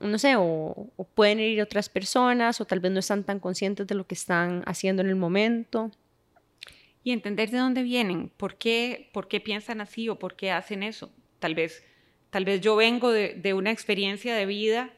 no 0.00 0.18
sé, 0.18 0.34
o, 0.36 0.90
pueden 1.14 1.40
herir 1.40 1.62
otras 1.62 1.88
personas, 1.88 2.60
o 2.60 2.64
tal 2.64 2.80
vez 2.80 2.92
no 2.92 3.00
están 3.00 3.24
tan 3.24 3.40
conscientes 3.40 3.86
de 3.86 3.94
lo 3.94 4.06
que 4.06 4.14
están 4.14 4.62
haciendo 4.66 5.02
en 5.02 5.08
el 5.08 5.16
momento. 5.16 5.90
Y 7.04 7.12
entender 7.12 7.50
de 7.50 7.58
dónde 7.58 7.82
vienen, 7.82 8.30
por 8.36 8.56
qué, 8.56 9.10
por 9.12 9.28
qué 9.28 9.40
piensan 9.40 9.80
así 9.80 10.08
o 10.08 10.18
por 10.18 10.36
qué 10.36 10.50
hacen 10.50 10.82
eso. 10.82 11.10
Tal 11.38 11.54
vez, 11.54 11.84
tal 12.30 12.44
vez 12.44 12.60
yo 12.60 12.76
vengo 12.76 13.10
de, 13.10 13.34
de 13.34 13.54
una 13.54 13.70
experiencia 13.70 14.34
de 14.34 14.46
vida 14.46 14.90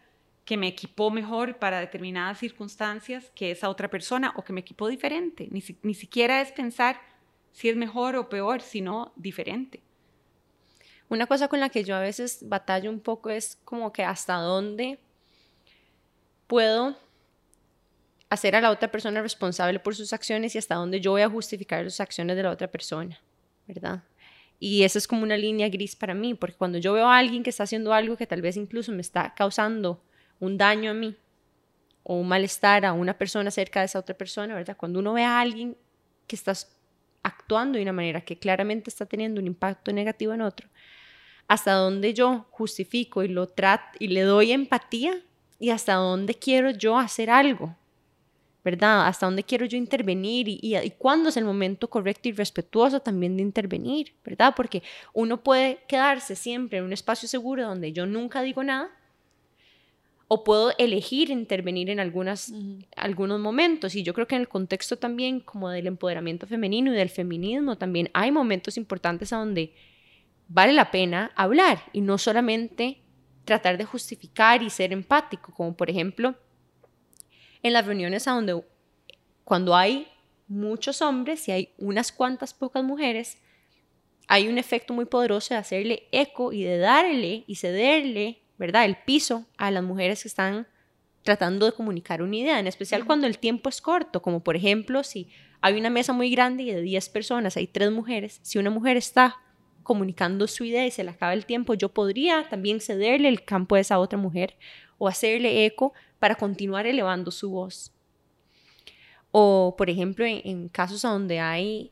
que 0.45 0.57
me 0.57 0.67
equipó 0.67 1.11
mejor 1.11 1.59
para 1.59 1.79
determinadas 1.79 2.39
circunstancias 2.39 3.31
que 3.35 3.53
esa 3.53 3.69
otra 3.69 3.89
persona 3.89 4.33
o 4.37 4.43
que 4.43 4.53
me 4.53 4.63
equipó 4.63 4.89
diferente. 4.89 5.47
Ni, 5.51 5.63
ni 5.83 5.95
siquiera 5.95 6.41
es 6.41 6.51
pensar 6.51 7.01
si 7.53 7.69
es 7.69 7.77
mejor 7.77 8.17
o 8.17 8.29
peor, 8.29 8.61
sino 8.61 9.13
diferente. 9.17 9.81
Una 11.11 11.27
cosa 11.27 11.49
con 11.49 11.59
la 11.59 11.71
que 11.71 11.83
yo 11.83 11.97
a 11.97 12.01
veces 12.01 12.39
batallo 12.49 12.89
un 12.89 13.01
poco 13.01 13.31
es 13.31 13.59
como 13.65 13.93
que 13.93 14.05
hasta 14.05 14.37
dónde 14.37 15.01
puedo 16.47 16.97
hacer 18.29 18.55
a 18.55 18.61
la 18.61 18.71
otra 18.71 18.93
persona 18.93 19.21
responsable 19.21 19.81
por 19.81 19.97
sus 19.97 20.13
acciones 20.13 20.55
y 20.55 20.59
hasta 20.59 20.77
dónde 20.77 21.01
yo 21.01 21.11
voy 21.11 21.23
a 21.23 21.29
justificar 21.29 21.83
las 21.83 21.99
acciones 21.99 22.37
de 22.37 22.45
la 22.45 22.51
otra 22.53 22.71
persona, 22.71 23.21
¿verdad? 23.67 24.05
Y 24.61 24.85
esa 24.85 24.99
es 24.99 25.09
como 25.09 25.25
una 25.25 25.37
línea 25.37 25.69
gris 25.69 25.97
para 25.97 26.15
mí, 26.15 26.35
porque 26.35 26.57
cuando 26.57 26.79
yo 26.79 26.93
veo 26.93 27.09
a 27.09 27.19
alguien 27.19 27.43
que 27.43 27.51
está 27.51 27.65
haciendo 27.65 27.93
algo 27.93 28.17
que 28.17 28.29
tal 28.29 28.41
vez 28.41 28.57
incluso 28.57 28.93
me 28.93 29.01
está 29.01 29.35
causando 29.35 30.01
un 30.39 30.57
daño 30.57 30.93
a 30.93 30.95
mí 30.95 31.17
o 32.05 32.15
un 32.15 32.29
malestar 32.29 32.85
a 32.85 32.93
una 32.93 33.19
persona 33.19 33.51
cerca 33.51 33.81
de 33.81 33.87
esa 33.87 33.99
otra 33.99 34.17
persona, 34.17 34.55
¿verdad? 34.55 34.77
Cuando 34.77 35.01
uno 35.01 35.15
ve 35.15 35.25
a 35.25 35.41
alguien 35.41 35.77
que 36.29 36.37
está 36.37 36.53
actuando 37.25 37.79
de 37.79 37.83
una 37.83 37.93
manera 37.93 38.21
que 38.21 38.39
claramente 38.39 38.91
está 38.91 39.07
teniendo 39.07 39.41
un 39.41 39.49
impacto 39.49 39.93
negativo 39.93 40.35
en 40.35 40.43
otro, 40.43 40.69
hasta 41.51 41.73
dónde 41.73 42.15
yo 42.15 42.47
justifico 42.53 43.25
y 43.25 43.29
lo 43.29 43.49
trato 43.49 43.99
y 43.99 44.07
le 44.07 44.21
doy 44.21 44.53
empatía 44.53 45.21
y 45.59 45.71
hasta 45.71 45.95
dónde 45.95 46.37
quiero 46.37 46.71
yo 46.71 46.97
hacer 46.97 47.29
algo, 47.29 47.75
¿verdad? 48.65 49.09
Hasta 49.09 49.27
dónde 49.27 49.43
quiero 49.43 49.67
yo 49.67 49.77
intervenir 49.77 50.47
y, 50.47 50.61
y, 50.63 50.91
cuándo 50.97 51.29
es 51.29 51.37
el 51.37 51.45
momento 51.45 51.91
correcto 51.91 52.29
y 52.29 52.33
respetuoso 52.33 53.01
también 53.01 53.37
de 53.37 53.43
intervenir, 53.43 54.15
¿verdad? 54.25 54.55
Porque 54.55 54.85
uno 55.13 55.43
puede 55.43 55.81
quedarse 55.89 56.37
siempre 56.37 56.79
en 56.79 56.85
un 56.85 56.93
espacio 56.93 57.29
seguro 57.29 57.67
donde 57.67 57.93
yo 57.93 58.07
nunca 58.07 58.43
digo 58.43 58.63
nada 58.63 58.89
o 60.29 60.45
puedo 60.45 60.71
elegir 60.79 61.31
intervenir 61.31 61.91
en 61.91 61.99
algunas, 61.99 62.53
algunos 62.95 63.41
momentos. 63.41 63.97
Y 63.97 64.05
yo 64.05 64.15
creo 64.15 64.29
que 64.29 64.37
en 64.37 64.43
el 64.43 64.49
contexto 64.49 64.99
también 64.99 65.41
como 65.41 65.69
del 65.69 65.89
empoderamiento 65.89 66.47
femenino 66.47 66.95
y 66.95 66.97
del 66.97 67.11
feminismo 67.11 67.77
también 67.77 68.09
hay 68.13 68.31
momentos 68.31 68.77
importantes 68.77 69.33
a 69.33 69.39
donde 69.39 69.75
vale 70.51 70.73
la 70.73 70.91
pena 70.91 71.31
hablar 71.37 71.81
y 71.93 72.01
no 72.01 72.19
solamente 72.19 73.01
tratar 73.45 73.79
de 73.79 73.85
justificar 73.85 74.63
y 74.63 74.69
ser 74.69 74.93
empático, 74.93 75.55
como 75.55 75.77
por 75.77 75.89
ejemplo 75.89 76.35
en 77.63 77.73
las 77.73 77.87
reuniones 77.87 78.27
a 78.27 78.33
donde 78.33 78.63
cuando 79.45 79.77
hay 79.77 80.09
muchos 80.49 81.03
hombres 81.03 81.47
y 81.49 81.53
hay 81.53 81.75
unas 81.79 82.11
cuantas 82.11 82.53
pocas 82.53 82.83
mujeres, 82.83 83.39
hay 84.27 84.49
un 84.49 84.59
efecto 84.59 84.93
muy 84.93 85.05
poderoso 85.05 85.55
de 85.55 85.61
hacerle 85.61 86.09
eco 86.11 86.53
y 86.53 86.65
de 86.65 86.79
darle 86.79 87.45
y 87.47 87.55
cederle, 87.55 88.43
¿verdad?, 88.59 88.85
el 88.85 88.97
piso 88.97 89.47
a 89.57 89.71
las 89.71 89.85
mujeres 89.85 90.23
que 90.23 90.29
están 90.29 90.67
tratando 91.23 91.67
de 91.67 91.73
comunicar 91.73 92.23
una 92.23 92.37
idea, 92.37 92.59
en 92.59 92.67
especial 92.67 93.05
cuando 93.05 93.29
el 93.29 93.39
tiempo 93.39 93.69
es 93.69 93.81
corto, 93.81 94.21
como 94.21 94.43
por 94.43 94.57
ejemplo 94.57 95.05
si 95.05 95.29
hay 95.61 95.79
una 95.79 95.91
mesa 95.91 96.13
muy 96.13 96.31
grande 96.31 96.65
y 96.65 96.73
de 96.73 96.81
10 96.81 97.09
personas 97.11 97.57
hay 97.57 97.69
tres 97.69 97.93
mujeres, 97.93 98.41
si 98.43 98.59
una 98.59 98.71
mujer 98.71 98.97
está 98.97 99.37
comunicando 99.91 100.47
su 100.47 100.63
idea 100.63 100.87
y 100.87 100.93
se 100.93 101.03
le 101.03 101.11
acaba 101.11 101.35
el 101.35 101.45
tiempo, 101.45 101.75
yo 101.75 101.89
podría 101.89 102.49
también 102.49 102.81
cederle 102.81 103.29
el 103.29 103.45
campo 103.45 103.75
a 103.75 103.81
esa 103.81 103.99
otra 103.99 104.17
mujer 104.17 104.55
o 104.99 105.09
hacerle 105.09 105.67
eco 105.67 105.93
para 106.21 106.37
continuar 106.37 106.87
elevando 106.87 107.33
su 107.33 107.51
voz. 107.51 107.93
O, 109.33 109.75
por 109.77 109.91
ejemplo, 109.91 110.25
en, 110.25 110.69
casos 110.69 111.03
donde 111.03 111.41
hay, 111.41 111.91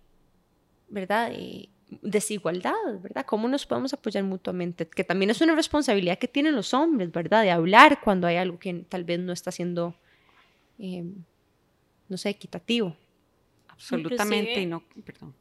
¿verdad? 0.88 1.32
Eh, 1.32 1.70
desigualdad, 2.00 3.00
¿verdad? 3.02 3.26
¿Cómo 3.26 3.48
nos 3.48 3.66
podemos 3.66 3.92
apoyar 3.92 4.22
mutuamente? 4.22 4.88
Que 4.88 5.02
también 5.02 5.30
es 5.30 5.40
una 5.40 5.56
responsabilidad 5.56 6.20
que 6.20 6.28
tienen 6.28 6.54
los 6.54 6.72
hombres, 6.74 7.10
¿verdad? 7.10 7.42
De 7.42 7.50
hablar 7.50 8.00
cuando 8.00 8.28
hay 8.28 8.36
algo 8.36 8.60
que 8.60 8.74
tal 8.88 9.02
vez 9.02 9.18
no 9.18 9.32
está 9.32 9.50
siendo, 9.50 9.96
eh, 10.78 11.02
no 12.08 12.16
sé, 12.16 12.28
equitativo. 12.28 12.96
Absolutamente, 13.66 14.62
y 14.62 14.66
no, 14.66 14.84
perdón. 15.04 15.34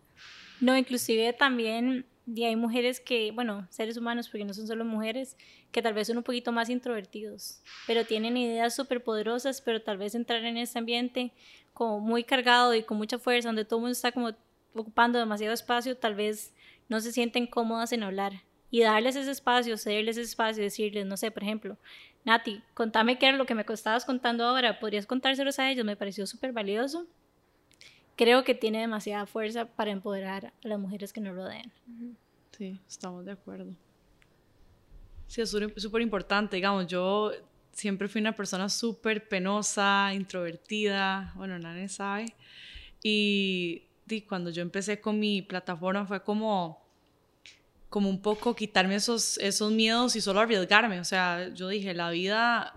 No, 0.60 0.76
inclusive 0.76 1.34
también 1.34 2.04
y 2.28 2.44
hay 2.44 2.58
mujeres 2.58 3.00
que, 3.00 3.32
bueno, 3.32 3.66
seres 3.70 3.96
humanos, 3.96 4.28
porque 4.28 4.44
no 4.44 4.54
son 4.54 4.68
solo 4.68 4.84
mujeres, 4.84 5.38
que 5.72 5.82
tal 5.82 5.94
vez 5.94 6.08
son 6.08 6.18
un 6.18 6.24
poquito 6.24 6.52
más 6.52 6.70
introvertidos, 6.70 7.62
pero 7.88 8.06
tienen 8.06 8.36
ideas 8.36 8.76
súper 8.76 9.02
poderosas, 9.02 9.62
pero 9.62 9.82
tal 9.82 9.98
vez 9.98 10.14
entrar 10.14 10.44
en 10.44 10.58
este 10.58 10.78
ambiente 10.78 11.32
como 11.74 12.02
muy 12.02 12.24
cargado 12.24 12.74
y 12.76 12.84
con 12.84 12.98
mucha 12.98 13.18
fuerza, 13.18 13.48
donde 13.48 13.64
todo 13.64 13.80
el 13.80 13.82
mundo 13.82 13.94
está 13.94 14.12
como 14.12 14.32
ocupando 14.76 15.20
demasiado 15.20 15.54
espacio, 15.54 15.96
tal 15.96 16.16
vez 16.16 16.54
no 16.90 17.00
se 17.00 17.14
sienten 17.14 17.48
cómodas 17.48 17.94
en 17.94 18.04
hablar. 18.04 18.44
Y 18.70 18.82
darles 18.82 19.16
ese 19.16 19.32
espacio, 19.32 19.78
cederles 19.78 20.18
ese 20.18 20.30
espacio, 20.30 20.62
decirles, 20.62 21.06
no 21.06 21.16
sé, 21.16 21.32
por 21.32 21.44
ejemplo, 21.44 21.78
Nati, 22.26 22.62
contame 22.74 23.18
qué 23.18 23.28
era 23.28 23.38
lo 23.38 23.46
que 23.46 23.56
me 23.56 23.66
estabas 23.70 24.04
contando 24.04 24.44
ahora, 24.44 24.80
podrías 24.80 25.06
contárselos 25.06 25.60
a 25.60 25.72
ellos, 25.72 25.86
me 25.86 25.96
pareció 25.96 26.28
súper 26.28 26.52
valioso. 26.52 27.08
Creo 28.18 28.44
que 28.44 28.56
tiene 28.56 28.82
demasiada 28.82 29.28
fuerza 29.28 29.66
para 29.66 29.92
empoderar 29.92 30.48
a 30.48 30.68
las 30.68 30.80
mujeres 30.80 31.14
que 31.14 31.22
nos 31.22 31.36
rodean. 31.36 31.72
Sí, 32.58 32.82
estamos 32.88 33.24
de 33.24 33.32
acuerdo. 33.32 33.74
Sí, 35.28 35.42
es 35.42 35.50
súper 35.50 36.02
importante, 36.02 36.56
digamos, 36.56 36.88
yo 36.88 37.32
siempre 37.72 38.08
fui 38.08 38.20
una 38.20 38.36
persona 38.36 38.70
súper 38.70 39.28
penosa, 39.28 40.12
introvertida, 40.16 41.32
bueno, 41.36 41.60
nadie 41.60 41.88
sabe. 41.90 42.26
Y, 43.04 43.84
y, 44.10 44.22
cuando 44.22 44.50
yo 44.50 44.64
empecé 44.64 45.00
con 45.00 45.20
mi 45.20 45.44
plataforma 45.44 46.08
fue 46.08 46.24
como, 46.24 46.84
como 47.90 48.10
un 48.10 48.20
poco 48.20 48.56
quitarme 48.56 48.96
esos, 48.96 49.38
esos 49.38 49.72
miedos 49.72 50.16
y 50.16 50.22
solo 50.22 50.40
arriesgarme. 50.40 51.00
O 51.00 51.04
sea, 51.04 51.50
yo 51.54 51.68
dije, 51.68 51.94
la 51.94 52.10
vida, 52.10 52.74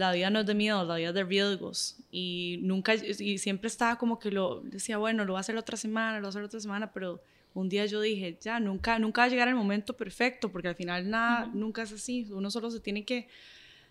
la 0.00 0.12
vida 0.12 0.30
no 0.30 0.40
es 0.40 0.46
de 0.46 0.54
miedo, 0.54 0.82
la 0.84 0.96
vida 0.96 1.08
es 1.08 1.14
de 1.14 1.24
riesgos. 1.24 1.96
Y 2.10 2.58
nunca, 2.62 2.94
y 2.94 3.36
siempre 3.36 3.68
estaba 3.68 3.96
como 3.98 4.18
que 4.18 4.30
lo 4.30 4.62
decía, 4.62 4.96
bueno, 4.96 5.26
lo 5.26 5.34
voy 5.34 5.38
a 5.38 5.40
hacer 5.40 5.56
otra 5.58 5.76
semana, 5.76 6.14
lo 6.14 6.22
voy 6.22 6.26
a 6.26 6.30
hacer 6.30 6.42
otra 6.42 6.58
semana, 6.58 6.90
pero 6.90 7.22
un 7.52 7.68
día 7.68 7.84
yo 7.84 8.00
dije, 8.00 8.38
ya, 8.40 8.58
nunca, 8.60 8.98
nunca 8.98 9.20
va 9.20 9.26
a 9.26 9.28
llegar 9.28 9.48
el 9.48 9.54
momento 9.54 9.94
perfecto, 9.94 10.50
porque 10.50 10.68
al 10.68 10.74
final 10.74 11.10
nada, 11.10 11.50
nunca 11.52 11.82
es 11.82 11.92
así. 11.92 12.26
Uno 12.30 12.50
solo 12.50 12.70
se 12.70 12.80
tiene 12.80 13.04
que 13.04 13.28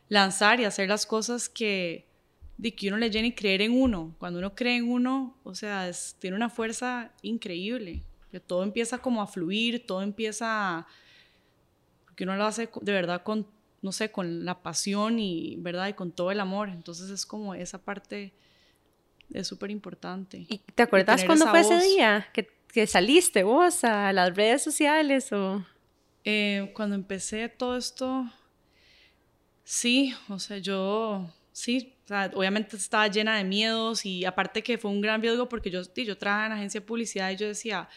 lanzar 0.08 0.60
y 0.60 0.66
hacer 0.66 0.90
las 0.90 1.06
cosas 1.06 1.48
que, 1.48 2.08
de 2.58 2.74
que 2.74 2.88
uno 2.88 2.98
le 2.98 3.12
llene 3.12 3.28
y 3.28 3.34
creer 3.34 3.62
en 3.62 3.80
uno. 3.80 4.16
Cuando 4.18 4.40
uno 4.40 4.56
cree 4.56 4.78
en 4.78 4.90
uno, 4.90 5.38
o 5.44 5.54
sea, 5.54 5.92
tiene 6.18 6.36
una 6.36 6.50
fuerza 6.50 7.12
increíble 7.22 8.02
que 8.32 8.40
todo 8.40 8.64
empieza 8.64 8.98
como 8.98 9.22
a 9.22 9.28
fluir, 9.28 9.86
todo 9.86 10.02
empieza, 10.02 10.88
porque 12.06 12.24
uno 12.24 12.36
lo 12.36 12.46
hace 12.46 12.68
de 12.82 12.92
verdad 12.92 13.22
con, 13.24 13.46
no 13.82 13.92
sé, 13.92 14.12
con 14.12 14.46
la 14.46 14.62
pasión 14.62 15.20
y, 15.20 15.56
¿verdad? 15.58 15.88
Y 15.88 15.94
con 15.94 16.12
todo 16.12 16.32
el 16.32 16.40
amor. 16.40 16.70
Entonces 16.70 17.10
es 17.10 17.26
como 17.26 17.56
esa 17.56 17.80
parte 17.80 18.34
es 19.34 19.48
súper 19.48 19.72
importante. 19.72 20.46
¿Y 20.50 20.60
te 20.76 20.84
acuerdas 20.84 21.24
cuándo 21.24 21.48
fue 21.48 21.62
ese 21.62 21.80
día 21.82 22.28
que, 22.34 22.50
que, 22.72 22.88
saliste 22.88 23.44
vos 23.44 23.84
a 23.84 24.12
las 24.14 24.36
redes 24.36 24.64
sociales 24.64 25.32
o...? 25.32 25.66
Eh, 26.26 26.72
cuando 26.76 26.96
empecé 26.96 27.48
todo 27.48 27.78
esto, 27.78 28.30
sí, 29.64 30.14
o 30.28 30.38
sea, 30.38 30.58
yo, 30.58 31.32
sí, 31.52 31.96
o 32.06 32.08
sea, 32.10 32.30
obviamente 32.36 32.76
estaba 32.76 33.08
llena 33.08 33.38
de 33.38 33.46
miedos 33.46 34.06
y 34.06 34.26
aparte 34.26 34.62
que 34.62 34.78
fue 34.78 34.92
un 34.92 35.02
gran 35.02 35.22
riesgo 35.22 35.48
porque 35.48 35.72
yo, 35.72 35.82
yo 35.96 36.18
trabajaba 36.18 36.48
en 36.48 36.52
agencia 36.54 36.82
de 36.82 36.86
publicidad 36.86 37.32
y 37.32 37.38
yo 37.38 37.48
decía, 37.48 37.88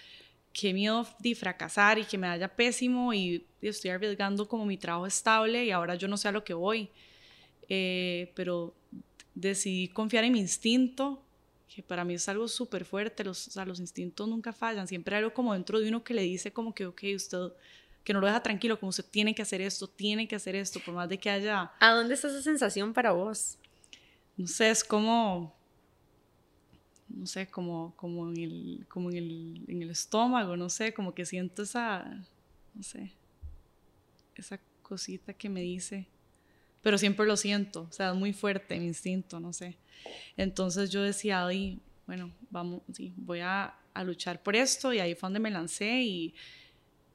qué 0.53 0.73
miedo 0.73 1.07
de 1.19 1.35
fracasar 1.35 1.99
y 1.99 2.05
que 2.05 2.19
me 2.19 2.29
vaya 2.29 2.49
pésimo 2.49 3.13
y, 3.13 3.47
estoy 3.61 3.91
arriesgando 3.91 4.49
como 4.49 4.67
mi 4.67 4.77
trabajo 4.77 5.07
estable 5.07 5.65
y 5.65 5.71
ahora 5.71 5.95
yo 5.95 6.09
no 6.09 6.17
sé 6.17 6.27
a 6.27 6.33
lo 6.33 6.43
que 6.43 6.53
voy. 6.53 6.91
Eh, 7.69 8.33
pero 8.35 8.75
decidí 9.35 9.89
confiar 9.89 10.25
en 10.25 10.33
mi 10.33 10.41
instinto, 10.41 11.23
que 11.73 11.83
para 11.83 12.05
mí 12.05 12.15
es 12.15 12.29
algo 12.29 12.49
súper 12.49 12.85
fuerte, 12.85 13.23
los, 13.23 13.49
o 13.49 13.51
sea, 13.53 13.65
los 13.65 13.79
instintos 13.79 14.29
nunca 14.29 14.53
fallan, 14.53 14.89
siempre 14.89 15.15
hay 15.15 15.21
algo 15.21 15.33
como 15.33 15.55
dentro 15.55 15.79
de 15.79 15.89
uno 15.89 16.03
que 16.03 16.13
le 16.13 16.23
dice 16.23 16.53
como 16.53 16.75
que, 16.75 16.87
ok, 16.87 17.03
usted, 17.15 17.53
que 18.03 18.13
no 18.13 18.21
lo 18.21 18.27
deja 18.27 18.43
tranquilo, 18.43 18.79
como 18.79 18.91
usted 18.91 19.05
tiene 19.05 19.35
que 19.35 19.43
hacer 19.43 19.61
esto, 19.61 19.87
tiene 19.87 20.27
que 20.27 20.35
hacer 20.35 20.57
esto, 20.57 20.81
por 20.85 20.93
más 20.93 21.09
de 21.09 21.19
que 21.19 21.31
haya... 21.31 21.73
¿A 21.79 21.93
dónde 21.93 22.15
está 22.15 22.29
esa 22.29 22.43
sensación 22.43 22.93
para 22.93 23.13
vos? 23.13 23.59
No 24.37 24.47
sé, 24.49 24.71
es 24.71 24.83
como 24.83 25.55
no 27.15 27.27
sé, 27.27 27.47
como, 27.49 27.95
como, 27.97 28.29
en, 28.31 28.37
el, 28.39 28.87
como 28.89 29.11
en, 29.11 29.17
el, 29.17 29.65
en 29.69 29.83
el 29.83 29.91
estómago, 29.91 30.57
no 30.57 30.69
sé, 30.69 30.93
como 30.95 31.15
que 31.15 31.25
siento 31.25 31.63
esa, 31.63 32.05
no 32.75 32.83
sé, 32.83 33.13
esa 34.35 34.61
cosita 34.83 35.33
que 35.33 35.49
me 35.49 35.61
dice, 35.61 36.07
pero 36.83 36.99
siempre 36.99 37.27
lo 37.27 37.37
siento, 37.37 37.87
o 37.89 37.93
sea, 37.93 38.11
es 38.11 38.17
muy 38.17 38.33
fuerte 38.33 38.79
mi 38.79 38.87
instinto, 38.87 39.41
no 39.41 39.53
sé. 39.53 39.77
Entonces 40.37 40.91
yo 40.91 41.03
decía, 41.03 41.47
ahí, 41.47 41.79
bueno, 42.07 42.33
vamos, 42.51 42.83
sí, 42.93 43.13
voy 43.17 43.41
a, 43.41 43.75
a, 43.95 44.05
luchar 44.05 44.43
por 44.43 44.57
esto 44.57 44.93
y 44.93 44.99
ahí 44.99 45.15
fue 45.15 45.29
donde 45.29 45.41
me 45.41 45.51
lancé 45.51 46.03
y, 46.03 46.35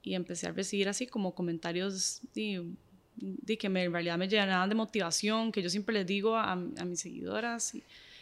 y 0.03 0.15
empecé 0.15 0.47
a 0.47 0.51
recibir 0.51 0.87
así 0.87 1.05
como 1.05 1.35
comentarios 1.35 2.21
de, 2.33 2.65
que 3.57 3.67
me, 3.69 3.83
en 3.83 3.91
realidad 3.91 4.17
me 4.17 4.27
llenaban 4.27 4.69
de 4.69 4.75
motivación, 4.75 5.51
que 5.51 5.61
yo 5.61 5.69
siempre 5.69 5.93
les 5.93 6.05
digo 6.05 6.35
a, 6.35 6.53
a 6.53 6.85
mis 6.85 6.99
seguidoras. 6.99 7.73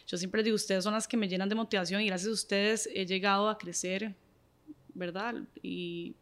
Yo 0.07 0.17
siempre 0.17 0.43
digo, 0.43 0.55
ustedes 0.55 0.83
son 0.83 0.93
las 0.93 1.07
que 1.07 1.17
me 1.17 1.27
llenan 1.27 1.49
de 1.49 1.55
motivación 1.55 2.01
y 2.01 2.07
gracias 2.07 2.29
a 2.29 2.33
ustedes 2.33 2.89
he 2.93 3.05
llegado 3.05 3.49
a 3.49 3.57
crecer, 3.57 4.13
¿verdad? 4.93 5.35
Y 5.63 6.15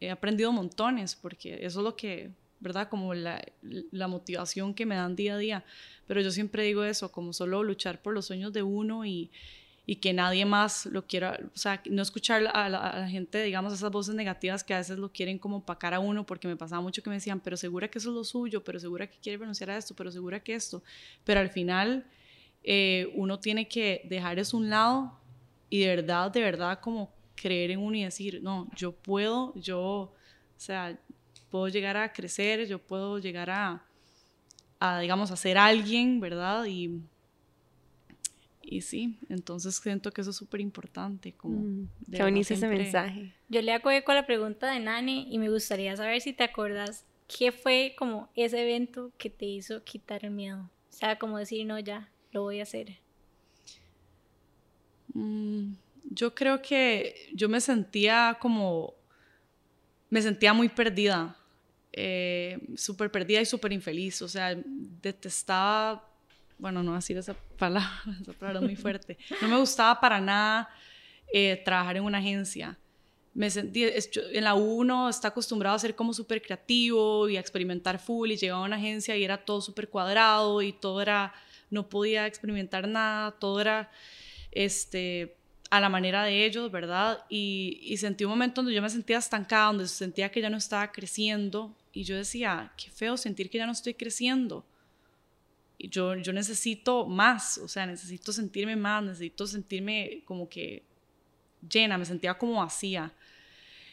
he 0.00 0.10
aprendido 0.10 0.52
montones, 0.52 1.14
porque 1.14 1.64
eso 1.64 1.80
es 1.80 1.84
lo 1.84 1.94
que, 1.96 2.30
¿verdad? 2.60 2.88
Como 2.88 3.14
la, 3.14 3.44
la, 3.62 4.08
motivación 4.08 4.74
que 4.74 4.84
me 4.84 4.96
dan 4.96 5.14
día 5.14 5.34
a 5.34 5.38
día. 5.38 5.64
Pero 6.06 6.20
yo 6.20 6.30
siempre 6.30 6.64
digo 6.64 6.82
eso, 6.84 7.12
como 7.12 7.32
solo 7.32 7.62
luchar 7.62 8.02
por 8.02 8.12
los 8.12 8.26
sueños 8.26 8.52
de 8.52 8.62
uno 8.62 9.04
y, 9.04 9.30
y 9.86 9.96
que 9.96 10.12
nadie 10.12 10.44
más 10.44 10.86
lo 10.86 11.06
quiera, 11.06 11.38
o 11.54 11.58
sea, 11.58 11.82
no 11.88 12.02
escuchar 12.02 12.46
a 12.52 12.68
la, 12.68 12.78
a 12.78 12.98
la, 12.98 13.08
gente, 13.08 13.42
digamos, 13.44 13.72
esas 13.72 13.92
voces 13.92 14.14
negativas 14.16 14.64
que 14.64 14.74
a 14.74 14.78
veces 14.78 14.98
lo 14.98 15.12
quieren 15.12 15.38
como 15.38 15.58
opacar 15.58 15.94
a 15.94 16.00
uno, 16.00 16.26
porque 16.26 16.48
me 16.48 16.56
pasaba 16.56 16.82
mucho 16.82 17.02
que 17.02 17.10
me 17.10 17.16
decían, 17.16 17.38
pero 17.38 17.56
segura 17.56 17.88
que 17.88 17.98
eso 17.98 18.10
es 18.10 18.16
lo 18.16 18.24
suyo, 18.24 18.64
pero 18.64 18.80
segura 18.80 19.06
que 19.06 19.18
quiere 19.18 19.38
renunciar 19.38 19.70
a 19.70 19.76
esto, 19.76 19.94
pero 19.94 20.10
segura 20.10 20.40
que 20.40 20.54
esto. 20.54 20.82
Pero 21.24 21.40
al 21.40 21.50
final 21.50 22.04
eh, 22.64 23.12
uno 23.14 23.38
tiene 23.38 23.68
que 23.68 24.02
dejar 24.08 24.38
eso 24.38 24.56
a 24.56 24.60
un 24.60 24.70
lado 24.70 25.20
y 25.68 25.80
de 25.80 25.96
verdad, 25.96 26.30
de 26.30 26.40
verdad, 26.40 26.80
como 26.80 27.12
creer 27.34 27.70
en 27.70 27.80
uno 27.80 27.96
y 27.96 28.04
decir, 28.04 28.40
no, 28.42 28.68
yo 28.74 28.92
puedo, 28.92 29.52
yo, 29.54 29.80
o 29.80 30.14
sea, 30.56 30.98
puedo 31.50 31.68
llegar 31.68 31.96
a 31.96 32.12
crecer, 32.12 32.66
yo 32.66 32.78
puedo 32.78 33.18
llegar 33.18 33.50
a, 33.50 33.84
a 34.80 35.00
digamos, 35.00 35.30
a 35.30 35.36
ser 35.36 35.58
alguien, 35.58 36.20
¿verdad? 36.20 36.64
Y, 36.64 37.02
y 38.62 38.80
sí, 38.80 39.18
entonces 39.28 39.76
siento 39.76 40.10
que 40.10 40.22
eso 40.22 40.30
es 40.30 40.36
súper 40.36 40.60
importante. 40.60 41.32
Como 41.32 41.58
mm, 41.58 41.88
qué 42.12 42.22
bonito 42.22 42.54
ese 42.54 42.66
mensaje. 42.66 43.34
Yo 43.48 43.60
le 43.60 43.72
hago 43.72 43.90
eco 43.90 44.12
a 44.12 44.14
la 44.14 44.26
pregunta 44.26 44.72
de 44.72 44.80
Nani 44.80 45.26
y 45.30 45.38
me 45.38 45.50
gustaría 45.50 45.94
saber 45.96 46.22
si 46.22 46.32
te 46.32 46.44
acuerdas 46.44 47.04
qué 47.26 47.52
fue 47.52 47.94
como 47.98 48.30
ese 48.34 48.62
evento 48.62 49.12
que 49.18 49.28
te 49.28 49.44
hizo 49.44 49.84
quitar 49.84 50.24
el 50.24 50.30
miedo. 50.30 50.70
O 50.88 50.96
sea, 50.96 51.18
como 51.18 51.36
decir, 51.38 51.66
no, 51.66 51.78
ya, 51.78 52.10
lo 52.34 52.42
voy 52.42 52.60
a 52.60 52.64
hacer? 52.64 52.98
Mm, 55.14 55.74
yo 56.10 56.34
creo 56.34 56.60
que 56.60 57.30
yo 57.32 57.48
me 57.48 57.60
sentía 57.60 58.36
como, 58.40 58.94
me 60.10 60.20
sentía 60.20 60.52
muy 60.52 60.68
perdida, 60.68 61.36
eh, 61.92 62.58
súper 62.76 63.10
perdida 63.10 63.40
y 63.40 63.46
súper 63.46 63.72
infeliz, 63.72 64.20
o 64.20 64.28
sea, 64.28 64.54
detestaba, 64.66 66.06
bueno, 66.58 66.82
no 66.82 66.94
decir 66.94 67.16
esa 67.16 67.34
palabra, 67.58 68.02
esa 68.20 68.32
palabra 68.32 68.58
es 68.58 68.66
muy 68.66 68.76
fuerte, 68.76 69.16
no 69.40 69.48
me 69.48 69.56
gustaba 69.56 70.00
para 70.00 70.20
nada 70.20 70.68
eh, 71.32 71.62
trabajar 71.64 71.96
en 71.96 72.04
una 72.04 72.18
agencia. 72.18 72.76
En 73.36 74.44
la 74.44 74.54
uno 74.54 75.08
está 75.08 75.28
acostumbrado 75.28 75.74
a 75.74 75.78
ser 75.80 75.96
como 75.96 76.12
súper 76.12 76.40
creativo 76.40 77.28
y 77.28 77.36
a 77.36 77.40
experimentar 77.40 77.98
full 77.98 78.30
y 78.30 78.36
llegaba 78.36 78.62
a 78.62 78.66
una 78.66 78.76
agencia 78.76 79.16
y 79.16 79.24
era 79.24 79.44
todo 79.44 79.60
súper 79.60 79.88
cuadrado 79.88 80.62
y 80.62 80.72
todo 80.72 81.02
era 81.02 81.34
no 81.74 81.88
podía 81.88 82.26
experimentar 82.26 82.88
nada, 82.88 83.32
todo 83.32 83.60
era 83.60 83.90
este, 84.52 85.36
a 85.70 85.80
la 85.80 85.88
manera 85.88 86.24
de 86.24 86.44
ellos, 86.44 86.70
¿verdad? 86.70 87.24
Y, 87.28 87.94
sentí 87.98 88.24
un 88.24 88.30
momento 88.30 88.62
donde 88.62 88.74
yo 88.74 88.80
me 88.80 88.88
sentía 88.88 89.18
estancada, 89.18 89.66
donde 89.66 89.88
sentía 89.88 90.30
que 90.30 90.40
ya 90.40 90.48
no 90.48 90.56
estaba 90.56 90.90
creciendo 90.92 91.76
y 91.92 92.04
yo 92.04 92.16
decía, 92.16 92.72
qué 92.76 92.90
feo 92.90 93.16
sentir 93.16 93.50
que 93.50 93.58
ya 93.58 93.66
no 93.66 93.72
estoy 93.72 93.94
creciendo. 93.94 94.64
Y 95.76 95.88
yo, 95.88 96.14
yo 96.14 96.32
necesito 96.32 97.06
más, 97.06 97.58
o 97.58 97.68
sea, 97.68 97.86
necesito 97.86 98.32
sentirme 98.32 98.76
más, 98.76 99.02
necesito 99.02 99.46
sentirme 99.46 100.22
como 100.24 100.48
que 100.48 100.84
llena, 101.68 101.98
me 101.98 102.04
sentía 102.04 102.34
como 102.34 102.60
vacía. 102.60 103.12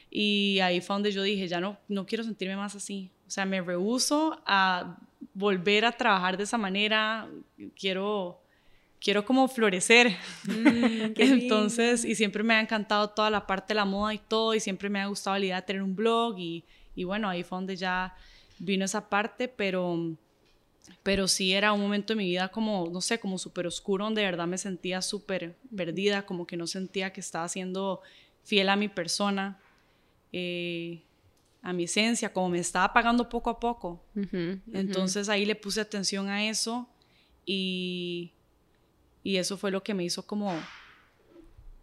Y 0.09 0.59
ahí 0.59 0.82
fue 0.82 0.95
donde 0.95 1.11
yo 1.11 1.23
dije, 1.23 1.47
ya 1.47 1.59
no, 1.59 1.79
no 1.88 2.05
quiero 2.05 2.23
sentirme 2.23 2.55
más 2.55 2.75
así. 2.75 3.09
O 3.25 3.32
sea, 3.32 3.45
me 3.45 3.61
rehuso 3.61 4.41
a 4.45 4.99
volver 5.34 5.86
a 5.86 5.91
trabajar 5.91 6.38
de 6.38 6.43
esa 6.43 6.57
manera, 6.57 7.27
quiero, 7.77 8.41
quiero 8.99 9.25
como 9.25 9.47
florecer. 9.47 10.15
Mm, 10.45 11.13
Entonces, 11.17 12.05
y 12.05 12.15
siempre 12.15 12.43
me 12.43 12.53
ha 12.53 12.61
encantado 12.61 13.09
toda 13.09 13.29
la 13.29 13.47
parte 13.47 13.69
de 13.69 13.75
la 13.75 13.86
moda 13.86 14.13
y 14.13 14.19
todo, 14.19 14.53
y 14.53 14.59
siempre 14.59 14.89
me 14.89 14.99
ha 14.99 15.07
gustado 15.07 15.38
la 15.38 15.45
idea 15.45 15.55
de 15.57 15.61
tener 15.61 15.82
un 15.82 15.95
blog, 15.95 16.38
y, 16.38 16.63
y 16.95 17.03
bueno, 17.03 17.29
ahí 17.29 17.43
fue 17.43 17.57
donde 17.57 17.75
ya 17.75 18.15
vino 18.59 18.86
esa 18.86 19.09
parte, 19.09 19.47
pero, 19.47 20.15
pero 21.03 21.27
sí 21.27 21.53
era 21.53 21.73
un 21.73 21.82
momento 21.82 22.13
de 22.13 22.17
mi 22.17 22.25
vida 22.25 22.49
como, 22.49 22.89
no 22.91 23.01
sé, 23.01 23.19
como 23.19 23.38
súper 23.38 23.67
oscuro, 23.67 24.05
donde 24.05 24.21
de 24.21 24.27
verdad 24.27 24.47
me 24.47 24.57
sentía 24.57 25.01
súper 25.01 25.55
perdida, 25.75 26.25
como 26.25 26.45
que 26.45 26.57
no 26.57 26.67
sentía 26.67 27.11
que 27.11 27.21
estaba 27.21 27.47
siendo 27.47 28.01
fiel 28.43 28.69
a 28.69 28.75
mi 28.75 28.88
persona. 28.88 29.59
Eh, 30.34 31.01
a 31.62 31.74
mi 31.74 31.84
esencia, 31.84 32.34
como 32.34 32.49
me 32.49 32.59
estaba 32.59 32.91
pagando 32.93 33.30
poco 33.30 33.49
a 33.49 33.59
poco. 33.59 34.03
Entonces 34.74 35.30
ahí 35.30 35.45
le 35.45 35.55
puse 35.55 35.82
atención 35.82 36.28
a 36.30 36.47
eso 36.47 36.89
y, 37.45 38.34
y 39.24 39.38
eso 39.38 39.57
fue 39.57 39.72
lo 39.72 39.84
que 39.84 39.93
me 39.93 40.03
hizo 40.03 40.26
como, 40.26 40.53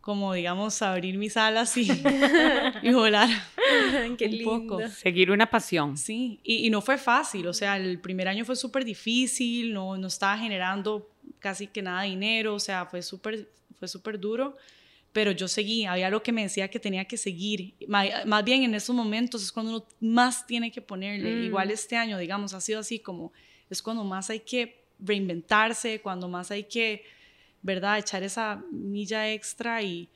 como 0.00 0.32
digamos, 0.32 0.80
abrir 0.82 1.16
mis 1.18 1.36
alas 1.36 1.76
y, 1.76 1.88
y 2.82 2.92
volar 2.92 3.28
Qué 4.18 4.24
un 4.26 4.30
lindo. 4.32 4.50
poco. 4.76 4.88
Seguir 4.88 5.30
una 5.30 5.46
pasión. 5.50 5.96
Sí, 5.96 6.40
y, 6.42 6.66
y 6.66 6.70
no 6.70 6.80
fue 6.80 6.98
fácil, 6.98 7.46
o 7.46 7.52
sea, 7.52 7.76
el 7.76 8.00
primer 8.00 8.28
año 8.28 8.44
fue 8.44 8.56
súper 8.56 8.84
difícil, 8.84 9.72
no, 9.72 9.96
no 9.96 10.08
estaba 10.08 10.38
generando 10.38 11.10
casi 11.38 11.66
que 11.68 11.82
nada 11.82 12.02
de 12.02 12.08
dinero, 12.08 12.54
o 12.54 12.60
sea, 12.60 12.86
fue 12.86 13.02
súper 13.02 13.48
fue 13.78 13.86
súper 13.86 14.18
duro, 14.18 14.56
pero 15.18 15.32
yo 15.32 15.48
seguí, 15.48 15.84
había 15.84 16.06
algo 16.06 16.22
que 16.22 16.30
me 16.30 16.42
decía 16.42 16.68
que 16.68 16.78
tenía 16.78 17.04
que 17.04 17.16
seguir. 17.16 17.74
Más 17.88 18.44
bien 18.44 18.62
en 18.62 18.72
esos 18.76 18.94
momentos 18.94 19.42
es 19.42 19.50
cuando 19.50 19.72
uno 19.72 19.84
más 19.98 20.46
tiene 20.46 20.70
que 20.70 20.80
ponerle. 20.80 21.34
Mm. 21.34 21.44
Igual 21.46 21.72
este 21.72 21.96
año, 21.96 22.16
digamos, 22.18 22.54
ha 22.54 22.60
sido 22.60 22.78
así 22.78 23.00
como, 23.00 23.32
es 23.68 23.82
cuando 23.82 24.04
más 24.04 24.30
hay 24.30 24.38
que 24.38 24.84
reinventarse, 25.00 26.00
cuando 26.02 26.28
más 26.28 26.52
hay 26.52 26.62
que, 26.62 27.02
¿verdad?, 27.62 27.98
echar 27.98 28.22
esa 28.22 28.62
milla 28.70 29.28
extra 29.32 29.82
y, 29.82 30.08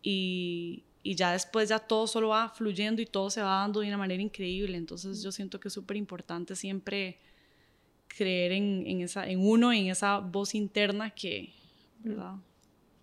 y, 0.00 0.84
y 1.02 1.16
ya 1.16 1.32
después 1.32 1.68
ya 1.68 1.80
todo 1.80 2.06
solo 2.06 2.28
va 2.28 2.50
fluyendo 2.50 3.02
y 3.02 3.06
todo 3.06 3.30
se 3.30 3.42
va 3.42 3.62
dando 3.62 3.80
de 3.80 3.88
una 3.88 3.98
manera 3.98 4.22
increíble. 4.22 4.76
Entonces 4.76 5.24
yo 5.24 5.32
siento 5.32 5.58
que 5.58 5.66
es 5.66 5.74
súper 5.74 5.96
importante 5.96 6.54
siempre 6.54 7.18
creer 8.06 8.52
en, 8.52 8.84
en, 8.86 9.00
esa, 9.00 9.28
en 9.28 9.40
uno, 9.40 9.72
en 9.72 9.88
esa 9.88 10.18
voz 10.20 10.54
interna 10.54 11.10
que, 11.10 11.52
¿verdad? 11.98 12.36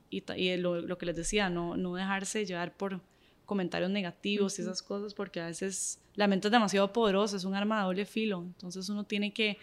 Y, 0.09 0.23
y 0.35 0.57
lo, 0.57 0.81
lo 0.81 0.97
que 0.97 1.05
les 1.05 1.15
decía, 1.15 1.49
no, 1.49 1.75
no 1.77 1.95
dejarse 1.95 2.45
llevar 2.45 2.75
por 2.75 3.01
comentarios 3.45 3.89
negativos 3.91 4.57
y 4.59 4.61
esas 4.61 4.81
cosas, 4.81 5.13
porque 5.13 5.39
a 5.39 5.47
veces 5.47 5.99
la 6.15 6.27
mente 6.27 6.47
es 6.47 6.51
demasiado 6.51 6.91
poderosa, 6.91 7.37
es 7.37 7.43
un 7.45 7.55
arma 7.55 7.77
de 7.79 7.83
doble 7.85 8.05
filo, 8.05 8.41
entonces 8.41 8.89
uno 8.89 9.03
tiene 9.05 9.31
que, 9.31 9.57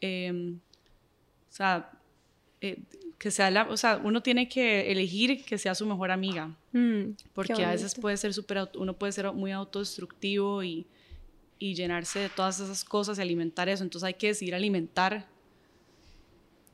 eh, 0.00 0.54
o 1.48 1.52
sea, 1.52 1.90
eh, 2.60 2.78
que 3.18 3.30
sea 3.30 3.50
la, 3.50 3.62
o 3.68 3.76
sea, 3.76 4.00
uno 4.04 4.22
tiene 4.22 4.48
que 4.48 4.90
elegir 4.92 5.44
que 5.44 5.58
sea 5.58 5.74
su 5.74 5.86
mejor 5.86 6.10
amiga, 6.10 6.54
Mm, 6.72 7.12
porque 7.34 7.52
a 7.64 7.70
veces 7.72 7.94
puede 8.00 8.16
ser 8.18 8.32
auto- 8.58 8.78
uno 8.78 8.92
puede 8.92 9.12
ser 9.12 9.32
muy 9.32 9.52
autodestructivo 9.52 10.62
y, 10.62 10.86
y 11.58 11.74
llenarse 11.74 12.18
de 12.20 12.28
todas 12.28 12.60
esas 12.60 12.84
cosas 12.84 13.18
y 13.18 13.22
alimentar 13.22 13.68
eso, 13.70 13.82
entonces 13.84 14.06
hay 14.06 14.14
que 14.14 14.28
decidir 14.28 14.54
alimentar, 14.54 15.26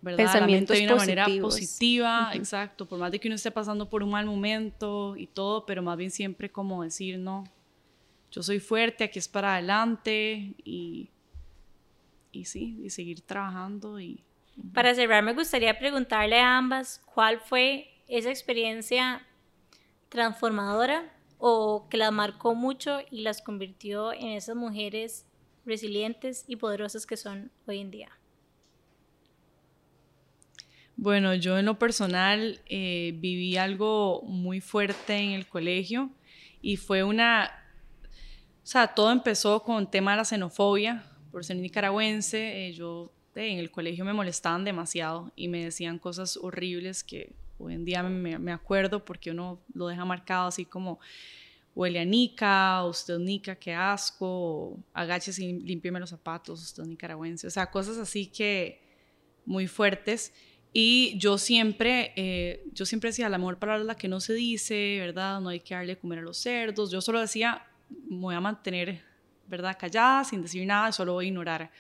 ¿verdad? 0.05 0.19
Pensamientos 0.19 0.77
de 0.77 0.85
una 0.85 0.97
manera 0.97 1.27
positiva, 1.41 2.31
exacto, 2.35 2.87
por 2.87 2.99
más 2.99 3.11
de 3.11 3.19
que 3.19 3.29
uno 3.29 3.35
esté 3.35 3.51
pasando 3.51 3.89
por 3.89 4.03
un 4.03 4.11
mal 4.11 4.27
momento 4.27 5.17
y 5.17 5.27
todo, 5.27 5.67
pero 5.67 5.83
más 5.83 5.97
bien 5.97 6.11
siempre 6.11 6.51
como 6.51 6.85
decir, 6.85 7.19
no, 7.19 7.45
yo 8.31 8.43
soy 8.43 8.61
fuerte, 8.61 9.05
aquí 9.05 9.19
es 9.19 9.29
para 9.29 9.55
adelante 9.55 10.55
y, 10.65 11.11
y 12.31 12.45
sí, 12.45 12.81
y 12.85 12.91
seguir 12.91 13.23
trabajando 13.23 13.99
y... 13.99 14.23
Para 14.73 14.95
cerrar, 14.95 15.25
me 15.25 15.33
gustaría 15.33 15.77
preguntarle 15.77 16.39
a 16.39 16.59
ambas 16.59 17.03
cuál 17.13 17.41
fue 17.41 17.89
esa 18.07 18.31
experiencia 18.31 19.27
transformadora 20.09 21.13
o 21.39 21.89
que 21.89 21.97
las 21.97 22.13
marcó 22.13 22.55
mucho 22.55 22.99
y 23.11 23.23
las 23.23 23.43
convirtió 23.43 24.13
en 24.13 24.29
esas 24.29 24.55
mujeres 24.55 25.27
resilientes 25.67 26.45
y 26.47 26.57
poderosas 26.57 27.07
que 27.07 27.17
son 27.17 27.51
hoy 27.67 27.81
en 27.81 27.91
día. 27.91 28.11
Bueno, 30.97 31.35
yo 31.35 31.59
en 31.59 31.67
lo 31.67 31.79
personal 31.79 32.61
eh, 32.67 33.15
viví 33.17 33.57
algo 33.57 34.23
muy 34.23 34.61
fuerte 34.61 35.17
en 35.17 35.33
el 35.33 35.47
colegio 35.49 36.11
y 36.63 36.77
fue 36.77 37.03
una, 37.03 37.51
o 38.63 38.67
sea, 38.67 38.89
todo 38.89 39.11
empezó 39.11 39.63
con 39.65 39.91
tema 39.91 40.13
de 40.13 40.19
la 40.19 40.25
xenofobia, 40.25 41.05
por 41.33 41.45
ser 41.45 41.57
nicaragüense, 41.57 42.69
eh, 42.69 42.73
yo 42.73 43.13
eh, 43.35 43.51
en 43.51 43.59
el 43.59 43.73
colegio 43.73 44.05
me 44.05 44.13
molestaban 44.13 44.65
demasiado 44.65 45.33
y 45.35 45.49
me 45.49 45.65
decían 45.65 45.99
cosas 45.99 46.37
horribles 46.37 47.03
que 47.03 47.35
hoy 47.59 47.75
en 47.75 47.85
día 47.85 48.03
me, 48.05 48.53
acuerdo 48.53 49.05
porque 49.05 49.33
uno 49.33 49.61
lo 49.75 49.89
deja 49.89 50.05
marcado 50.05 50.47
así 50.47 50.65
como 50.65 51.01
huele 51.75 51.99
a 51.99 52.05
nica, 52.05 52.85
usted 52.85 53.19
nica, 53.19 53.57
qué 53.57 53.75
asco, 53.75 54.27
o 54.27 54.79
agáchese 54.93 55.43
y 55.43 55.61
límpieme 55.61 55.99
los 55.99 56.11
zapatos, 56.11 56.63
usted 56.63 56.85
nicaragüense, 56.85 57.49
o 57.49 57.51
sea, 57.51 57.69
cosas 57.69 57.99
así 57.99 58.29
que 58.29 58.81
muy 59.45 59.67
fuertes. 59.67 60.33
Y 60.77 61.17
yo 61.19 61.39
siempre, 61.39 62.13
eh, 62.17 62.65
yo 62.73 62.85
siempre 62.85 63.11
decía, 63.11 63.29
la 63.29 63.39
mejor 63.39 63.61
palabra 63.61 63.83
es 63.83 63.87
la 63.87 63.95
que 63.95 64.09
no 64.09 64.19
se 64.19 64.35
dice, 64.35 64.97
¿verdad? 64.99 65.41
No 65.41 65.51
hay 65.51 65.61
que 65.61 65.73
darle 65.73 65.95
de 65.95 66.01
comer 66.01 66.19
a 66.19 66.23
los 66.23 66.37
cerdos. 66.37 66.91
Yo 66.91 67.01
solo 67.01 67.21
decía, 67.21 67.65
me 67.89 68.19
voy 68.19 68.35
a 68.35 68.41
mantener, 68.41 69.01
¿verdad? 69.47 69.77
Callada, 69.79 70.25
sin 70.25 70.43
decir 70.43 70.67
nada, 70.67 70.91
solo 70.91 71.13
voy 71.13 71.27
a 71.27 71.29
ignorar. 71.29 71.71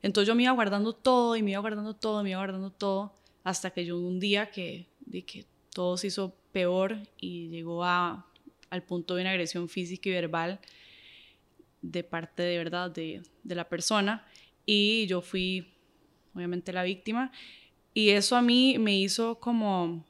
Entonces 0.00 0.26
yo 0.26 0.34
me 0.34 0.44
iba 0.44 0.52
guardando 0.52 0.94
todo 0.94 1.36
y 1.36 1.42
me 1.42 1.50
iba 1.50 1.60
guardando 1.60 1.94
todo, 1.94 2.22
me 2.22 2.30
iba 2.30 2.38
guardando 2.38 2.70
todo, 2.70 3.14
hasta 3.44 3.72
que 3.72 3.84
yo 3.84 3.98
un 3.98 4.18
día 4.18 4.50
que, 4.50 4.86
de 5.00 5.20
que 5.20 5.44
todo 5.74 5.98
se 5.98 6.06
hizo 6.06 6.34
peor 6.50 6.96
y 7.18 7.48
llegó 7.48 7.84
a, 7.84 8.26
al 8.70 8.82
punto 8.82 9.16
de 9.16 9.20
una 9.20 9.32
agresión 9.32 9.68
física 9.68 10.08
y 10.08 10.12
verbal 10.12 10.60
de 11.82 12.04
parte 12.04 12.42
de 12.42 12.56
verdad 12.56 12.90
de, 12.90 13.20
de 13.42 13.54
la 13.54 13.68
persona. 13.68 14.26
Y 14.64 15.06
yo 15.08 15.20
fui, 15.20 15.74
obviamente, 16.34 16.72
la 16.72 16.84
víctima. 16.84 17.32
Y 17.94 18.10
eso 18.10 18.36
a 18.36 18.42
mí 18.42 18.78
me 18.78 18.96
hizo 18.98 19.38
como, 19.40 20.04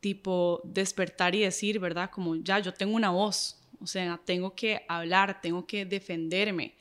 tipo, 0.00 0.60
despertar 0.64 1.34
y 1.34 1.40
decir, 1.40 1.78
¿verdad? 1.78 2.10
Como 2.10 2.36
ya, 2.36 2.58
yo 2.58 2.72
tengo 2.72 2.94
una 2.94 3.10
voz, 3.10 3.58
o 3.80 3.86
sea, 3.86 4.20
tengo 4.24 4.54
que 4.54 4.84
hablar, 4.88 5.40
tengo 5.40 5.66
que 5.66 5.84
defenderme, 5.84 6.74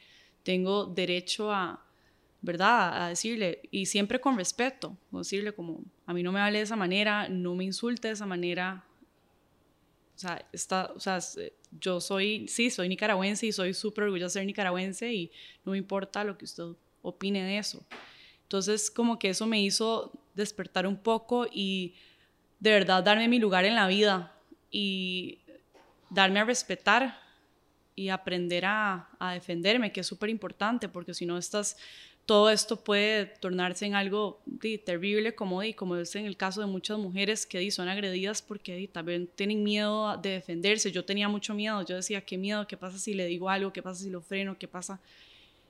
tengo 0.43 0.85
derecho 0.85 1.51
a, 1.51 1.83
¿verdad? 2.41 3.03
A 3.05 3.09
decirle, 3.09 3.61
y 3.71 3.85
siempre 3.87 4.19
con 4.19 4.37
respeto, 4.37 4.97
decirle 5.11 5.53
como, 5.53 5.81
a 6.05 6.13
mí 6.13 6.21
no 6.23 6.31
me 6.31 6.39
hable 6.39 6.59
de 6.59 6.63
esa 6.65 6.75
manera, 6.75 7.27
no 7.29 7.55
me 7.55 7.63
insulte 7.63 8.09
de 8.09 8.13
esa 8.13 8.25
manera. 8.25 8.85
O 10.15 10.17
sea, 10.17 10.47
está, 10.53 10.91
o 10.95 10.99
sea, 10.99 11.17
s- 11.17 11.53
yo 11.71 11.99
soy, 11.99 12.47
sí, 12.47 12.69
soy 12.69 12.87
nicaragüense 12.87 13.47
y 13.47 13.51
soy 13.51 13.73
súper 13.73 14.05
orgullosa 14.05 14.39
de 14.39 14.43
ser 14.43 14.45
nicaragüense 14.45 15.13
y 15.13 15.31
no 15.65 15.73
me 15.73 15.77
importa 15.77 16.23
lo 16.23 16.37
que 16.37 16.45
usted 16.45 16.63
opine 17.01 17.43
de 17.43 17.57
eso. 17.57 17.85
Entonces, 18.45 18.91
como 18.91 19.17
que 19.17 19.29
eso 19.29 19.47
me 19.47 19.59
hizo 19.59 20.11
despertar 20.35 20.85
un 20.85 20.97
poco 20.97 21.47
y 21.51 21.95
de 22.59 22.71
verdad 22.71 23.03
darme 23.03 23.27
mi 23.27 23.39
lugar 23.39 23.65
en 23.65 23.75
la 23.75 23.87
vida 23.87 24.33
y 24.69 25.39
darme 26.11 26.39
a 26.39 26.45
respetar 26.45 27.19
y 27.95 28.09
aprender 28.09 28.65
a, 28.65 29.09
defenderme, 29.33 29.91
que 29.91 30.01
es 30.01 30.07
súper 30.07 30.29
importante, 30.29 30.89
porque 30.89 31.13
si 31.13 31.25
no 31.25 31.37
estás, 31.37 31.77
todo 32.25 32.49
esto 32.49 32.83
puede 32.83 33.25
tornarse 33.25 33.85
en 33.85 33.95
algo 33.95 34.41
terrible, 34.83 35.33
como, 35.33 35.61
di, 35.61 35.73
como 35.73 35.95
es 35.95 36.15
en 36.15 36.25
el 36.25 36.37
caso 36.37 36.61
de 36.61 36.67
muchas 36.67 36.99
mujeres 36.99 37.45
que 37.45 37.59
di, 37.59 37.71
son 37.71 37.87
agredidas 37.87 38.41
porque 38.41 38.75
di, 38.75 38.87
también 38.87 39.27
tienen 39.33 39.63
miedo 39.63 40.17
de 40.17 40.31
defenderse. 40.31 40.91
Yo 40.91 41.05
tenía 41.05 41.29
mucho 41.29 41.53
miedo, 41.53 41.83
yo 41.83 41.95
decía, 41.95 42.21
qué 42.21 42.37
miedo, 42.37 42.67
qué 42.67 42.77
pasa 42.77 42.99
si 42.99 43.13
le 43.13 43.25
digo 43.25 43.49
algo, 43.49 43.73
qué 43.73 43.81
pasa 43.81 44.03
si 44.03 44.09
lo 44.09 44.21
freno, 44.21 44.57
qué 44.59 44.67
pasa. 44.67 44.99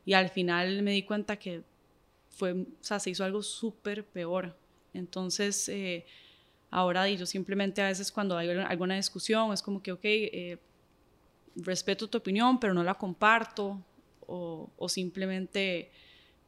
Y 0.05 0.13
al 0.13 0.30
final 0.30 0.82
me 0.82 0.91
di 0.91 1.03
cuenta 1.03 1.38
que 1.38 1.61
fue, 2.36 2.53
o 2.53 2.65
sea, 2.81 2.99
se 2.99 3.09
hizo 3.09 3.23
algo 3.23 3.41
súper 3.41 4.05
peor. 4.05 4.55
Entonces, 4.93 5.67
eh, 5.69 6.05
ahora 6.69 7.09
yo 7.09 7.25
simplemente 7.25 7.81
a 7.81 7.88
veces 7.88 8.11
cuando 8.11 8.38
hay 8.38 8.49
alguna 8.49 8.95
discusión 8.95 9.53
es 9.53 9.61
como 9.61 9.81
que, 9.81 9.91
ok, 9.91 10.01
eh, 10.03 10.59
respeto 11.55 12.09
tu 12.09 12.17
opinión, 12.17 12.59
pero 12.59 12.73
no 12.73 12.83
la 12.83 12.93
comparto, 12.95 13.81
o, 14.27 14.69
o 14.77 14.89
simplemente, 14.89 15.91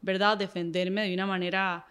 ¿verdad?, 0.01 0.37
defenderme 0.37 1.07
de 1.07 1.13
una 1.13 1.25
manera 1.25 1.85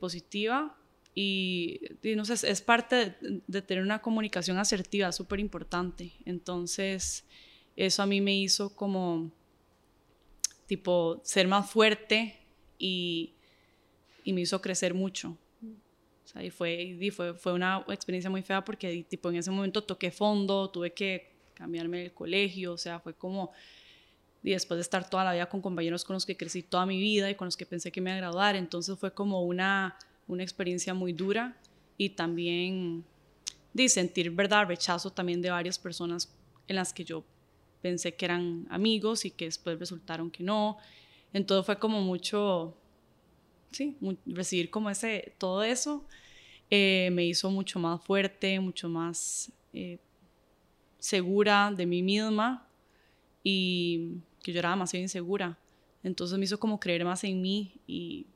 positiva. 0.00 0.74
Y, 1.14 1.80
di, 2.02 2.16
no 2.16 2.24
sé, 2.24 2.34
es 2.50 2.62
parte 2.62 2.96
de, 2.96 3.42
de 3.46 3.62
tener 3.62 3.84
una 3.84 4.00
comunicación 4.00 4.58
asertiva, 4.58 5.12
súper 5.12 5.38
importante. 5.40 6.12
Entonces, 6.24 7.24
eso 7.76 8.02
a 8.02 8.06
mí 8.06 8.20
me 8.20 8.34
hizo 8.34 8.74
como, 8.74 9.30
tipo, 10.66 11.20
ser 11.22 11.46
más 11.46 11.70
fuerte 11.70 12.43
y, 12.78 13.34
me 14.26 14.40
hizo 14.40 14.60
crecer 14.60 14.94
mucho. 14.94 15.36
O 15.62 16.26
sea, 16.26 16.42
y 16.42 16.50
fue, 16.50 16.82
y 16.82 17.10
fue, 17.10 17.34
fue 17.34 17.52
una 17.52 17.84
experiencia 17.88 18.30
muy 18.30 18.42
fea 18.42 18.64
porque 18.64 19.04
tipo, 19.08 19.28
en 19.28 19.36
ese 19.36 19.50
momento 19.50 19.82
toqué 19.82 20.10
fondo, 20.10 20.70
tuve 20.70 20.92
que 20.92 21.34
cambiarme 21.52 22.00
del 22.00 22.12
colegio, 22.12 22.72
o 22.72 22.78
sea, 22.78 22.98
fue 22.98 23.14
como, 23.14 23.52
y 24.42 24.50
después 24.50 24.78
de 24.78 24.82
estar 24.82 25.08
toda 25.08 25.24
la 25.24 25.32
vida 25.32 25.46
con 25.48 25.60
compañeros 25.60 26.04
con 26.04 26.14
los 26.14 26.26
que 26.26 26.36
crecí 26.36 26.62
toda 26.62 26.86
mi 26.86 26.98
vida 26.98 27.30
y 27.30 27.34
con 27.34 27.46
los 27.46 27.56
que 27.56 27.66
pensé 27.66 27.92
que 27.92 28.00
me 28.00 28.10
iba 28.10 28.16
a 28.16 28.20
graduar, 28.20 28.56
entonces 28.56 28.98
fue 28.98 29.12
como 29.12 29.42
una, 29.42 29.96
una 30.26 30.42
experiencia 30.42 30.94
muy 30.94 31.12
dura 31.12 31.56
y 31.96 32.10
también 32.10 33.04
de 33.72 33.88
sentir, 33.88 34.30
¿verdad?, 34.30 34.66
rechazo 34.66 35.10
también 35.10 35.42
de 35.42 35.50
varias 35.50 35.78
personas 35.78 36.32
en 36.66 36.76
las 36.76 36.92
que 36.92 37.04
yo 37.04 37.24
pensé 37.82 38.14
que 38.14 38.24
eran 38.24 38.66
amigos 38.70 39.26
y 39.26 39.30
que 39.30 39.44
después 39.44 39.78
resultaron 39.78 40.30
que 40.30 40.42
no. 40.42 40.78
Entonces 41.34 41.66
fue 41.66 41.78
como 41.78 42.00
mucho, 42.00 42.74
sí, 43.72 43.98
recibir 44.24 44.70
como 44.70 44.88
ese, 44.88 45.34
todo 45.36 45.62
eso 45.64 46.06
eh, 46.70 47.10
me 47.12 47.26
hizo 47.26 47.50
mucho 47.50 47.78
más 47.78 48.02
fuerte, 48.02 48.58
mucho 48.60 48.88
más 48.88 49.52
eh, 49.72 49.98
segura 50.98 51.70
de 51.76 51.84
mí 51.84 52.02
misma 52.02 52.66
y 53.42 54.22
que 54.42 54.52
yo 54.52 54.60
era 54.60 54.70
demasiado 54.70 55.02
insegura. 55.02 55.58
Entonces 56.04 56.38
me 56.38 56.44
hizo 56.44 56.58
como 56.58 56.78
creer 56.78 57.04
más 57.04 57.24
en 57.24 57.42
mí 57.42 57.80
y, 57.86 58.26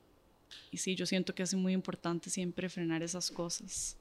y 0.69 0.77
sí, 0.77 0.93
yo 0.95 1.05
siento 1.05 1.33
que 1.33 1.43
es 1.43 1.53
muy 1.53 1.71
importante 1.73 2.29
siempre 2.29 2.67
frenar 2.67 3.01
esas 3.01 3.31
cosas. 3.31 3.97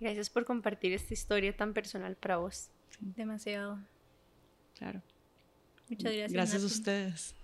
Gracias 0.00 0.28
por 0.28 0.44
compartir 0.44 0.92
esta 0.92 1.14
historia 1.14 1.56
tan 1.56 1.72
personal 1.72 2.16
para 2.16 2.38
vos. 2.38 2.70
Demasiado. 2.98 3.78
Claro. 4.76 5.00
Muchas 5.88 6.12
gracias. 6.12 6.32
Gracias 6.32 6.62
a 6.62 6.66
ustedes. 6.66 7.34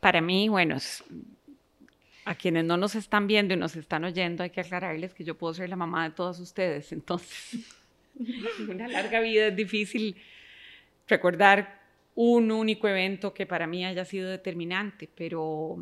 Para 0.00 0.20
mí, 0.20 0.48
bueno, 0.48 0.76
a 2.24 2.34
quienes 2.34 2.64
no 2.64 2.76
nos 2.76 2.94
están 2.94 3.26
viendo 3.26 3.54
y 3.54 3.56
nos 3.56 3.74
están 3.74 4.04
oyendo, 4.04 4.42
hay 4.42 4.50
que 4.50 4.60
aclararles 4.60 5.14
que 5.14 5.24
yo 5.24 5.36
puedo 5.36 5.54
ser 5.54 5.70
la 5.70 5.76
mamá 5.76 6.08
de 6.08 6.14
todos 6.14 6.38
ustedes. 6.40 6.92
Entonces, 6.92 7.74
en 8.18 8.70
una 8.70 8.86
larga 8.88 9.20
vida 9.20 9.46
es 9.46 9.56
difícil 9.56 10.16
recordar 11.06 11.80
un 12.14 12.50
único 12.50 12.86
evento 12.88 13.32
que 13.32 13.46
para 13.46 13.66
mí 13.66 13.86
haya 13.86 14.04
sido 14.04 14.28
determinante, 14.28 15.08
pero, 15.14 15.76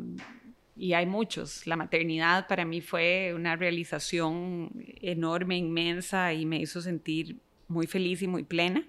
y 0.75 0.93
hay 0.93 1.05
muchos. 1.05 1.67
La 1.67 1.75
maternidad 1.75 2.47
para 2.47 2.63
mí 2.63 2.79
fue 2.79 3.33
una 3.35 3.55
realización 3.55 4.71
enorme, 5.01 5.57
inmensa 5.57 6.33
y 6.33 6.45
me 6.45 6.59
hizo 6.59 6.79
sentir 6.79 7.37
muy 7.67 7.87
feliz 7.87 8.21
y 8.21 8.27
muy 8.27 8.43
plena. 8.43 8.85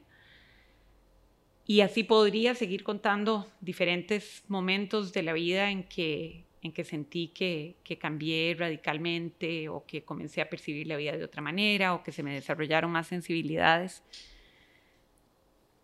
Y 1.69 1.83
así 1.83 2.03
podría 2.03 2.55
seguir 2.55 2.83
contando 2.83 3.47
diferentes 3.61 4.43
momentos 4.49 5.13
de 5.13 5.23
la 5.23 5.35
vida 5.35 5.71
en 5.71 5.85
que, 5.85 6.47
en 6.63 6.73
que 6.73 6.83
sentí 6.83 7.29
que, 7.29 7.77
que 7.85 7.99
cambié 7.99 8.57
radicalmente 8.59 9.69
o 9.69 9.85
que 9.85 10.03
comencé 10.03 10.41
a 10.41 10.49
percibir 10.49 10.87
la 10.87 10.97
vida 10.97 11.15
de 11.15 11.23
otra 11.23 11.43
manera 11.43 11.93
o 11.93 12.03
que 12.03 12.11
se 12.11 12.23
me 12.23 12.33
desarrollaron 12.33 12.91
más 12.91 13.09
sensibilidades. 13.09 14.03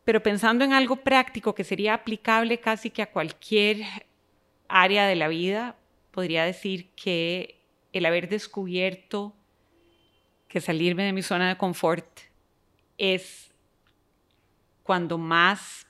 Pero 0.06 0.22
pensando 0.22 0.64
en 0.64 0.72
algo 0.72 0.96
práctico 0.96 1.54
que 1.54 1.64
sería 1.64 1.92
aplicable 1.92 2.60
casi 2.60 2.88
que 2.88 3.02
a 3.02 3.12
cualquier 3.12 3.84
área 4.68 5.06
de 5.06 5.16
la 5.16 5.28
vida, 5.28 5.76
podría 6.12 6.46
decir 6.46 6.88
que 6.96 7.60
el 7.92 8.06
haber 8.06 8.30
descubierto 8.30 9.36
que 10.48 10.62
salirme 10.62 11.04
de 11.04 11.12
mi 11.12 11.20
zona 11.20 11.50
de 11.50 11.58
confort 11.58 12.20
es 12.96 13.53
cuando 14.84 15.18
más 15.18 15.88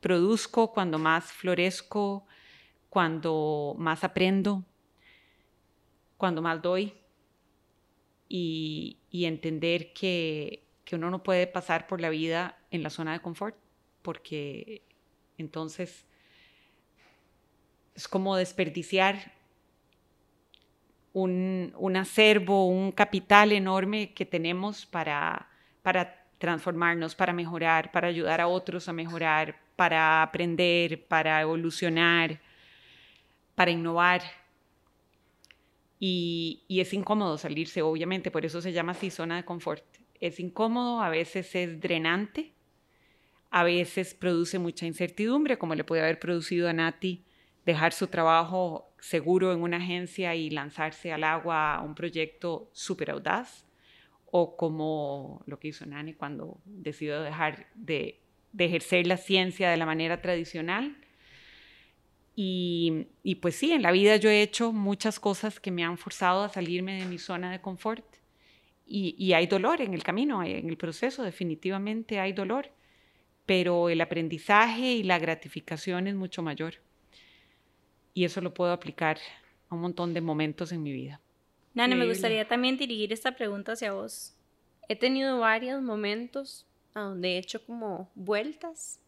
produzco, 0.00 0.72
cuando 0.72 1.00
más 1.00 1.32
florezco, 1.32 2.24
cuando 2.88 3.74
más 3.76 4.04
aprendo, 4.04 4.64
cuando 6.16 6.40
más 6.40 6.62
doy. 6.62 6.94
Y, 8.28 8.98
y 9.10 9.26
entender 9.26 9.92
que, 9.92 10.64
que 10.84 10.96
uno 10.96 11.10
no 11.10 11.22
puede 11.22 11.46
pasar 11.46 11.86
por 11.86 12.00
la 12.00 12.10
vida 12.10 12.58
en 12.70 12.82
la 12.82 12.90
zona 12.90 13.12
de 13.12 13.20
confort 13.20 13.56
porque 14.04 14.82
entonces 15.38 16.04
es 17.94 18.06
como 18.06 18.36
desperdiciar 18.36 19.32
un, 21.14 21.72
un 21.78 21.96
acervo, 21.96 22.66
un 22.66 22.92
capital 22.92 23.52
enorme 23.52 24.12
que 24.12 24.26
tenemos 24.26 24.84
para, 24.84 25.48
para 25.82 26.23
transformarnos, 26.44 27.14
para 27.14 27.32
mejorar, 27.32 27.90
para 27.90 28.08
ayudar 28.08 28.38
a 28.42 28.48
otros 28.48 28.86
a 28.86 28.92
mejorar, 28.92 29.56
para 29.76 30.22
aprender, 30.22 31.06
para 31.06 31.40
evolucionar, 31.40 32.38
para 33.54 33.70
innovar. 33.70 34.20
Y, 35.98 36.62
y, 36.68 36.80
es 36.80 36.92
incómodo 36.92 37.38
salirse, 37.38 37.80
obviamente, 37.80 38.30
por 38.30 38.44
eso 38.44 38.60
se 38.60 38.72
llama 38.72 38.92
así 38.92 39.08
zona 39.10 39.36
de 39.36 39.44
confort. 39.46 39.82
Es 40.20 40.38
incómodo, 40.38 41.00
a 41.00 41.08
veces 41.08 41.54
es 41.54 41.80
drenante, 41.80 42.52
a 43.50 43.64
veces 43.64 44.12
produce 44.12 44.58
mucha 44.58 44.84
incertidumbre, 44.84 45.56
como 45.56 45.74
le 45.74 45.84
puede 45.84 46.02
haber 46.02 46.18
producido 46.18 46.68
a 46.68 46.74
Nati 46.74 47.24
dejar 47.64 47.94
su 47.94 48.08
trabajo 48.08 48.92
seguro 48.98 49.50
en 49.54 49.62
una 49.62 49.78
agencia 49.78 50.34
y 50.34 50.50
lanzarse 50.50 51.10
al 51.10 51.24
agua 51.24 51.76
a 51.76 51.80
un 51.80 51.94
proyecto 51.94 52.68
súper 52.72 53.12
audaz, 53.12 53.63
o 54.36 54.56
como 54.56 55.44
lo 55.46 55.60
que 55.60 55.68
hizo 55.68 55.86
Nani 55.86 56.14
cuando 56.14 56.60
decidió 56.64 57.22
dejar 57.22 57.68
de, 57.76 58.20
ejercer 58.58 59.06
la 59.06 59.16
ciencia 59.16 59.70
de 59.70 59.76
la 59.76 59.86
manera 59.86 60.20
tradicional. 60.20 60.96
Y, 62.34 63.06
pues 63.40 63.54
sí, 63.54 63.70
en 63.70 63.82
la 63.82 63.92
vida 63.92 64.16
yo 64.16 64.28
he 64.30 64.42
hecho 64.42 64.72
muchas 64.72 65.20
cosas 65.20 65.60
que 65.60 65.70
me 65.70 65.84
han 65.84 65.98
forzado 65.98 66.42
a 66.42 66.48
salirme 66.48 66.98
de 66.98 67.06
mi 67.06 67.18
zona 67.18 67.52
de 67.52 67.60
confort. 67.60 68.04
Y, 68.84 69.14
y 69.16 69.34
hay 69.34 69.46
dolor 69.46 69.80
en 69.80 69.94
el 69.94 70.02
camino, 70.02 70.42
en 70.42 70.68
el 70.68 70.76
proceso, 70.76 71.22
definitivamente 71.22 72.18
hay 72.18 72.32
dolor, 72.32 72.72
pero 73.46 73.88
el 73.88 74.00
aprendizaje 74.00 74.94
y 74.94 75.04
la 75.04 75.20
gratificación 75.20 76.08
es 76.08 76.16
mucho 76.16 76.42
mayor 76.42 76.74
y 78.14 78.24
eso 78.24 78.40
lo 78.40 78.52
puedo 78.52 78.72
aplicar 78.72 79.18
a 79.68 79.74
un 79.76 79.80
montón 79.80 80.12
de 80.12 80.20
momentos 80.20 80.72
en 80.72 80.82
mi 80.82 80.92
vida. 80.92 81.20
Nana, 81.74 81.96
me 81.96 82.06
gustaría 82.06 82.46
también 82.46 82.76
dirigir 82.76 83.12
esta 83.12 83.34
pregunta 83.34 83.72
hacia 83.72 83.92
vos. 83.92 84.32
He 84.88 84.94
tenido 84.94 85.40
varios 85.40 85.82
momentos 85.82 86.66
a 86.94 87.00
donde 87.00 87.32
he 87.32 87.38
hecho 87.38 87.66
como 87.66 88.08
vueltas. 88.14 89.00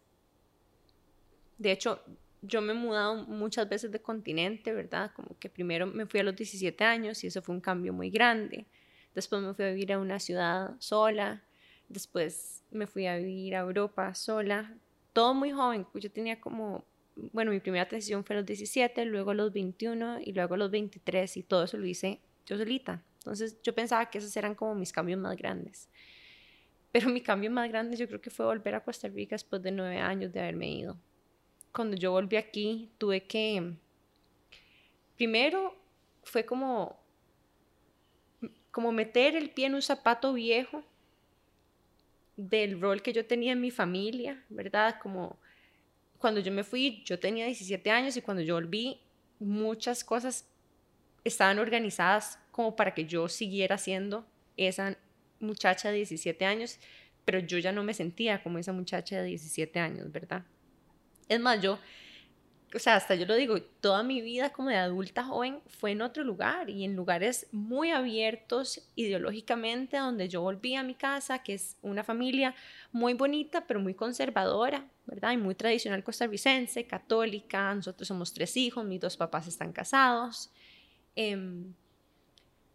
De 1.58 1.70
hecho, 1.70 2.02
yo 2.42 2.60
me 2.60 2.72
he 2.72 2.76
mudado 2.76 3.24
muchas 3.26 3.68
veces 3.68 3.92
de 3.92 4.00
continente, 4.00 4.72
¿verdad? 4.72 5.12
Como 5.14 5.38
que 5.38 5.48
primero 5.48 5.86
me 5.86 6.06
fui 6.06 6.18
a 6.18 6.24
los 6.24 6.34
17 6.34 6.82
años 6.82 7.22
y 7.22 7.28
eso 7.28 7.40
fue 7.40 7.54
un 7.54 7.60
cambio 7.60 7.92
muy 7.92 8.10
grande. 8.10 8.66
Después 9.14 9.40
me 9.40 9.54
fui 9.54 9.64
a 9.64 9.70
vivir 9.70 9.92
a 9.92 10.00
una 10.00 10.18
ciudad 10.18 10.74
sola. 10.80 11.44
Después 11.88 12.64
me 12.72 12.88
fui 12.88 13.06
a 13.06 13.16
vivir 13.16 13.54
a 13.54 13.60
Europa 13.60 14.12
sola. 14.16 14.74
Todo 15.12 15.34
muy 15.34 15.52
joven. 15.52 15.86
Yo 15.94 16.10
tenía 16.10 16.40
como 16.40 16.84
bueno, 17.32 17.50
mi 17.50 17.60
primera 17.60 17.88
transición 17.88 18.24
fue 18.24 18.36
a 18.36 18.40
los 18.40 18.46
17, 18.46 19.06
luego 19.06 19.30
a 19.30 19.34
los 19.34 19.50
21 19.52 20.20
y 20.20 20.32
luego 20.32 20.54
a 20.54 20.58
los 20.58 20.70
23 20.70 21.38
y 21.38 21.42
todo 21.44 21.64
eso 21.64 21.78
lo 21.78 21.86
hice 21.86 22.20
yo 22.46 22.56
solita. 22.56 23.02
Entonces 23.18 23.60
yo 23.62 23.74
pensaba 23.74 24.08
que 24.08 24.18
esos 24.18 24.36
eran 24.36 24.54
como 24.54 24.74
mis 24.74 24.92
cambios 24.92 25.18
más 25.18 25.36
grandes. 25.36 25.88
Pero 26.92 27.10
mi 27.10 27.20
cambio 27.20 27.50
más 27.50 27.68
grande 27.68 27.96
yo 27.96 28.06
creo 28.06 28.20
que 28.20 28.30
fue 28.30 28.46
volver 28.46 28.74
a 28.74 28.82
Costa 28.82 29.08
Rica 29.08 29.34
después 29.34 29.62
de 29.62 29.72
nueve 29.72 29.98
años 29.98 30.32
de 30.32 30.40
haberme 30.40 30.70
ido. 30.70 30.96
Cuando 31.72 31.96
yo 31.96 32.12
volví 32.12 32.36
aquí 32.36 32.90
tuve 32.96 33.26
que... 33.26 33.74
Primero 35.16 35.74
fue 36.22 36.44
como, 36.44 36.98
como 38.70 38.92
meter 38.92 39.34
el 39.34 39.50
pie 39.50 39.66
en 39.66 39.74
un 39.74 39.82
zapato 39.82 40.32
viejo 40.32 40.82
del 42.36 42.80
rol 42.80 43.02
que 43.02 43.12
yo 43.12 43.26
tenía 43.26 43.52
en 43.52 43.60
mi 43.60 43.70
familia, 43.70 44.44
¿verdad? 44.48 44.98
Como 45.02 45.38
cuando 46.18 46.40
yo 46.40 46.52
me 46.52 46.64
fui, 46.64 47.02
yo 47.04 47.18
tenía 47.18 47.46
17 47.46 47.90
años 47.90 48.16
y 48.16 48.22
cuando 48.22 48.42
yo 48.42 48.54
volví, 48.54 49.00
muchas 49.38 50.04
cosas 50.04 50.48
estaban 51.28 51.58
organizadas 51.58 52.38
como 52.50 52.76
para 52.76 52.94
que 52.94 53.04
yo 53.04 53.28
siguiera 53.28 53.78
siendo 53.78 54.26
esa 54.56 54.96
muchacha 55.40 55.90
de 55.90 55.96
17 55.96 56.44
años, 56.44 56.78
pero 57.24 57.38
yo 57.40 57.58
ya 57.58 57.72
no 57.72 57.82
me 57.82 57.94
sentía 57.94 58.42
como 58.42 58.58
esa 58.58 58.72
muchacha 58.72 59.20
de 59.20 59.28
17 59.28 59.78
años, 59.78 60.10
¿verdad? 60.12 60.44
Es 61.28 61.40
más, 61.40 61.60
yo, 61.60 61.78
o 62.74 62.78
sea, 62.78 62.96
hasta 62.96 63.14
yo 63.14 63.26
lo 63.26 63.34
digo, 63.34 63.60
toda 63.60 64.02
mi 64.02 64.22
vida 64.22 64.50
como 64.50 64.70
de 64.70 64.76
adulta 64.76 65.24
joven 65.24 65.60
fue 65.66 65.90
en 65.90 66.02
otro 66.02 66.22
lugar 66.22 66.70
y 66.70 66.84
en 66.84 66.94
lugares 66.94 67.48
muy 67.50 67.90
abiertos 67.90 68.88
ideológicamente, 68.94 69.96
donde 69.96 70.28
yo 70.28 70.40
volví 70.40 70.76
a 70.76 70.82
mi 70.82 70.94
casa, 70.94 71.40
que 71.40 71.54
es 71.54 71.76
una 71.82 72.04
familia 72.04 72.54
muy 72.92 73.14
bonita, 73.14 73.66
pero 73.66 73.80
muy 73.80 73.94
conservadora, 73.94 74.86
¿verdad? 75.06 75.32
Y 75.32 75.36
muy 75.36 75.54
tradicional 75.54 76.04
costarricense, 76.04 76.86
católica. 76.86 77.74
Nosotros 77.74 78.06
somos 78.06 78.32
tres 78.32 78.56
hijos, 78.56 78.84
mis 78.84 79.00
dos 79.00 79.16
papás 79.16 79.48
están 79.48 79.72
casados. 79.72 80.52
Eh, 81.16 81.64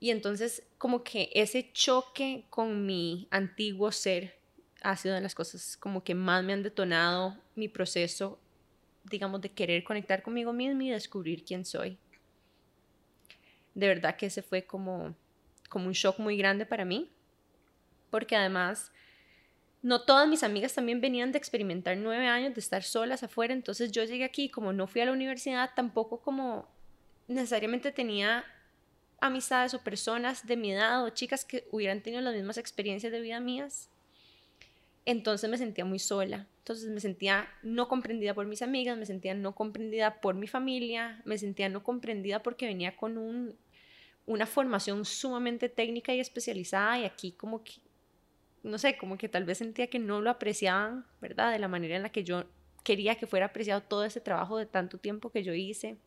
y 0.01 0.09
entonces, 0.09 0.63
como 0.79 1.03
que 1.03 1.29
ese 1.33 1.71
choque 1.73 2.45
con 2.49 2.87
mi 2.87 3.27
antiguo 3.29 3.91
ser 3.91 4.35
ha 4.81 4.97
sido 4.97 5.13
de 5.13 5.21
las 5.21 5.35
cosas 5.35 5.77
como 5.77 6.03
que 6.03 6.15
más 6.15 6.43
me 6.43 6.53
han 6.53 6.63
detonado 6.63 7.37
mi 7.55 7.67
proceso, 7.67 8.39
digamos, 9.03 9.41
de 9.41 9.51
querer 9.51 9.83
conectar 9.83 10.23
conmigo 10.23 10.53
misma 10.53 10.83
y 10.83 10.89
descubrir 10.89 11.45
quién 11.45 11.65
soy. 11.65 11.99
De 13.75 13.87
verdad 13.87 14.17
que 14.17 14.25
ese 14.25 14.41
fue 14.41 14.65
como, 14.65 15.15
como 15.69 15.85
un 15.85 15.93
shock 15.93 16.17
muy 16.17 16.35
grande 16.35 16.65
para 16.65 16.83
mí, 16.83 17.11
porque 18.09 18.35
además 18.35 18.91
no 19.83 20.01
todas 20.01 20.27
mis 20.27 20.41
amigas 20.41 20.73
también 20.73 20.99
venían 20.99 21.31
de 21.31 21.37
experimentar 21.37 21.95
nueve 21.97 22.27
años 22.27 22.55
de 22.55 22.59
estar 22.59 22.81
solas 22.81 23.21
afuera, 23.21 23.53
entonces 23.53 23.91
yo 23.91 24.03
llegué 24.03 24.23
aquí, 24.23 24.49
como 24.49 24.73
no 24.73 24.87
fui 24.87 25.01
a 25.01 25.05
la 25.05 25.11
universidad, 25.11 25.71
tampoco 25.75 26.21
como 26.21 26.67
necesariamente 27.31 27.91
tenía 27.91 28.45
amistades 29.19 29.73
o 29.73 29.83
personas 29.83 30.45
de 30.45 30.57
mi 30.57 30.71
edad 30.71 31.03
o 31.03 31.09
chicas 31.09 31.45
que 31.45 31.67
hubieran 31.71 32.01
tenido 32.01 32.21
las 32.21 32.33
mismas 32.33 32.57
experiencias 32.57 33.11
de 33.11 33.21
vida 33.21 33.39
mías. 33.39 33.89
Entonces 35.05 35.49
me 35.49 35.57
sentía 35.57 35.83
muy 35.83 35.97
sola, 35.97 36.47
entonces 36.59 36.89
me 36.91 36.99
sentía 36.99 37.49
no 37.63 37.87
comprendida 37.87 38.35
por 38.35 38.45
mis 38.45 38.61
amigas, 38.61 38.97
me 38.97 39.07
sentía 39.07 39.33
no 39.33 39.55
comprendida 39.55 40.21
por 40.21 40.35
mi 40.35 40.47
familia, 40.47 41.21
me 41.25 41.39
sentía 41.39 41.69
no 41.69 41.83
comprendida 41.83 42.43
porque 42.43 42.67
venía 42.67 42.95
con 42.95 43.17
un, 43.17 43.55
una 44.27 44.45
formación 44.45 45.05
sumamente 45.05 45.69
técnica 45.69 46.13
y 46.13 46.19
especializada 46.19 46.99
y 46.99 47.05
aquí 47.05 47.31
como 47.31 47.63
que 47.63 47.73
no 48.63 48.77
sé, 48.77 48.97
como 48.97 49.17
que 49.17 49.27
tal 49.27 49.43
vez 49.43 49.57
sentía 49.57 49.87
que 49.87 49.99
no 49.99 50.21
lo 50.21 50.29
apreciaban, 50.29 51.05
¿verdad? 51.19 51.51
De 51.51 51.59
la 51.59 51.67
manera 51.67 51.95
en 51.95 52.03
la 52.03 52.11
que 52.11 52.23
yo 52.23 52.43
quería 52.83 53.15
que 53.15 53.27
fuera 53.27 53.47
apreciado 53.47 53.81
todo 53.81 54.05
ese 54.05 54.21
trabajo 54.21 54.57
de 54.57 54.65
tanto 54.65 54.97
tiempo 54.97 55.31
que 55.31 55.43
yo 55.43 55.53
hice. 55.53 55.97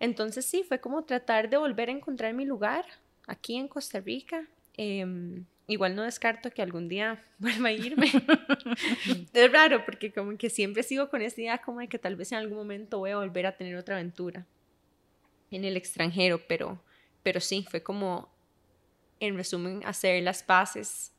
Entonces 0.00 0.46
sí, 0.46 0.62
fue 0.62 0.80
como 0.80 1.04
tratar 1.04 1.50
de 1.50 1.56
volver 1.56 1.88
a 1.88 1.92
encontrar 1.92 2.34
mi 2.34 2.44
lugar 2.44 2.84
aquí 3.26 3.56
en 3.56 3.68
Costa 3.68 4.00
Rica. 4.00 4.46
Em, 4.76 5.44
igual 5.66 5.96
no 5.96 6.02
descarto 6.02 6.50
que 6.50 6.62
algún 6.62 6.88
día 6.88 7.22
vuelva 7.38 7.68
a 7.68 7.72
irme. 7.72 8.10
es 9.32 9.52
raro 9.52 9.84
porque 9.84 10.12
como 10.12 10.36
que 10.36 10.50
siempre 10.50 10.82
sigo 10.82 11.08
con 11.08 11.22
esta 11.22 11.40
idea 11.40 11.58
como 11.58 11.80
de 11.80 11.88
que 11.88 11.98
tal 11.98 12.16
vez 12.16 12.32
en 12.32 12.38
algún 12.38 12.58
momento 12.58 12.98
voy 12.98 13.10
a 13.10 13.16
volver 13.16 13.46
a 13.46 13.56
tener 13.56 13.76
otra 13.76 13.96
aventura 13.96 14.46
en 15.50 15.64
el 15.64 15.76
extranjero, 15.76 16.40
pero, 16.46 16.82
pero 17.22 17.40
sí, 17.40 17.66
fue 17.68 17.82
como, 17.82 18.28
en 19.20 19.36
resumen, 19.36 19.82
hacer 19.84 20.22
las 20.22 20.42
paces 20.42 21.12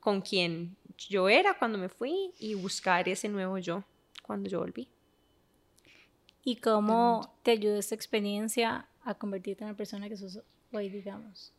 con 0.00 0.20
quien 0.20 0.76
yo 0.98 1.28
era 1.28 1.58
cuando 1.58 1.78
me 1.78 1.88
fui 1.88 2.32
y 2.38 2.54
buscar 2.54 3.08
ese 3.08 3.28
nuevo 3.28 3.58
yo 3.58 3.84
cuando 4.22 4.48
yo 4.48 4.60
volví. 4.60 4.88
¿Y 6.44 6.56
cómo 6.56 7.34
te 7.42 7.52
ayudó 7.52 7.78
esta 7.78 7.94
experiencia 7.94 8.86
a 9.02 9.14
convertirte 9.14 9.64
en 9.64 9.70
la 9.70 9.76
persona 9.76 10.08
que 10.08 10.16
sos 10.16 10.40
hoy, 10.72 10.90
digamos? 10.90 11.52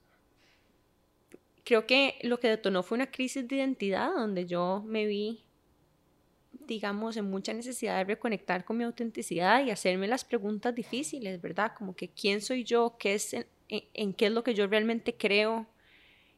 Creo 1.63 1.87
que 1.87 2.19
lo 2.21 2.39
que 2.39 2.49
detonó 2.49 2.83
fue 2.83 2.97
una 2.97 3.09
crisis 3.09 3.47
de 3.47 3.55
identidad 3.55 4.13
donde 4.13 4.45
yo 4.45 4.83
me 4.85 5.07
vi, 5.07 5.43
digamos, 6.67 7.17
en 7.17 7.25
mucha 7.31 7.51
necesidad 7.53 7.97
de 7.97 8.03
reconectar 8.03 8.63
con 8.63 8.77
mi 8.77 8.83
autenticidad 8.83 9.65
y 9.65 9.71
hacerme 9.71 10.07
las 10.07 10.23
preguntas 10.23 10.75
difíciles, 10.75 11.41
¿verdad? 11.41 11.71
Como 11.75 11.95
que 11.95 12.09
quién 12.09 12.39
soy 12.41 12.63
yo, 12.63 12.95
qué 12.99 13.15
es 13.15 13.33
en, 13.33 14.13
qué 14.13 14.27
es 14.27 14.31
lo 14.31 14.43
que 14.43 14.53
yo 14.53 14.67
realmente 14.67 15.15
creo. 15.15 15.65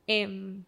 Em, 0.07 0.63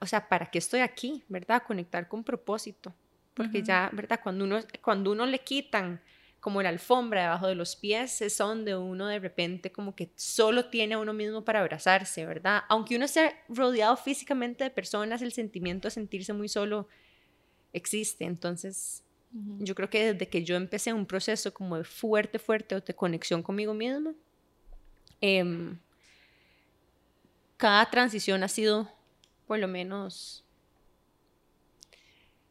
o 0.00 0.06
sea, 0.06 0.28
¿para 0.28 0.46
qué 0.46 0.58
estoy 0.58 0.80
aquí? 0.80 1.24
¿Verdad? 1.28 1.64
Conectar 1.66 2.06
con 2.06 2.22
propósito. 2.22 2.94
Porque 3.36 3.62
ya, 3.62 3.90
¿verdad? 3.92 4.18
Cuando 4.22 4.44
uno, 4.44 4.60
cuando 4.80 5.12
uno 5.12 5.26
le 5.26 5.40
quitan 5.40 6.00
como 6.40 6.62
la 6.62 6.70
alfombra 6.70 7.22
debajo 7.22 7.48
de 7.48 7.54
los 7.54 7.76
pies, 7.76 8.22
es 8.22 8.38
donde 8.38 8.74
uno 8.74 9.08
de 9.08 9.18
repente 9.18 9.70
como 9.70 9.94
que 9.94 10.10
solo 10.16 10.70
tiene 10.70 10.94
a 10.94 10.98
uno 10.98 11.12
mismo 11.12 11.44
para 11.44 11.60
abrazarse, 11.60 12.24
¿verdad? 12.24 12.62
Aunque 12.68 12.96
uno 12.96 13.04
esté 13.04 13.34
rodeado 13.48 13.96
físicamente 13.96 14.64
de 14.64 14.70
personas, 14.70 15.20
el 15.20 15.32
sentimiento 15.32 15.88
de 15.88 15.90
sentirse 15.90 16.32
muy 16.32 16.48
solo 16.48 16.88
existe. 17.74 18.24
Entonces, 18.24 19.02
yo 19.58 19.74
creo 19.74 19.90
que 19.90 20.14
desde 20.14 20.28
que 20.28 20.44
yo 20.44 20.56
empecé 20.56 20.94
un 20.94 21.04
proceso 21.04 21.52
como 21.52 21.76
de 21.76 21.84
fuerte, 21.84 22.38
fuerte 22.38 22.80
de 22.80 22.94
conexión 22.94 23.42
conmigo 23.42 23.74
misma, 23.74 24.14
em, 25.20 25.78
cada 27.58 27.90
transición 27.90 28.42
ha 28.42 28.48
sido 28.48 28.88
por 29.46 29.58
lo 29.58 29.68
menos 29.68 30.45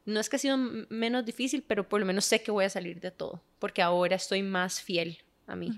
no 0.06 0.20
es 0.20 0.30
que 0.30 0.36
ha 0.36 0.40
sido 0.40 0.58
menos 0.58 1.26
difícil, 1.26 1.64
pero 1.68 1.88
por 1.88 2.00
lo 2.00 2.06
menos 2.06 2.26
sé 2.26 2.42
que 2.42 2.52
voy 2.52 2.66
a 2.66 2.70
salir 2.70 3.00
de 3.00 3.12
todo, 3.12 3.42
porque 3.60 3.82
ahora 3.82 4.16
estoy 4.16 4.44
más 4.44 4.82
fiel 4.82 5.18
a 5.48 5.56
mí. 5.56 5.78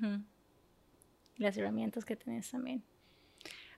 Las 1.38 1.58
herramientas 1.58 2.04
que 2.04 2.16
tenés 2.16 2.50
también. 2.50 2.84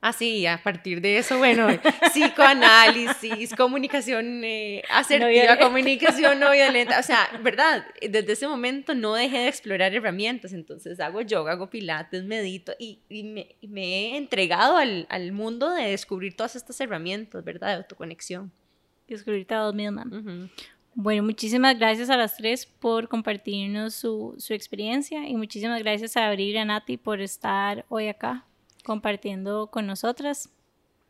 Ah, 0.01 0.13
sí, 0.13 0.47
a 0.47 0.63
partir 0.63 1.01
de 1.01 1.17
eso, 1.17 1.37
bueno, 1.37 1.67
psicoanálisis, 2.13 3.53
comunicación 3.53 4.45
eh, 4.45 4.81
asertiva, 4.89 5.57
comunicación 5.57 6.39
no 6.39 6.51
violenta, 6.51 6.99
o 6.99 7.03
sea, 7.03 7.29
¿verdad? 7.43 7.85
Desde 8.01 8.31
ese 8.31 8.47
momento 8.47 8.95
no 8.95 9.13
dejé 9.13 9.39
de 9.39 9.47
explorar 9.49 9.93
herramientas, 9.93 10.53
entonces 10.53 11.01
hago 11.01 11.21
yoga, 11.21 11.51
hago 11.51 11.69
pilates, 11.69 12.23
medito 12.23 12.73
y, 12.79 13.01
me, 13.09 13.57
he 13.83 14.15
entregado 14.15 14.77
al, 14.77 15.05
al, 15.09 15.33
mundo 15.33 15.69
de 15.69 15.89
descubrir 15.89 16.33
todas 16.33 16.55
estas 16.55 16.79
herramientas, 16.79 17.43
¿verdad? 17.43 17.67
De 17.67 17.73
autoconexión 17.73 18.53
descubrirte 19.13 19.53
a 19.53 19.65
vos 19.65 19.75
misma. 19.75 20.05
Bueno, 20.95 21.23
muchísimas 21.23 21.77
gracias 21.77 22.09
a 22.09 22.17
las 22.17 22.35
tres 22.35 22.65
por 22.65 23.07
compartirnos 23.07 23.93
su, 23.93 24.35
su, 24.37 24.53
experiencia 24.53 25.27
y 25.27 25.35
muchísimas 25.35 25.81
gracias 25.81 26.17
a 26.17 26.27
Abril 26.27 26.55
y 26.55 26.57
a 26.57 26.65
Nati 26.65 26.97
por 26.97 27.21
estar 27.21 27.85
hoy 27.89 28.07
acá 28.07 28.45
compartiendo 28.83 29.67
con 29.67 29.87
nosotras. 29.87 30.49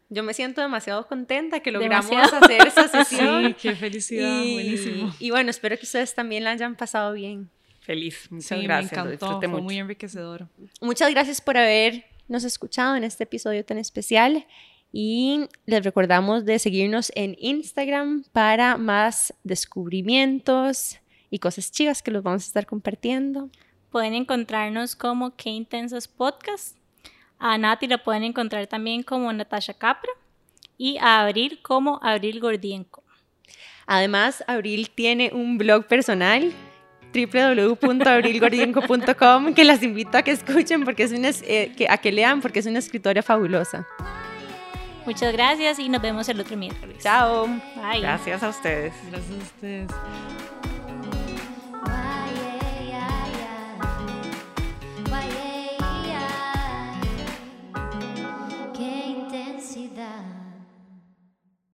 Yo 0.09 0.23
me 0.23 0.33
siento 0.33 0.61
demasiado 0.61 1.07
contenta 1.07 1.59
que 1.59 1.71
logramos 1.71 2.11
hacer 2.33 2.67
esa 2.67 2.87
sesión. 3.03 3.47
Sí, 3.47 3.53
qué 3.53 3.75
felicidad, 3.75 4.43
y, 4.43 4.53
buenísimo. 4.53 5.15
Y 5.19 5.29
bueno, 5.29 5.51
espero 5.51 5.77
que 5.77 5.85
ustedes 5.85 6.15
también 6.15 6.43
la 6.43 6.51
hayan 6.51 6.75
pasado 6.75 7.13
bien. 7.13 7.49
Feliz, 7.79 8.27
muchas 8.31 8.61
gracias. 8.61 9.05
Me 9.05 9.13
encantó, 9.13 9.39
fue 9.39 9.61
muy 9.61 9.77
enriquecedor. 9.77 10.47
Muchas 10.81 11.11
gracias 11.11 11.41
por 11.41 11.57
habernos 11.57 12.43
escuchado 12.43 12.95
en 12.95 13.03
este 13.03 13.23
episodio 13.23 13.63
tan 13.63 13.77
especial 13.77 14.45
y 14.91 15.45
les 15.65 15.83
recordamos 15.83 16.45
de 16.45 16.59
seguirnos 16.59 17.11
en 17.15 17.35
Instagram 17.39 18.23
para 18.31 18.77
más 18.77 19.33
descubrimientos 19.43 20.99
y 21.29 21.39
cosas 21.39 21.71
chivas 21.71 22.01
que 22.01 22.11
los 22.11 22.23
vamos 22.23 22.43
a 22.43 22.47
estar 22.47 22.65
compartiendo. 22.65 23.49
Pueden 23.91 24.13
encontrarnos 24.13 24.95
como 24.95 25.35
Qué 25.35 25.49
Intensas 25.49 26.07
Podcast. 26.07 26.77
A 27.37 27.57
Nati 27.57 27.87
la 27.87 28.03
pueden 28.03 28.23
encontrar 28.23 28.67
también 28.67 29.03
como 29.03 29.31
Natasha 29.31 29.73
Capra 29.73 30.11
y 30.77 30.97
a 30.97 31.21
Abril 31.21 31.59
como 31.61 31.99
Abril 32.01 32.39
Gordienko. 32.39 33.03
Además, 33.85 34.43
Abril 34.47 34.89
tiene 34.91 35.31
un 35.33 35.57
blog 35.57 35.87
personal 35.87 36.53
www.abrilgordienko.com 37.13 39.53
que 39.55 39.63
las 39.63 39.81
invito 39.81 40.17
a 40.17 40.21
que 40.21 40.31
escuchen 40.31 40.85
porque 40.85 41.03
es 41.03 41.11
una, 41.11 41.29
eh, 41.29 41.73
que, 41.75 41.87
a 41.89 41.97
que 41.97 42.11
lean 42.11 42.41
porque 42.41 42.59
es 42.59 42.67
una 42.67 42.79
escritora 42.79 43.23
fabulosa. 43.23 43.87
Muchas 45.05 45.33
gracias 45.33 45.79
y 45.79 45.89
nos 45.89 46.01
vemos 46.01 46.27
el 46.29 46.39
otro 46.39 46.55
miércoles. 46.57 46.97
Chao. 46.99 47.47
Bye. 47.75 48.01
Gracias 48.01 48.43
a 48.43 48.49
ustedes. 48.49 48.93
Gracias 49.09 49.31
a 49.31 49.43
ustedes. 49.43 49.91